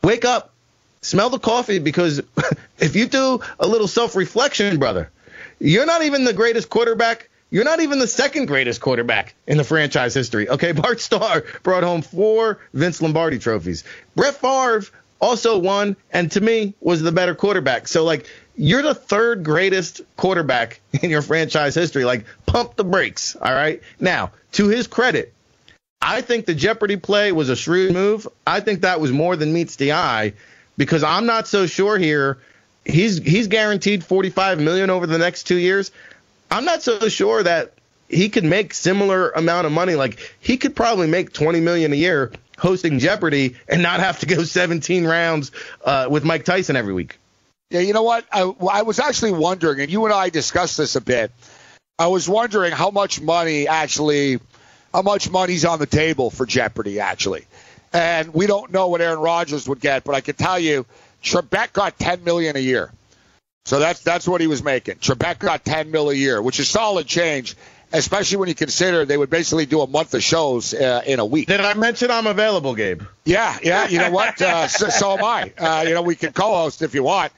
wake 0.04 0.24
up, 0.24 0.52
smell 1.00 1.30
the 1.30 1.38
coffee 1.38 1.78
because 1.78 2.20
if 2.78 2.94
you 2.94 3.06
do 3.06 3.40
a 3.58 3.66
little 3.66 3.88
self 3.88 4.14
reflection, 4.14 4.78
brother, 4.78 5.10
you're 5.58 5.86
not 5.86 6.02
even 6.02 6.24
the 6.24 6.32
greatest 6.32 6.70
quarterback. 6.70 7.28
You're 7.50 7.64
not 7.64 7.80
even 7.80 8.00
the 8.00 8.08
second 8.08 8.46
greatest 8.46 8.80
quarterback 8.80 9.34
in 9.46 9.58
the 9.58 9.64
franchise 9.64 10.12
history. 10.14 10.48
Okay, 10.48 10.72
Bart 10.80 11.00
Starr 11.00 11.44
brought 11.62 11.84
home 11.84 12.02
four 12.02 12.58
Vince 12.72 13.00
Lombardi 13.00 13.38
trophies. 13.38 13.84
Brett 14.16 14.34
Favre 14.34 14.84
also 15.20 15.58
won, 15.58 15.96
and 16.10 16.30
to 16.32 16.40
me 16.40 16.74
was 16.80 17.00
the 17.00 17.12
better 17.12 17.34
quarterback. 17.34 17.86
So 17.88 18.04
like, 18.04 18.26
you're 18.56 18.82
the 18.82 18.94
third 18.94 19.44
greatest 19.44 20.00
quarterback 20.16 20.80
in 20.92 21.10
your 21.10 21.22
franchise 21.22 21.74
history. 21.74 22.04
Like, 22.04 22.24
pump 22.46 22.76
the 22.76 22.84
brakes. 22.84 23.36
All 23.36 23.52
right. 23.52 23.82
Now, 24.00 24.32
to 24.52 24.68
his 24.68 24.86
credit, 24.86 25.33
I 26.04 26.20
think 26.20 26.44
the 26.44 26.54
Jeopardy 26.54 26.96
play 26.96 27.32
was 27.32 27.48
a 27.48 27.56
shrewd 27.56 27.94
move. 27.94 28.28
I 28.46 28.60
think 28.60 28.82
that 28.82 29.00
was 29.00 29.10
more 29.10 29.36
than 29.36 29.52
meets 29.54 29.76
the 29.76 29.92
eye 29.92 30.34
because 30.76 31.02
I'm 31.02 31.24
not 31.24 31.48
so 31.48 31.66
sure 31.66 31.98
here. 31.98 32.38
He's 32.84 33.18
he's 33.18 33.48
guaranteed 33.48 34.04
45 34.04 34.60
million 34.60 34.90
over 34.90 35.06
the 35.06 35.16
next 35.16 35.44
2 35.44 35.56
years. 35.56 35.90
I'm 36.50 36.66
not 36.66 36.82
so 36.82 37.08
sure 37.08 37.42
that 37.42 37.72
he 38.08 38.28
could 38.28 38.44
make 38.44 38.74
similar 38.74 39.30
amount 39.30 39.66
of 39.66 39.72
money 39.72 39.94
like 39.94 40.18
he 40.40 40.58
could 40.58 40.76
probably 40.76 41.06
make 41.06 41.32
20 41.32 41.60
million 41.60 41.92
a 41.92 41.96
year 41.96 42.32
hosting 42.58 42.98
Jeopardy 42.98 43.56
and 43.66 43.82
not 43.82 44.00
have 44.00 44.20
to 44.20 44.26
go 44.26 44.44
17 44.44 45.06
rounds 45.06 45.52
uh, 45.84 46.06
with 46.10 46.24
Mike 46.24 46.44
Tyson 46.44 46.76
every 46.76 46.92
week. 46.92 47.18
Yeah, 47.70 47.80
you 47.80 47.94
know 47.94 48.02
what? 48.02 48.26
I, 48.30 48.42
I 48.42 48.82
was 48.82 48.98
actually 48.98 49.32
wondering, 49.32 49.80
and 49.80 49.90
you 49.90 50.04
and 50.04 50.14
I 50.14 50.28
discussed 50.28 50.76
this 50.76 50.96
a 50.96 51.00
bit. 51.00 51.32
I 51.98 52.08
was 52.08 52.28
wondering 52.28 52.72
how 52.72 52.90
much 52.90 53.20
money 53.20 53.66
actually, 53.66 54.38
how 54.94 55.02
much 55.02 55.28
money's 55.28 55.64
on 55.64 55.80
the 55.80 55.86
table 55.86 56.30
for 56.30 56.46
Jeopardy 56.46 57.00
actually, 57.00 57.44
and 57.92 58.32
we 58.32 58.46
don't 58.46 58.72
know 58.72 58.88
what 58.88 59.00
Aaron 59.00 59.18
Rodgers 59.18 59.68
would 59.68 59.80
get, 59.80 60.04
but 60.04 60.14
I 60.14 60.20
can 60.20 60.36
tell 60.36 60.58
you, 60.58 60.86
Trebek 61.22 61.72
got 61.72 61.98
10 61.98 62.22
million 62.22 62.56
a 62.56 62.60
year, 62.60 62.92
so 63.64 63.80
that's 63.80 64.00
that's 64.00 64.28
what 64.28 64.40
he 64.40 64.46
was 64.46 64.62
making. 64.62 64.96
Trebek 64.96 65.40
got 65.40 65.64
10 65.64 65.90
mil 65.90 66.10
a 66.10 66.14
year, 66.14 66.40
which 66.40 66.60
is 66.60 66.70
solid 66.70 67.08
change 67.08 67.56
especially 67.94 68.36
when 68.38 68.48
you 68.48 68.54
consider 68.54 69.04
they 69.04 69.16
would 69.16 69.30
basically 69.30 69.66
do 69.66 69.80
a 69.80 69.86
month 69.86 70.12
of 70.14 70.22
shows 70.22 70.74
uh, 70.74 71.02
in 71.06 71.20
a 71.20 71.24
week. 71.24 71.48
Did 71.48 71.60
I 71.60 71.74
mention 71.74 72.10
I'm 72.10 72.26
available, 72.26 72.74
Gabe? 72.74 73.02
Yeah, 73.24 73.56
yeah. 73.62 73.88
You 73.88 73.98
know 73.98 74.10
what? 74.10 74.34
Uh, 74.44 74.68
so, 74.68 74.88
so, 74.88 75.16
am 75.16 75.24
I. 75.24 75.52
Uh, 75.56 75.84
you 75.86 75.94
know, 75.94 76.02
we 76.02 76.16
can 76.16 76.32
co-host 76.32 76.82
if 76.82 76.94
you 76.94 77.02
want. 77.02 77.32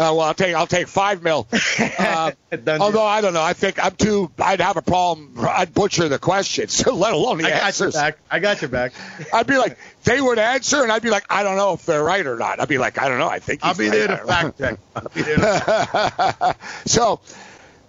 Uh, 0.00 0.12
well, 0.14 0.20
I'll 0.20 0.34
take 0.34 0.54
I'll 0.54 0.66
take 0.66 0.88
five 0.88 1.22
mil. 1.22 1.46
Uh, 1.98 2.32
although 2.80 3.04
I 3.04 3.20
don't 3.20 3.34
know, 3.34 3.42
I 3.42 3.52
think 3.52 3.82
I'm 3.82 3.94
too. 3.94 4.30
I'd 4.38 4.60
have 4.60 4.76
a 4.76 4.82
problem. 4.82 5.34
I'd 5.38 5.72
butcher 5.72 6.08
the 6.08 6.18
questions, 6.18 6.84
let 6.92 7.12
alone 7.12 7.38
the 7.38 7.46
I 7.46 7.50
got 7.50 7.62
answers. 7.62 7.94
Your 7.94 8.02
back. 8.02 8.18
I 8.30 8.38
got 8.38 8.62
your 8.62 8.68
back. 8.70 8.92
I'd 9.32 9.46
be 9.46 9.56
like, 9.56 9.78
they 10.04 10.20
would 10.20 10.38
answer, 10.38 10.82
and 10.82 10.90
I'd 10.90 11.02
be 11.02 11.10
like, 11.10 11.24
I 11.30 11.42
don't 11.42 11.56
know 11.56 11.74
if 11.74 11.86
they're 11.86 12.02
right 12.02 12.26
or 12.26 12.36
not. 12.36 12.60
I'd 12.60 12.68
be 12.68 12.78
like, 12.78 12.98
I 12.98 13.08
don't 13.08 13.18
know. 13.18 13.28
I 13.28 13.38
think 13.38 13.60
I'll 13.62 13.74
be 13.74 13.88
right. 13.88 13.92
there 13.92 14.08
to 14.08 14.16
fact 14.24 14.58
check. 14.58 14.78
I'll 14.96 15.10
be 15.14 15.22
there. 15.22 15.36
To- 15.36 16.56
so 16.86 17.20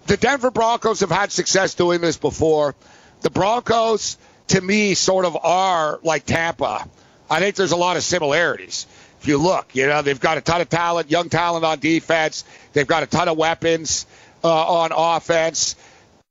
the 0.06 0.16
Denver 0.16 0.50
Broncos 0.50 1.00
have 1.00 1.10
had 1.10 1.32
success 1.32 1.74
doing 1.74 2.00
this 2.00 2.16
before. 2.16 2.74
The 3.20 3.30
Broncos, 3.30 4.18
to 4.48 4.60
me, 4.60 4.94
sort 4.94 5.24
of 5.24 5.36
are 5.42 6.00
like 6.02 6.26
Tampa. 6.26 6.88
I 7.30 7.40
think 7.40 7.56
there's 7.56 7.72
a 7.72 7.76
lot 7.76 7.96
of 7.96 8.02
similarities. 8.02 8.86
If 9.20 9.28
you 9.28 9.38
look, 9.38 9.74
you 9.74 9.86
know, 9.86 10.02
they've 10.02 10.18
got 10.18 10.38
a 10.38 10.40
ton 10.40 10.60
of 10.60 10.68
talent, 10.68 11.10
young 11.10 11.28
talent 11.28 11.64
on 11.64 11.78
defense. 11.78 12.44
They've 12.72 12.86
got 12.86 13.04
a 13.04 13.06
ton 13.06 13.28
of 13.28 13.38
weapons 13.38 14.06
uh, 14.42 14.48
on 14.48 14.90
offense. 14.92 15.76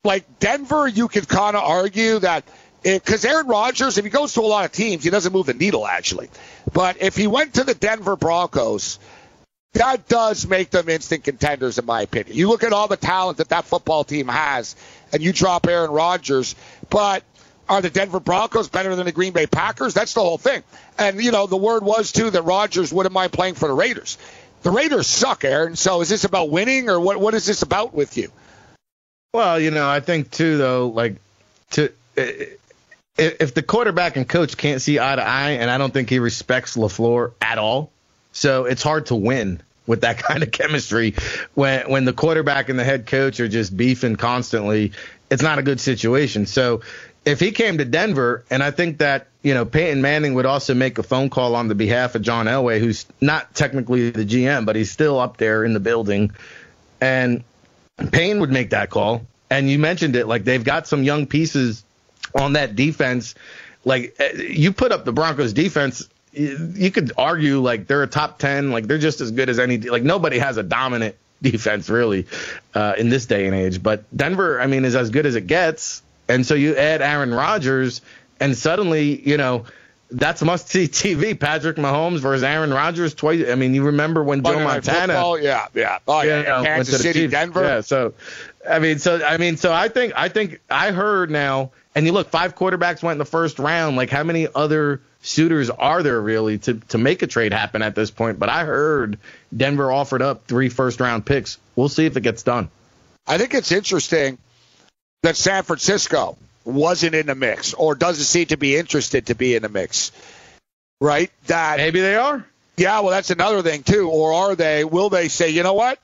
Like 0.03 0.39
Denver, 0.39 0.87
you 0.87 1.07
could 1.07 1.27
kind 1.27 1.55
of 1.55 1.63
argue 1.63 2.19
that 2.19 2.43
because 2.83 3.23
Aaron 3.23 3.47
Rodgers, 3.47 3.97
if 3.97 4.03
he 4.03 4.11
goes 4.11 4.33
to 4.33 4.41
a 4.41 4.43
lot 4.43 4.65
of 4.65 4.71
teams, 4.71 5.03
he 5.03 5.09
doesn't 5.09 5.31
move 5.31 5.45
the 5.45 5.53
needle 5.53 5.87
actually. 5.87 6.29
But 6.73 7.01
if 7.01 7.15
he 7.15 7.27
went 7.27 7.53
to 7.55 7.63
the 7.63 7.75
Denver 7.75 8.15
Broncos, 8.15 8.99
that 9.73 10.07
does 10.07 10.47
make 10.47 10.69
them 10.69 10.89
instant 10.89 11.23
contenders, 11.23 11.77
in 11.77 11.85
my 11.85 12.01
opinion. 12.01 12.35
You 12.35 12.49
look 12.49 12.63
at 12.63 12.73
all 12.73 12.87
the 12.87 12.97
talent 12.97 13.37
that 13.37 13.49
that 13.49 13.65
football 13.65 14.03
team 14.03 14.27
has, 14.27 14.75
and 15.13 15.21
you 15.21 15.31
drop 15.31 15.67
Aaron 15.67 15.91
Rodgers, 15.91 16.55
but 16.89 17.23
are 17.69 17.81
the 17.81 17.89
Denver 17.89 18.19
Broncos 18.19 18.67
better 18.67 18.95
than 18.95 19.05
the 19.05 19.13
Green 19.13 19.31
Bay 19.31 19.47
Packers? 19.47 19.93
That's 19.93 20.13
the 20.13 20.19
whole 20.19 20.37
thing. 20.37 20.61
And, 20.97 21.23
you 21.23 21.31
know, 21.31 21.47
the 21.47 21.57
word 21.57 21.83
was, 21.83 22.11
too, 22.11 22.29
that 22.29 22.41
Rodgers 22.41 22.91
wouldn't 22.91 23.13
mind 23.13 23.31
playing 23.31 23.55
for 23.55 23.69
the 23.69 23.73
Raiders. 23.73 24.17
The 24.63 24.71
Raiders 24.71 25.07
suck, 25.07 25.45
Aaron. 25.45 25.77
So 25.77 26.01
is 26.01 26.09
this 26.09 26.25
about 26.25 26.49
winning, 26.49 26.89
or 26.89 26.99
what? 26.99 27.17
what 27.17 27.33
is 27.33 27.45
this 27.45 27.61
about 27.61 27.93
with 27.93 28.17
you? 28.17 28.29
Well, 29.33 29.57
you 29.57 29.71
know, 29.71 29.87
I 29.87 30.01
think, 30.01 30.31
too, 30.31 30.57
though, 30.57 30.87
like, 30.87 31.15
to. 31.71 31.91
If 33.17 33.53
the 33.53 33.63
quarterback 33.63 34.17
and 34.17 34.27
coach 34.27 34.57
can't 34.57 34.81
see 34.81 34.99
eye 34.99 35.15
to 35.15 35.21
eye, 35.21 35.51
and 35.51 35.69
I 35.69 35.77
don't 35.77 35.93
think 35.93 36.09
he 36.09 36.19
respects 36.19 36.75
LaFleur 36.75 37.31
at 37.41 37.57
all, 37.57 37.91
so 38.31 38.65
it's 38.65 38.83
hard 38.83 39.07
to 39.07 39.15
win 39.15 39.61
with 39.87 40.01
that 40.01 40.17
kind 40.23 40.43
of 40.43 40.51
chemistry 40.51 41.15
when 41.53 41.89
when 41.89 42.05
the 42.05 42.13
quarterback 42.13 42.69
and 42.69 42.77
the 42.77 42.83
head 42.83 43.05
coach 43.05 43.39
are 43.39 43.47
just 43.47 43.75
beefing 43.75 44.15
constantly. 44.15 44.93
It's 45.29 45.41
not 45.41 45.59
a 45.59 45.63
good 45.63 45.79
situation. 45.79 46.45
So 46.45 46.81
if 47.23 47.39
he 47.39 47.51
came 47.51 47.77
to 47.77 47.85
Denver, 47.85 48.43
and 48.49 48.63
I 48.63 48.71
think 48.71 48.97
that 48.97 49.27
you 49.43 49.53
know 49.53 49.65
Peyton 49.65 50.01
Manning 50.01 50.33
would 50.33 50.45
also 50.45 50.73
make 50.73 50.97
a 50.97 51.03
phone 51.03 51.29
call 51.29 51.55
on 51.55 51.67
the 51.67 51.75
behalf 51.75 52.15
of 52.15 52.21
John 52.21 52.47
Elway, 52.47 52.79
who's 52.79 53.05
not 53.19 53.53
technically 53.53 54.09
the 54.09 54.25
GM, 54.25 54.65
but 54.65 54.75
he's 54.75 54.91
still 54.91 55.19
up 55.19 55.37
there 55.37 55.63
in 55.63 55.73
the 55.73 55.79
building, 55.79 56.31
and 56.99 57.43
Payne 58.11 58.39
would 58.39 58.51
make 58.51 58.71
that 58.71 58.89
call. 58.89 59.25
And 59.49 59.69
you 59.69 59.77
mentioned 59.79 60.15
it, 60.15 60.27
like 60.27 60.45
they've 60.45 60.63
got 60.63 60.87
some 60.87 61.03
young 61.03 61.27
pieces 61.27 61.83
on 62.33 62.53
that 62.53 62.75
defense. 62.75 63.35
Like 63.83 64.15
eh, 64.19 64.41
you 64.49 64.71
put 64.71 64.91
up 64.91 65.05
the 65.05 65.11
Broncos 65.11 65.53
defense 65.53 66.07
you 66.33 66.91
could 66.91 67.11
argue 67.17 67.59
like 67.59 67.87
they're 67.87 68.03
a 68.03 68.07
top 68.07 68.39
10 68.39 68.71
like 68.71 68.87
they're 68.87 68.97
just 68.97 69.21
as 69.21 69.31
good 69.31 69.49
as 69.49 69.59
any 69.59 69.77
like 69.77 70.03
nobody 70.03 70.39
has 70.39 70.57
a 70.57 70.63
dominant 70.63 71.15
defense 71.41 71.89
really 71.89 72.27
uh, 72.75 72.93
in 72.97 73.09
this 73.09 73.25
day 73.25 73.47
and 73.47 73.55
age 73.55 73.81
but 73.81 74.03
denver 74.15 74.61
i 74.61 74.67
mean 74.67 74.85
is 74.85 74.95
as 74.95 75.09
good 75.09 75.25
as 75.25 75.35
it 75.35 75.47
gets 75.47 76.03
and 76.29 76.45
so 76.45 76.53
you 76.53 76.75
add 76.75 77.01
aaron 77.01 77.33
rodgers 77.33 78.01
and 78.39 78.57
suddenly 78.57 79.27
you 79.27 79.37
know 79.37 79.65
that's 80.11 80.41
must 80.41 80.67
see 80.67 80.87
TV. 80.87 81.39
Patrick 81.39 81.77
Mahomes 81.77 82.19
versus 82.19 82.43
Aaron 82.43 82.73
Rodgers 82.73 83.13
twice. 83.13 83.49
I 83.49 83.55
mean, 83.55 83.73
you 83.73 83.83
remember 83.85 84.23
when 84.23 84.43
Joe 84.43 84.59
Montana? 84.59 85.13
Oh 85.15 85.35
yeah, 85.35 85.67
yeah. 85.73 85.99
Oh 86.07 86.21
yeah. 86.21 86.39
You 86.39 86.43
know, 86.43 86.63
Kansas 86.63 87.01
City, 87.01 87.21
Chiefs. 87.21 87.31
Denver. 87.31 87.63
Yeah. 87.63 87.81
So, 87.81 88.13
I 88.69 88.79
mean, 88.79 88.99
so 88.99 89.23
I 89.23 89.37
mean, 89.37 89.57
so 89.57 89.71
I 89.71 89.87
think 89.87 90.13
I 90.15 90.29
think 90.29 90.59
I 90.69 90.91
heard 90.91 91.29
now, 91.29 91.71
and 91.95 92.05
you 92.05 92.11
look, 92.11 92.29
five 92.29 92.55
quarterbacks 92.55 93.01
went 93.01 93.13
in 93.13 93.17
the 93.19 93.25
first 93.25 93.57
round. 93.57 93.95
Like, 93.95 94.09
how 94.09 94.23
many 94.23 94.47
other 94.53 95.01
suitors 95.21 95.69
are 95.69 96.03
there 96.03 96.19
really 96.19 96.57
to, 96.59 96.75
to 96.89 96.97
make 96.97 97.21
a 97.21 97.27
trade 97.27 97.53
happen 97.53 97.81
at 97.81 97.95
this 97.95 98.11
point? 98.11 98.39
But 98.39 98.49
I 98.49 98.65
heard 98.65 99.19
Denver 99.55 99.91
offered 99.91 100.21
up 100.21 100.45
three 100.47 100.69
first 100.69 100.99
round 100.99 101.25
picks. 101.25 101.57
We'll 101.75 101.89
see 101.89 102.05
if 102.05 102.17
it 102.17 102.21
gets 102.21 102.43
done. 102.43 102.69
I 103.27 103.37
think 103.37 103.53
it's 103.53 103.71
interesting 103.71 104.37
that 105.23 105.37
San 105.37 105.63
Francisco 105.63 106.37
wasn't 106.65 107.15
in 107.15 107.27
the 107.27 107.35
mix 107.35 107.73
or 107.73 107.95
doesn't 107.95 108.23
seem 108.23 108.47
to 108.47 108.57
be 108.57 108.75
interested 108.75 109.27
to 109.27 109.35
be 109.35 109.55
in 109.55 109.61
the 109.61 109.69
mix. 109.69 110.11
Right? 110.99 111.31
That 111.47 111.77
maybe 111.77 112.01
they 112.01 112.15
are. 112.15 112.45
Yeah, 112.77 112.99
well 113.01 113.11
that's 113.11 113.31
another 113.31 113.61
thing 113.61 113.83
too. 113.83 114.09
Or 114.09 114.33
are 114.33 114.55
they 114.55 114.83
will 114.83 115.09
they 115.09 115.27
say, 115.27 115.49
you 115.49 115.63
know 115.63 115.73
what? 115.73 115.99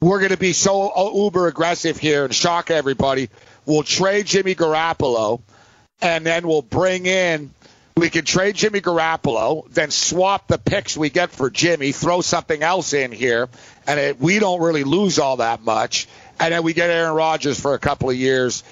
We're 0.00 0.18
going 0.18 0.32
to 0.32 0.36
be 0.36 0.52
so 0.52 0.90
uh, 0.90 1.10
uber 1.14 1.46
aggressive 1.46 1.96
here 1.96 2.24
and 2.24 2.34
shock 2.34 2.70
everybody. 2.70 3.30
We'll 3.64 3.84
trade 3.84 4.26
Jimmy 4.26 4.54
Garoppolo 4.54 5.40
and 6.02 6.26
then 6.26 6.46
we'll 6.46 6.62
bring 6.62 7.06
in 7.06 7.50
we 7.96 8.10
could 8.10 8.26
trade 8.26 8.56
Jimmy 8.56 8.80
Garoppolo, 8.80 9.70
then 9.70 9.90
swap 9.90 10.48
the 10.48 10.58
picks 10.58 10.96
we 10.96 11.10
get 11.10 11.30
for 11.30 11.48
Jimmy, 11.48 11.92
throw 11.92 12.22
something 12.22 12.60
else 12.60 12.92
in 12.92 13.12
here, 13.12 13.48
and 13.86 14.00
it, 14.00 14.20
we 14.20 14.40
don't 14.40 14.60
really 14.60 14.82
lose 14.82 15.20
all 15.20 15.36
that 15.36 15.62
much. 15.62 16.08
And 16.40 16.52
then 16.52 16.64
we 16.64 16.72
get 16.72 16.90
Aaron 16.90 17.14
Rodgers 17.14 17.60
for 17.60 17.74
a 17.74 17.78
couple 17.78 18.10
of 18.10 18.16
years, 18.16 18.64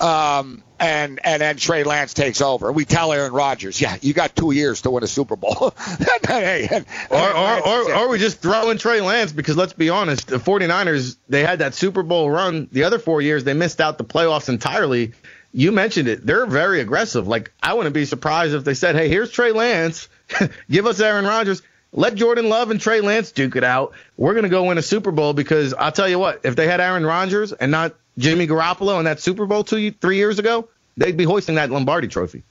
um, 0.00 0.62
and 0.80 1.20
and 1.22 1.42
then 1.42 1.58
Trey 1.58 1.84
Lance 1.84 2.14
takes 2.14 2.40
over. 2.40 2.72
We 2.72 2.86
tell 2.86 3.12
Aaron 3.12 3.34
Rodgers, 3.34 3.78
yeah, 3.78 3.98
you 4.00 4.14
got 4.14 4.34
two 4.34 4.52
years 4.52 4.80
to 4.82 4.90
win 4.90 5.04
a 5.04 5.06
Super 5.06 5.36
Bowl. 5.36 5.74
hey, 6.26 6.66
and, 6.70 6.86
or, 7.10 7.36
or, 7.36 7.68
or, 7.68 7.94
or 7.94 8.08
we 8.08 8.18
just 8.18 8.40
throw 8.40 8.70
in 8.70 8.78
Trey 8.78 9.02
Lance 9.02 9.32
because 9.32 9.58
let's 9.58 9.74
be 9.74 9.90
honest, 9.90 10.28
the 10.28 10.38
49ers, 10.38 11.18
they 11.28 11.42
had 11.44 11.58
that 11.58 11.74
Super 11.74 12.02
Bowl 12.02 12.30
run. 12.30 12.68
The 12.72 12.84
other 12.84 12.98
four 12.98 13.20
years, 13.20 13.44
they 13.44 13.52
missed 13.52 13.82
out 13.82 13.98
the 13.98 14.04
playoffs 14.04 14.48
entirely 14.48 15.12
you 15.52 15.70
mentioned 15.70 16.08
it. 16.08 16.24
They're 16.26 16.46
very 16.46 16.80
aggressive. 16.80 17.28
Like 17.28 17.52
I 17.62 17.74
wouldn't 17.74 17.94
be 17.94 18.06
surprised 18.06 18.54
if 18.54 18.64
they 18.64 18.74
said, 18.74 18.96
"Hey, 18.96 19.08
here's 19.08 19.30
Trey 19.30 19.52
Lance. 19.52 20.08
Give 20.70 20.86
us 20.86 21.00
Aaron 21.00 21.24
Rodgers. 21.24 21.62
Let 21.92 22.14
Jordan 22.14 22.48
Love 22.48 22.70
and 22.70 22.80
Trey 22.80 23.02
Lance 23.02 23.32
duke 23.32 23.56
it 23.56 23.64
out. 23.64 23.92
We're 24.16 24.34
gonna 24.34 24.48
go 24.48 24.64
win 24.64 24.78
a 24.78 24.82
Super 24.82 25.10
Bowl 25.10 25.34
because 25.34 25.74
I'll 25.74 25.92
tell 25.92 26.08
you 26.08 26.18
what, 26.18 26.40
if 26.44 26.56
they 26.56 26.66
had 26.66 26.80
Aaron 26.80 27.04
Rodgers 27.04 27.52
and 27.52 27.70
not 27.70 27.94
Jimmy 28.16 28.46
Garoppolo 28.46 28.98
in 28.98 29.04
that 29.04 29.20
Super 29.20 29.46
Bowl 29.46 29.62
two, 29.62 29.90
three 29.90 30.16
years 30.16 30.38
ago, 30.38 30.68
they'd 30.96 31.16
be 31.16 31.24
hoisting 31.24 31.56
that 31.56 31.70
Lombardi 31.70 32.08
Trophy. 32.08 32.42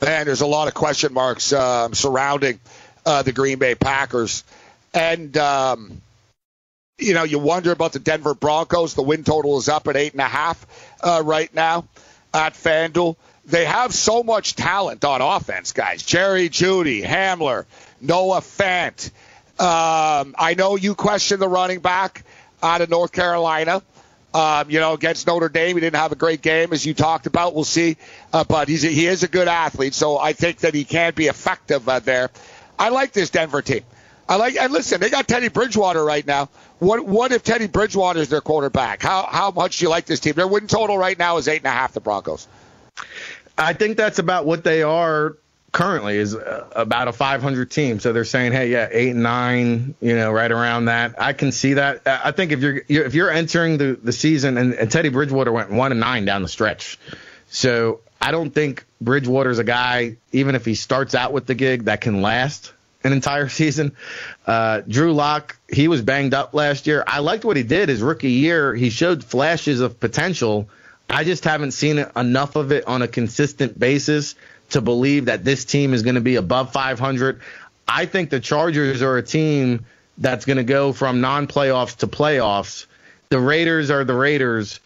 And 0.00 0.26
there's 0.26 0.40
a 0.40 0.46
lot 0.46 0.66
of 0.66 0.74
question 0.74 1.12
marks 1.12 1.52
um, 1.52 1.94
surrounding 1.94 2.58
uh, 3.06 3.22
the 3.22 3.32
Green 3.32 3.58
Bay 3.58 3.76
Packers, 3.76 4.42
and 4.92 5.36
um, 5.36 6.00
you 6.98 7.14
know 7.14 7.22
you 7.22 7.38
wonder 7.38 7.70
about 7.70 7.92
the 7.92 8.00
Denver 8.00 8.34
Broncos. 8.34 8.94
The 8.94 9.02
win 9.02 9.22
total 9.22 9.56
is 9.58 9.68
up 9.68 9.86
at 9.86 9.96
eight 9.96 10.12
and 10.12 10.20
a 10.20 10.24
half 10.24 10.66
uh, 11.00 11.22
right 11.24 11.54
now 11.54 11.84
at 12.32 12.54
FanDuel. 12.54 13.16
They 13.46 13.64
have 13.64 13.94
so 13.94 14.22
much 14.22 14.54
talent 14.54 15.04
on 15.04 15.20
offense, 15.20 15.72
guys. 15.72 16.02
Jerry 16.02 16.48
Jeudy, 16.48 17.02
Hamler, 17.02 17.64
Noah 18.00 18.40
Fant. 18.40 19.10
Um, 19.58 20.34
I 20.38 20.54
know 20.56 20.76
you 20.76 20.94
questioned 20.94 21.42
the 21.42 21.48
running 21.48 21.80
back 21.80 22.24
out 22.62 22.80
of 22.80 22.90
North 22.90 23.12
Carolina. 23.12 23.82
Um, 24.32 24.70
you 24.70 24.78
know, 24.78 24.92
against 24.92 25.26
Notre 25.26 25.48
Dame, 25.48 25.76
he 25.76 25.80
didn't 25.80 26.00
have 26.00 26.12
a 26.12 26.16
great 26.16 26.40
game, 26.40 26.72
as 26.72 26.86
you 26.86 26.94
talked 26.94 27.26
about. 27.26 27.54
We'll 27.54 27.64
see, 27.64 27.96
uh, 28.32 28.44
but 28.44 28.68
he's 28.68 28.84
a, 28.84 28.88
he 28.88 29.06
is 29.06 29.24
a 29.24 29.28
good 29.28 29.48
athlete, 29.48 29.92
so 29.92 30.18
I 30.18 30.34
think 30.34 30.58
that 30.58 30.72
he 30.72 30.84
can 30.84 31.14
be 31.14 31.26
effective 31.26 31.88
uh, 31.88 31.98
there. 31.98 32.30
I 32.78 32.90
like 32.90 33.12
this 33.12 33.30
Denver 33.30 33.60
team. 33.60 33.82
I 34.30 34.36
like 34.36 34.54
and 34.54 34.72
listen, 34.72 35.00
they 35.00 35.10
got 35.10 35.26
Teddy 35.26 35.48
Bridgewater 35.48 36.04
right 36.04 36.24
now. 36.24 36.48
What 36.78 37.04
what 37.04 37.32
if 37.32 37.42
Teddy 37.42 37.66
Bridgewater 37.66 38.20
is 38.20 38.28
their 38.28 38.40
quarterback? 38.40 39.02
How 39.02 39.26
how 39.28 39.50
much 39.50 39.78
do 39.78 39.86
you 39.86 39.90
like 39.90 40.06
this 40.06 40.20
team? 40.20 40.34
Their 40.34 40.46
win 40.46 40.68
total 40.68 40.96
right 40.96 41.18
now 41.18 41.38
is 41.38 41.48
eight 41.48 41.58
and 41.58 41.66
a 41.66 41.70
half. 41.70 41.94
The 41.94 42.00
Broncos. 42.00 42.46
I 43.58 43.72
think 43.72 43.96
that's 43.96 44.20
about 44.20 44.46
what 44.46 44.62
they 44.62 44.84
are 44.84 45.36
currently 45.72 46.16
is 46.16 46.36
uh, 46.36 46.68
about 46.76 47.08
a 47.08 47.12
500 47.12 47.70
team. 47.70 47.98
So 47.98 48.12
they're 48.12 48.24
saying, 48.24 48.52
hey, 48.52 48.70
yeah, 48.70 48.88
eight 48.90 49.10
and 49.10 49.22
nine, 49.22 49.94
you 50.00 50.14
know, 50.14 50.30
right 50.30 50.50
around 50.50 50.86
that. 50.86 51.20
I 51.20 51.32
can 51.32 51.50
see 51.50 51.74
that. 51.74 52.02
I 52.06 52.30
think 52.30 52.52
if 52.52 52.60
you're, 52.60 52.82
if 52.88 53.14
you're 53.14 53.30
entering 53.30 53.78
the 53.78 53.98
the 54.00 54.12
season 54.12 54.58
and, 54.58 54.74
and 54.74 54.90
Teddy 54.92 55.08
Bridgewater 55.08 55.50
went 55.50 55.72
one 55.72 55.90
and 55.90 56.00
nine 56.00 56.24
down 56.24 56.42
the 56.42 56.48
stretch, 56.48 57.00
so 57.48 58.00
I 58.20 58.30
don't 58.30 58.54
think 58.54 58.84
Bridgewater's 59.00 59.58
a 59.58 59.64
guy, 59.64 60.18
even 60.30 60.54
if 60.54 60.64
he 60.64 60.76
starts 60.76 61.16
out 61.16 61.32
with 61.32 61.46
the 61.46 61.56
gig, 61.56 61.86
that 61.86 62.00
can 62.00 62.22
last 62.22 62.72
an 63.04 63.12
entire 63.12 63.48
season. 63.60 63.92
Uh, 64.46 64.82
Drew 64.86 65.12
Lock, 65.12 65.58
he 65.72 65.88
was 65.88 66.02
banged 66.02 66.34
up 66.34 66.54
last 66.54 66.86
year. 66.86 67.04
I 67.06 67.20
liked 67.20 67.44
what 67.44 67.56
he 67.56 67.62
did 67.62 67.88
his 67.88 68.02
rookie 68.02 68.32
year. 68.32 68.74
He 68.74 68.90
showed 68.90 69.24
flashes 69.24 69.80
of 69.80 70.00
potential. 70.00 70.68
I 71.08 71.24
just 71.24 71.44
haven't 71.44 71.72
seen 71.72 72.04
enough 72.16 72.56
of 72.56 72.72
it 72.72 72.86
on 72.86 73.02
a 73.02 73.08
consistent 73.08 73.78
basis 73.78 74.36
to 74.70 74.80
believe 74.80 75.24
that 75.26 75.44
this 75.44 75.64
team 75.64 75.92
is 75.92 76.02
going 76.02 76.14
to 76.14 76.20
be 76.20 76.36
above 76.36 76.72
500. 76.72 77.40
I 77.86 78.06
think 78.06 78.30
the 78.30 78.38
Chargers 78.38 79.02
are 79.02 79.16
a 79.16 79.22
team 79.22 79.84
that's 80.18 80.44
going 80.44 80.58
to 80.58 80.64
go 80.64 80.92
from 80.92 81.20
non-playoffs 81.20 81.96
to 81.98 82.06
playoffs. 82.06 82.86
The 83.30 83.40
Raiders 83.40 83.90
are 83.90 84.04
the 84.04 84.14
Raiders. 84.14 84.78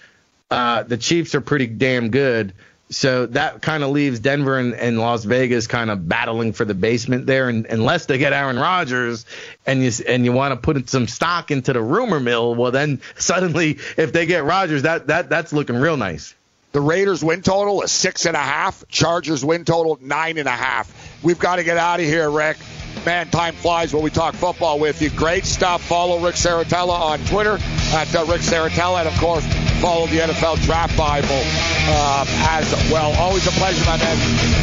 Uh, 0.51 0.85
the 0.85 0.97
Chiefs 0.97 1.35
are 1.35 1.41
pretty 1.41 1.67
damn 1.67 2.11
good. 2.11 2.55
So 2.91 3.27
that 3.27 3.63
kind 3.63 3.83
of 3.83 3.91
leaves 3.91 4.21
Denver 4.21 4.59
and, 4.59 4.75
and, 4.75 4.99
Las 4.99 5.25
Vegas 5.25 5.67
kind 5.67 5.91
of 5.91 6.07
battling 6.07 6.53
for 6.53 6.67
the 6.67 6.75
basement 6.75 7.27
there. 7.27 7.49
And 7.49 7.65
unless 7.67 8.07
they 8.07 8.19
get 8.19 8.33
Aaron 8.35 8.59
Rodgers 8.59 9.25
and 9.67 9.83
you 9.83 9.91
and 10.07 10.25
you 10.25 10.33
want 10.33 10.53
to 10.53 10.61
put 10.61 10.89
some 10.91 11.09
stock 11.09 11.51
into 11.51 11.73
the 11.73 11.81
rumor 11.81 12.21
mill, 12.21 12.55
well 12.55 12.71
then 12.71 13.01
suddenly 13.17 13.79
if 13.97 14.13
they 14.13 14.27
get 14.27 14.45
Rodgers, 14.45 14.83
that 14.83 15.07
that 15.07 15.31
that's 15.31 15.53
looking 15.53 15.77
real 15.77 15.97
nice. 15.97 16.35
The 16.73 16.81
Raiders 16.81 17.25
win 17.25 17.41
total 17.41 17.83
is 17.83 17.93
six 17.93 18.27
and 18.27 18.37
a 18.37 18.41
half. 18.41 18.87
Chargers 18.89 19.45
win 19.45 19.65
total 19.65 19.97
nine 20.01 20.39
and 20.39 20.49
a 20.49 20.53
half. 20.53 21.23
We've 21.23 21.39
got 21.39 21.57
to 21.57 21.65
get 21.65 21.79
out 21.79 22.01
of 22.01 22.07
here, 22.07 22.29
Rick. 22.29 22.59
Man, 23.07 23.31
time 23.31 23.55
flies 23.55 23.95
when 23.95 24.03
we 24.03 24.11
talk 24.11 24.35
football 24.35 24.79
with 24.79 25.01
you. 25.01 25.11
Great 25.11 25.45
stuff. 25.45 25.83
Follow 25.83 26.19
Rick 26.19 26.35
Serritella 26.35 26.99
on 26.99 27.19
Twitter 27.27 27.59
at 27.93 28.15
uh, 28.15 28.25
Rick 28.29 28.41
Serritella, 28.41 29.01
and 29.01 29.09
of 29.09 29.17
course 29.19 29.45
follow 29.81 30.07
the 30.07 30.19
NFL 30.19 30.63
Draft 30.63 30.97
Bible 30.97 31.29
uh, 31.31 32.25
as 32.51 32.73
well. 32.91 33.13
Always 33.19 33.47
a 33.47 33.53
pleasure, 33.53 33.85
my 33.85 33.97
man. 33.97 34.17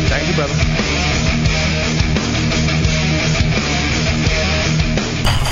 Thank 0.08 0.28
you, 0.28 0.36
brother. 0.36 0.91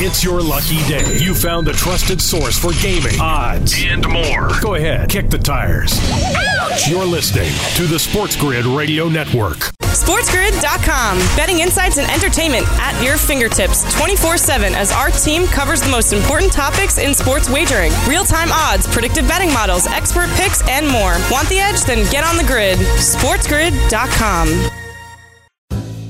It's 0.01 0.23
your 0.23 0.41
lucky 0.41 0.77
day. 0.87 1.17
You 1.17 1.35
found 1.35 1.67
the 1.67 1.73
trusted 1.73 2.21
source 2.21 2.57
for 2.57 2.71
gaming, 2.81 3.19
odds, 3.19 3.75
and 3.77 4.07
more. 4.07 4.49
Go 4.61 4.75
ahead, 4.75 5.09
kick 5.09 5.29
the 5.29 5.37
tires. 5.37 5.99
Ouch! 6.37 6.87
You're 6.87 7.03
listening 7.03 7.51
to 7.75 7.85
the 7.85 7.99
Sports 7.99 8.37
Grid 8.37 8.65
Radio 8.65 9.09
Network. 9.09 9.57
SportsGrid.com. 9.81 11.17
Betting 11.35 11.59
insights 11.59 11.97
and 11.97 12.09
entertainment 12.09 12.65
at 12.79 12.97
your 13.03 13.17
fingertips 13.17 13.83
24 13.97 14.37
7 14.37 14.73
as 14.73 14.93
our 14.93 15.09
team 15.09 15.45
covers 15.47 15.81
the 15.81 15.89
most 15.89 16.13
important 16.13 16.53
topics 16.53 16.97
in 16.97 17.13
sports 17.13 17.49
wagering 17.49 17.91
real 18.07 18.23
time 18.23 18.53
odds, 18.53 18.87
predictive 18.87 19.27
betting 19.27 19.51
models, 19.51 19.85
expert 19.85 20.29
picks, 20.35 20.65
and 20.69 20.87
more. 20.87 21.17
Want 21.29 21.49
the 21.49 21.59
edge? 21.59 21.83
Then 21.83 22.09
get 22.09 22.23
on 22.23 22.37
the 22.37 22.45
grid. 22.45 22.77
SportsGrid.com. 22.79 24.78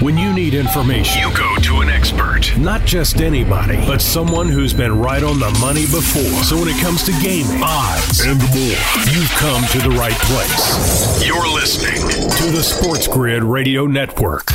When 0.00 0.16
you 0.16 0.32
need 0.32 0.54
information, 0.54 1.20
you 1.20 1.36
go 1.36 1.56
to 1.56 1.80
an 1.82 1.90
expert. 1.90 2.56
Not 2.56 2.86
just 2.86 3.20
anybody, 3.20 3.76
but 3.84 4.00
someone 4.00 4.48
who's 4.48 4.72
been 4.72 4.98
right 4.98 5.22
on 5.22 5.38
the 5.38 5.50
money 5.60 5.82
before. 5.82 6.42
So 6.42 6.56
when 6.56 6.68
it 6.68 6.80
comes 6.80 7.02
to 7.02 7.12
gaming, 7.22 7.60
odds, 7.62 8.24
and 8.24 8.38
more, 8.38 8.80
you've 9.12 9.30
come 9.32 9.62
to 9.72 9.78
the 9.86 9.94
right 9.98 10.16
place. 10.20 11.22
You're 11.22 11.46
listening 11.52 12.00
to 12.00 12.50
the 12.50 12.62
Sports 12.62 13.08
Grid 13.08 13.42
Radio 13.44 13.84
Network. 13.84 14.46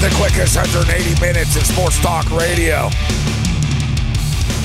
The 0.00 0.10
quickest 0.16 0.56
180 0.56 1.20
minutes 1.20 1.54
in 1.54 1.62
sports 1.62 2.00
talk 2.00 2.28
radio. 2.32 2.90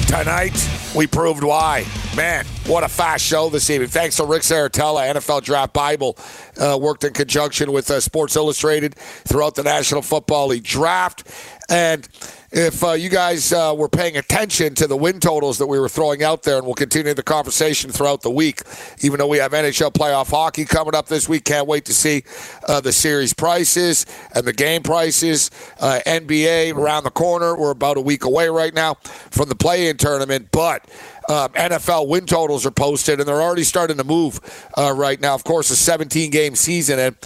Tonight, 0.07 0.69
we 0.95 1.05
proved 1.05 1.43
why. 1.43 1.85
Man, 2.15 2.45
what 2.65 2.85
a 2.85 2.87
fast 2.87 3.25
show 3.25 3.49
this 3.49 3.69
evening. 3.69 3.89
Thanks 3.89 4.15
to 4.15 4.25
Rick 4.25 4.43
Serritella, 4.43 5.13
NFL 5.13 5.43
Draft 5.43 5.73
Bible, 5.73 6.17
uh, 6.57 6.77
worked 6.81 7.03
in 7.03 7.11
conjunction 7.11 7.73
with 7.73 7.91
uh, 7.91 7.99
Sports 7.99 8.37
Illustrated 8.37 8.95
throughout 8.95 9.55
the 9.55 9.63
National 9.63 10.01
Football 10.01 10.47
League 10.47 10.63
draft. 10.63 11.29
And 11.67 12.07
if 12.51 12.81
uh, 12.83 12.93
you 12.93 13.09
guys 13.09 13.51
uh, 13.51 13.73
were 13.77 13.89
paying 13.89 14.15
attention 14.15 14.73
to 14.75 14.87
the 14.87 14.95
win 14.95 15.19
totals 15.19 15.57
that 15.57 15.67
we 15.67 15.79
were 15.79 15.89
throwing 15.89 16.23
out 16.23 16.43
there, 16.43 16.57
and 16.57 16.65
we'll 16.65 16.75
continue 16.75 17.13
the 17.13 17.23
conversation 17.23 17.91
throughout 17.91 18.21
the 18.21 18.31
week, 18.31 18.61
even 19.01 19.17
though 19.17 19.27
we 19.27 19.37
have 19.37 19.51
NHL 19.51 19.91
playoff 19.91 20.29
hockey 20.29 20.63
coming 20.63 20.95
up 20.95 21.07
this 21.07 21.27
week. 21.27 21.43
Can't 21.43 21.67
wait 21.67 21.85
to 21.85 21.93
see 21.93 22.23
uh, 22.67 22.79
the 22.79 22.93
series 22.93 23.33
prices 23.33 24.05
and 24.33 24.45
the 24.45 24.53
game 24.53 24.81
prices. 24.81 25.51
Uh, 25.79 25.99
NBA 26.05 26.73
around 26.75 27.03
the 27.03 27.11
corner. 27.11 27.55
We're 27.55 27.71
about 27.71 27.97
a 27.97 28.01
week 28.01 28.23
away 28.23 28.47
right 28.47 28.73
now 28.73 28.93
from 28.93 29.49
the 29.49 29.55
play 29.55 29.89
in 29.89 29.97
tournament, 29.97 30.49
but. 30.51 30.85
Um, 31.29 31.49
NFL 31.49 32.07
win 32.07 32.25
totals 32.25 32.65
are 32.65 32.71
posted, 32.71 33.19
and 33.19 33.27
they're 33.27 33.41
already 33.41 33.65
starting 33.65 33.97
to 33.97 34.05
move 34.05 34.39
uh, 34.77 34.93
right 34.95 35.19
now. 35.19 35.35
Of 35.35 35.43
course, 35.43 35.69
a 35.71 35.75
17 35.75 36.31
game 36.31 36.55
season. 36.55 36.99
And 36.99 37.17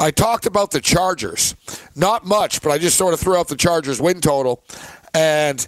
I 0.00 0.10
talked 0.10 0.46
about 0.46 0.70
the 0.70 0.80
Chargers. 0.80 1.54
Not 1.94 2.24
much, 2.24 2.62
but 2.62 2.70
I 2.70 2.78
just 2.78 2.96
sort 2.96 3.14
of 3.14 3.20
threw 3.20 3.36
out 3.36 3.48
the 3.48 3.56
Chargers 3.56 4.00
win 4.00 4.20
total. 4.20 4.62
And, 5.12 5.66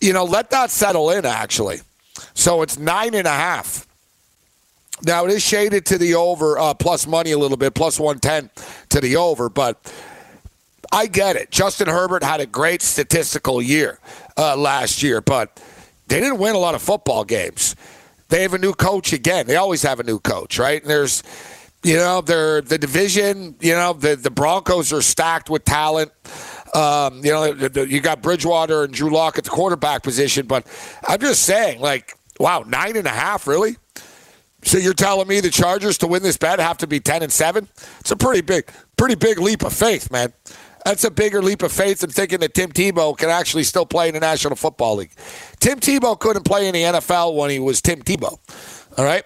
you 0.00 0.12
know, 0.12 0.24
let 0.24 0.50
that 0.50 0.70
settle 0.70 1.10
in, 1.10 1.24
actually. 1.24 1.80
So 2.34 2.62
it's 2.62 2.78
nine 2.78 3.14
and 3.14 3.26
a 3.26 3.30
half. 3.30 3.86
Now, 5.02 5.24
it 5.24 5.32
is 5.32 5.42
shaded 5.42 5.86
to 5.86 5.98
the 5.98 6.14
over, 6.14 6.58
uh, 6.58 6.74
plus 6.74 7.06
money 7.06 7.32
a 7.32 7.38
little 7.38 7.56
bit, 7.56 7.74
plus 7.74 7.98
110 7.98 8.50
to 8.90 9.00
the 9.00 9.16
over, 9.16 9.48
but 9.48 9.92
I 10.92 11.06
get 11.06 11.36
it. 11.36 11.50
Justin 11.50 11.88
Herbert 11.88 12.22
had 12.22 12.40
a 12.40 12.46
great 12.46 12.80
statistical 12.80 13.60
year 13.60 13.98
uh, 14.36 14.56
last 14.56 15.02
year, 15.02 15.20
but 15.20 15.60
they 16.06 16.20
didn't 16.20 16.38
win 16.38 16.54
a 16.54 16.58
lot 16.58 16.74
of 16.74 16.82
football 16.82 17.24
games. 17.24 17.74
They 18.28 18.42
have 18.42 18.54
a 18.54 18.58
new 18.58 18.72
coach 18.72 19.12
again. 19.12 19.46
They 19.46 19.56
always 19.56 19.82
have 19.82 20.00
a 20.00 20.04
new 20.04 20.18
coach, 20.18 20.58
right? 20.58 20.80
And 20.80 20.90
there's 20.90 21.22
you 21.84 21.96
know, 21.96 22.20
they're 22.20 22.62
the 22.62 22.78
division. 22.78 23.56
You 23.60 23.74
know, 23.74 23.92
the 23.92 24.16
the 24.16 24.30
Broncos 24.30 24.92
are 24.92 25.02
stacked 25.02 25.50
with 25.50 25.64
talent. 25.64 26.10
Um, 26.74 27.24
you 27.24 27.30
know, 27.30 27.44
you 27.84 28.00
got 28.00 28.22
Bridgewater 28.22 28.82
and 28.82 28.92
Drew 28.92 29.10
Lock 29.10 29.38
at 29.38 29.44
the 29.44 29.50
quarterback 29.50 30.02
position, 30.02 30.46
but 30.46 30.66
I'm 31.06 31.20
just 31.20 31.42
saying, 31.42 31.80
like, 31.80 32.18
wow, 32.40 32.64
nine 32.66 32.96
and 32.96 33.06
a 33.06 33.10
half, 33.10 33.46
really? 33.46 33.76
So 34.64 34.78
you're 34.78 34.94
telling 34.94 35.28
me 35.28 35.40
the 35.40 35.50
Chargers 35.50 35.98
to 35.98 36.08
win 36.08 36.22
this 36.22 36.36
bet 36.38 36.58
have 36.58 36.78
to 36.78 36.86
be 36.86 36.98
ten 36.98 37.22
and 37.22 37.30
seven? 37.30 37.68
It's 38.00 38.10
a 38.10 38.16
pretty 38.16 38.40
big, 38.40 38.68
pretty 38.96 39.14
big 39.14 39.38
leap 39.38 39.62
of 39.62 39.72
faith, 39.72 40.10
man. 40.10 40.32
That's 40.84 41.04
a 41.04 41.10
bigger 41.10 41.42
leap 41.42 41.62
of 41.62 41.72
faith 41.72 42.00
than 42.00 42.10
thinking 42.10 42.40
that 42.40 42.54
Tim 42.54 42.70
Tebow 42.70 43.16
can 43.16 43.30
actually 43.30 43.64
still 43.64 43.86
play 43.86 44.08
in 44.08 44.14
the 44.14 44.20
National 44.20 44.54
Football 44.54 44.96
League. 44.96 45.12
Tim 45.60 45.80
Tebow 45.80 46.18
couldn't 46.18 46.44
play 46.44 46.66
in 46.66 46.74
the 46.74 46.82
NFL 46.82 47.36
when 47.36 47.50
he 47.50 47.58
was 47.58 47.80
Tim 47.80 48.02
Tebow. 48.02 48.38
All 48.98 49.04
right. 49.04 49.24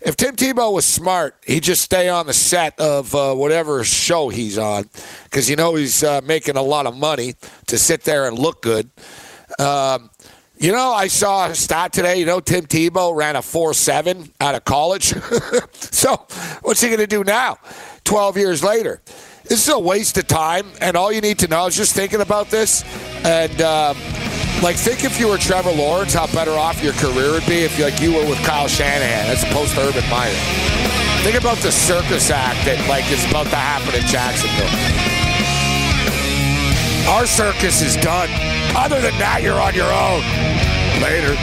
If 0.00 0.16
Tim 0.16 0.36
Tebow 0.36 0.72
was 0.72 0.84
smart, 0.84 1.36
he'd 1.46 1.62
just 1.62 1.82
stay 1.82 2.08
on 2.08 2.26
the 2.26 2.34
set 2.34 2.78
of 2.78 3.14
uh, 3.14 3.34
whatever 3.34 3.82
show 3.82 4.28
he's 4.28 4.58
on 4.58 4.88
because 5.24 5.48
you 5.48 5.56
know 5.56 5.74
he's 5.74 6.04
uh, 6.04 6.20
making 6.22 6.56
a 6.56 6.62
lot 6.62 6.86
of 6.86 6.96
money 6.96 7.34
to 7.66 7.78
sit 7.78 8.02
there 8.02 8.28
and 8.28 8.38
look 8.38 8.62
good. 8.62 8.90
Um, 9.58 10.10
you 10.58 10.72
know, 10.72 10.92
I 10.92 11.08
saw 11.08 11.46
a 11.48 11.54
stat 11.54 11.92
today. 11.92 12.18
You 12.18 12.26
know, 12.26 12.40
Tim 12.40 12.66
Tebow 12.66 13.14
ran 13.14 13.36
a 13.36 13.42
4 13.42 13.74
7 13.74 14.32
out 14.40 14.54
of 14.54 14.64
college. 14.64 15.14
so, 15.72 16.26
what's 16.62 16.80
he 16.80 16.88
going 16.88 17.00
to 17.00 17.06
do 17.06 17.24
now, 17.24 17.58
12 18.04 18.36
years 18.36 18.62
later? 18.62 19.00
This 19.44 19.66
is 19.66 19.72
a 19.72 19.78
waste 19.78 20.18
of 20.18 20.26
time, 20.26 20.66
and 20.80 20.96
all 20.96 21.12
you 21.12 21.20
need 21.20 21.38
to 21.40 21.48
know 21.48 21.66
is 21.66 21.76
just 21.76 21.94
thinking 21.94 22.20
about 22.20 22.50
this 22.50 22.84
and. 23.24 23.60
Um, 23.62 23.96
like, 24.66 24.76
think 24.76 25.04
if 25.04 25.20
you 25.20 25.28
were 25.28 25.38
Trevor 25.38 25.70
Lawrence, 25.70 26.12
how 26.12 26.26
better 26.26 26.50
off 26.50 26.82
your 26.82 26.92
career 26.94 27.30
would 27.30 27.46
be 27.46 27.62
if 27.62 27.78
like 27.78 28.00
you 28.00 28.12
were 28.12 28.26
with 28.26 28.38
Kyle 28.38 28.66
Shanahan 28.66 29.30
as 29.30 29.44
opposed 29.44 29.76
to 29.76 29.80
Urban 29.80 30.02
Meyer. 30.10 30.34
Think 31.22 31.38
about 31.38 31.58
the 31.58 31.70
circus 31.70 32.32
act 32.32 32.66
that 32.66 32.74
like 32.88 33.06
is 33.12 33.22
about 33.30 33.46
to 33.54 33.54
happen 33.54 33.94
in 33.94 34.02
Jacksonville. 34.10 34.66
Our 37.14 37.26
circus 37.26 37.80
is 37.80 37.94
done. 38.02 38.26
Other 38.74 39.00
than 39.00 39.14
that, 39.22 39.38
you're 39.40 39.62
on 39.62 39.70
your 39.70 39.86
own. 39.86 40.26
Later. 40.98 41.38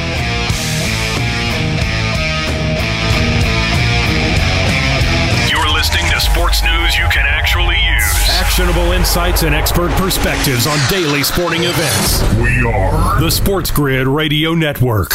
You're 5.48 5.72
listening 5.72 6.04
to 6.12 6.20
sports 6.20 6.60
news 6.60 7.00
you 7.00 7.08
can 7.08 7.24
actually 7.24 7.80
use. 7.80 8.23
Actionable 8.44 8.92
insights 8.92 9.44
and 9.44 9.56
expert 9.56 9.90
perspectives 9.92 10.68
on 10.68 10.78
daily 10.90 11.24
sporting 11.24 11.62
events. 11.64 12.22
We 12.36 12.68
are 12.68 13.20
the 13.22 13.32
Sports 13.32 13.72
Grid 13.72 14.06
Radio 14.06 14.54
Network. 14.54 15.12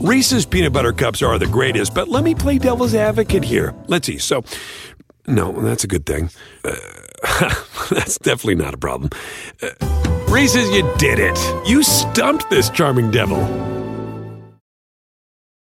Reese's 0.00 0.44
peanut 0.44 0.72
butter 0.72 0.92
cups 0.92 1.22
are 1.22 1.38
the 1.38 1.46
greatest, 1.46 1.94
but 1.94 2.08
let 2.08 2.24
me 2.24 2.34
play 2.34 2.58
devil's 2.58 2.96
advocate 2.96 3.44
here. 3.44 3.72
Let's 3.86 4.08
see. 4.08 4.18
So, 4.18 4.42
no, 5.28 5.52
that's 5.52 5.84
a 5.84 5.86
good 5.86 6.04
thing. 6.04 6.30
Uh, 6.64 6.74
That's 7.90 8.18
definitely 8.18 8.56
not 8.56 8.74
a 8.74 8.78
problem. 8.78 9.10
Uh, 9.62 9.68
Reese's, 10.28 10.68
you 10.70 10.82
did 10.98 11.20
it. 11.20 11.38
You 11.64 11.84
stumped 11.84 12.50
this 12.50 12.68
charming 12.70 13.12
devil. 13.12 13.38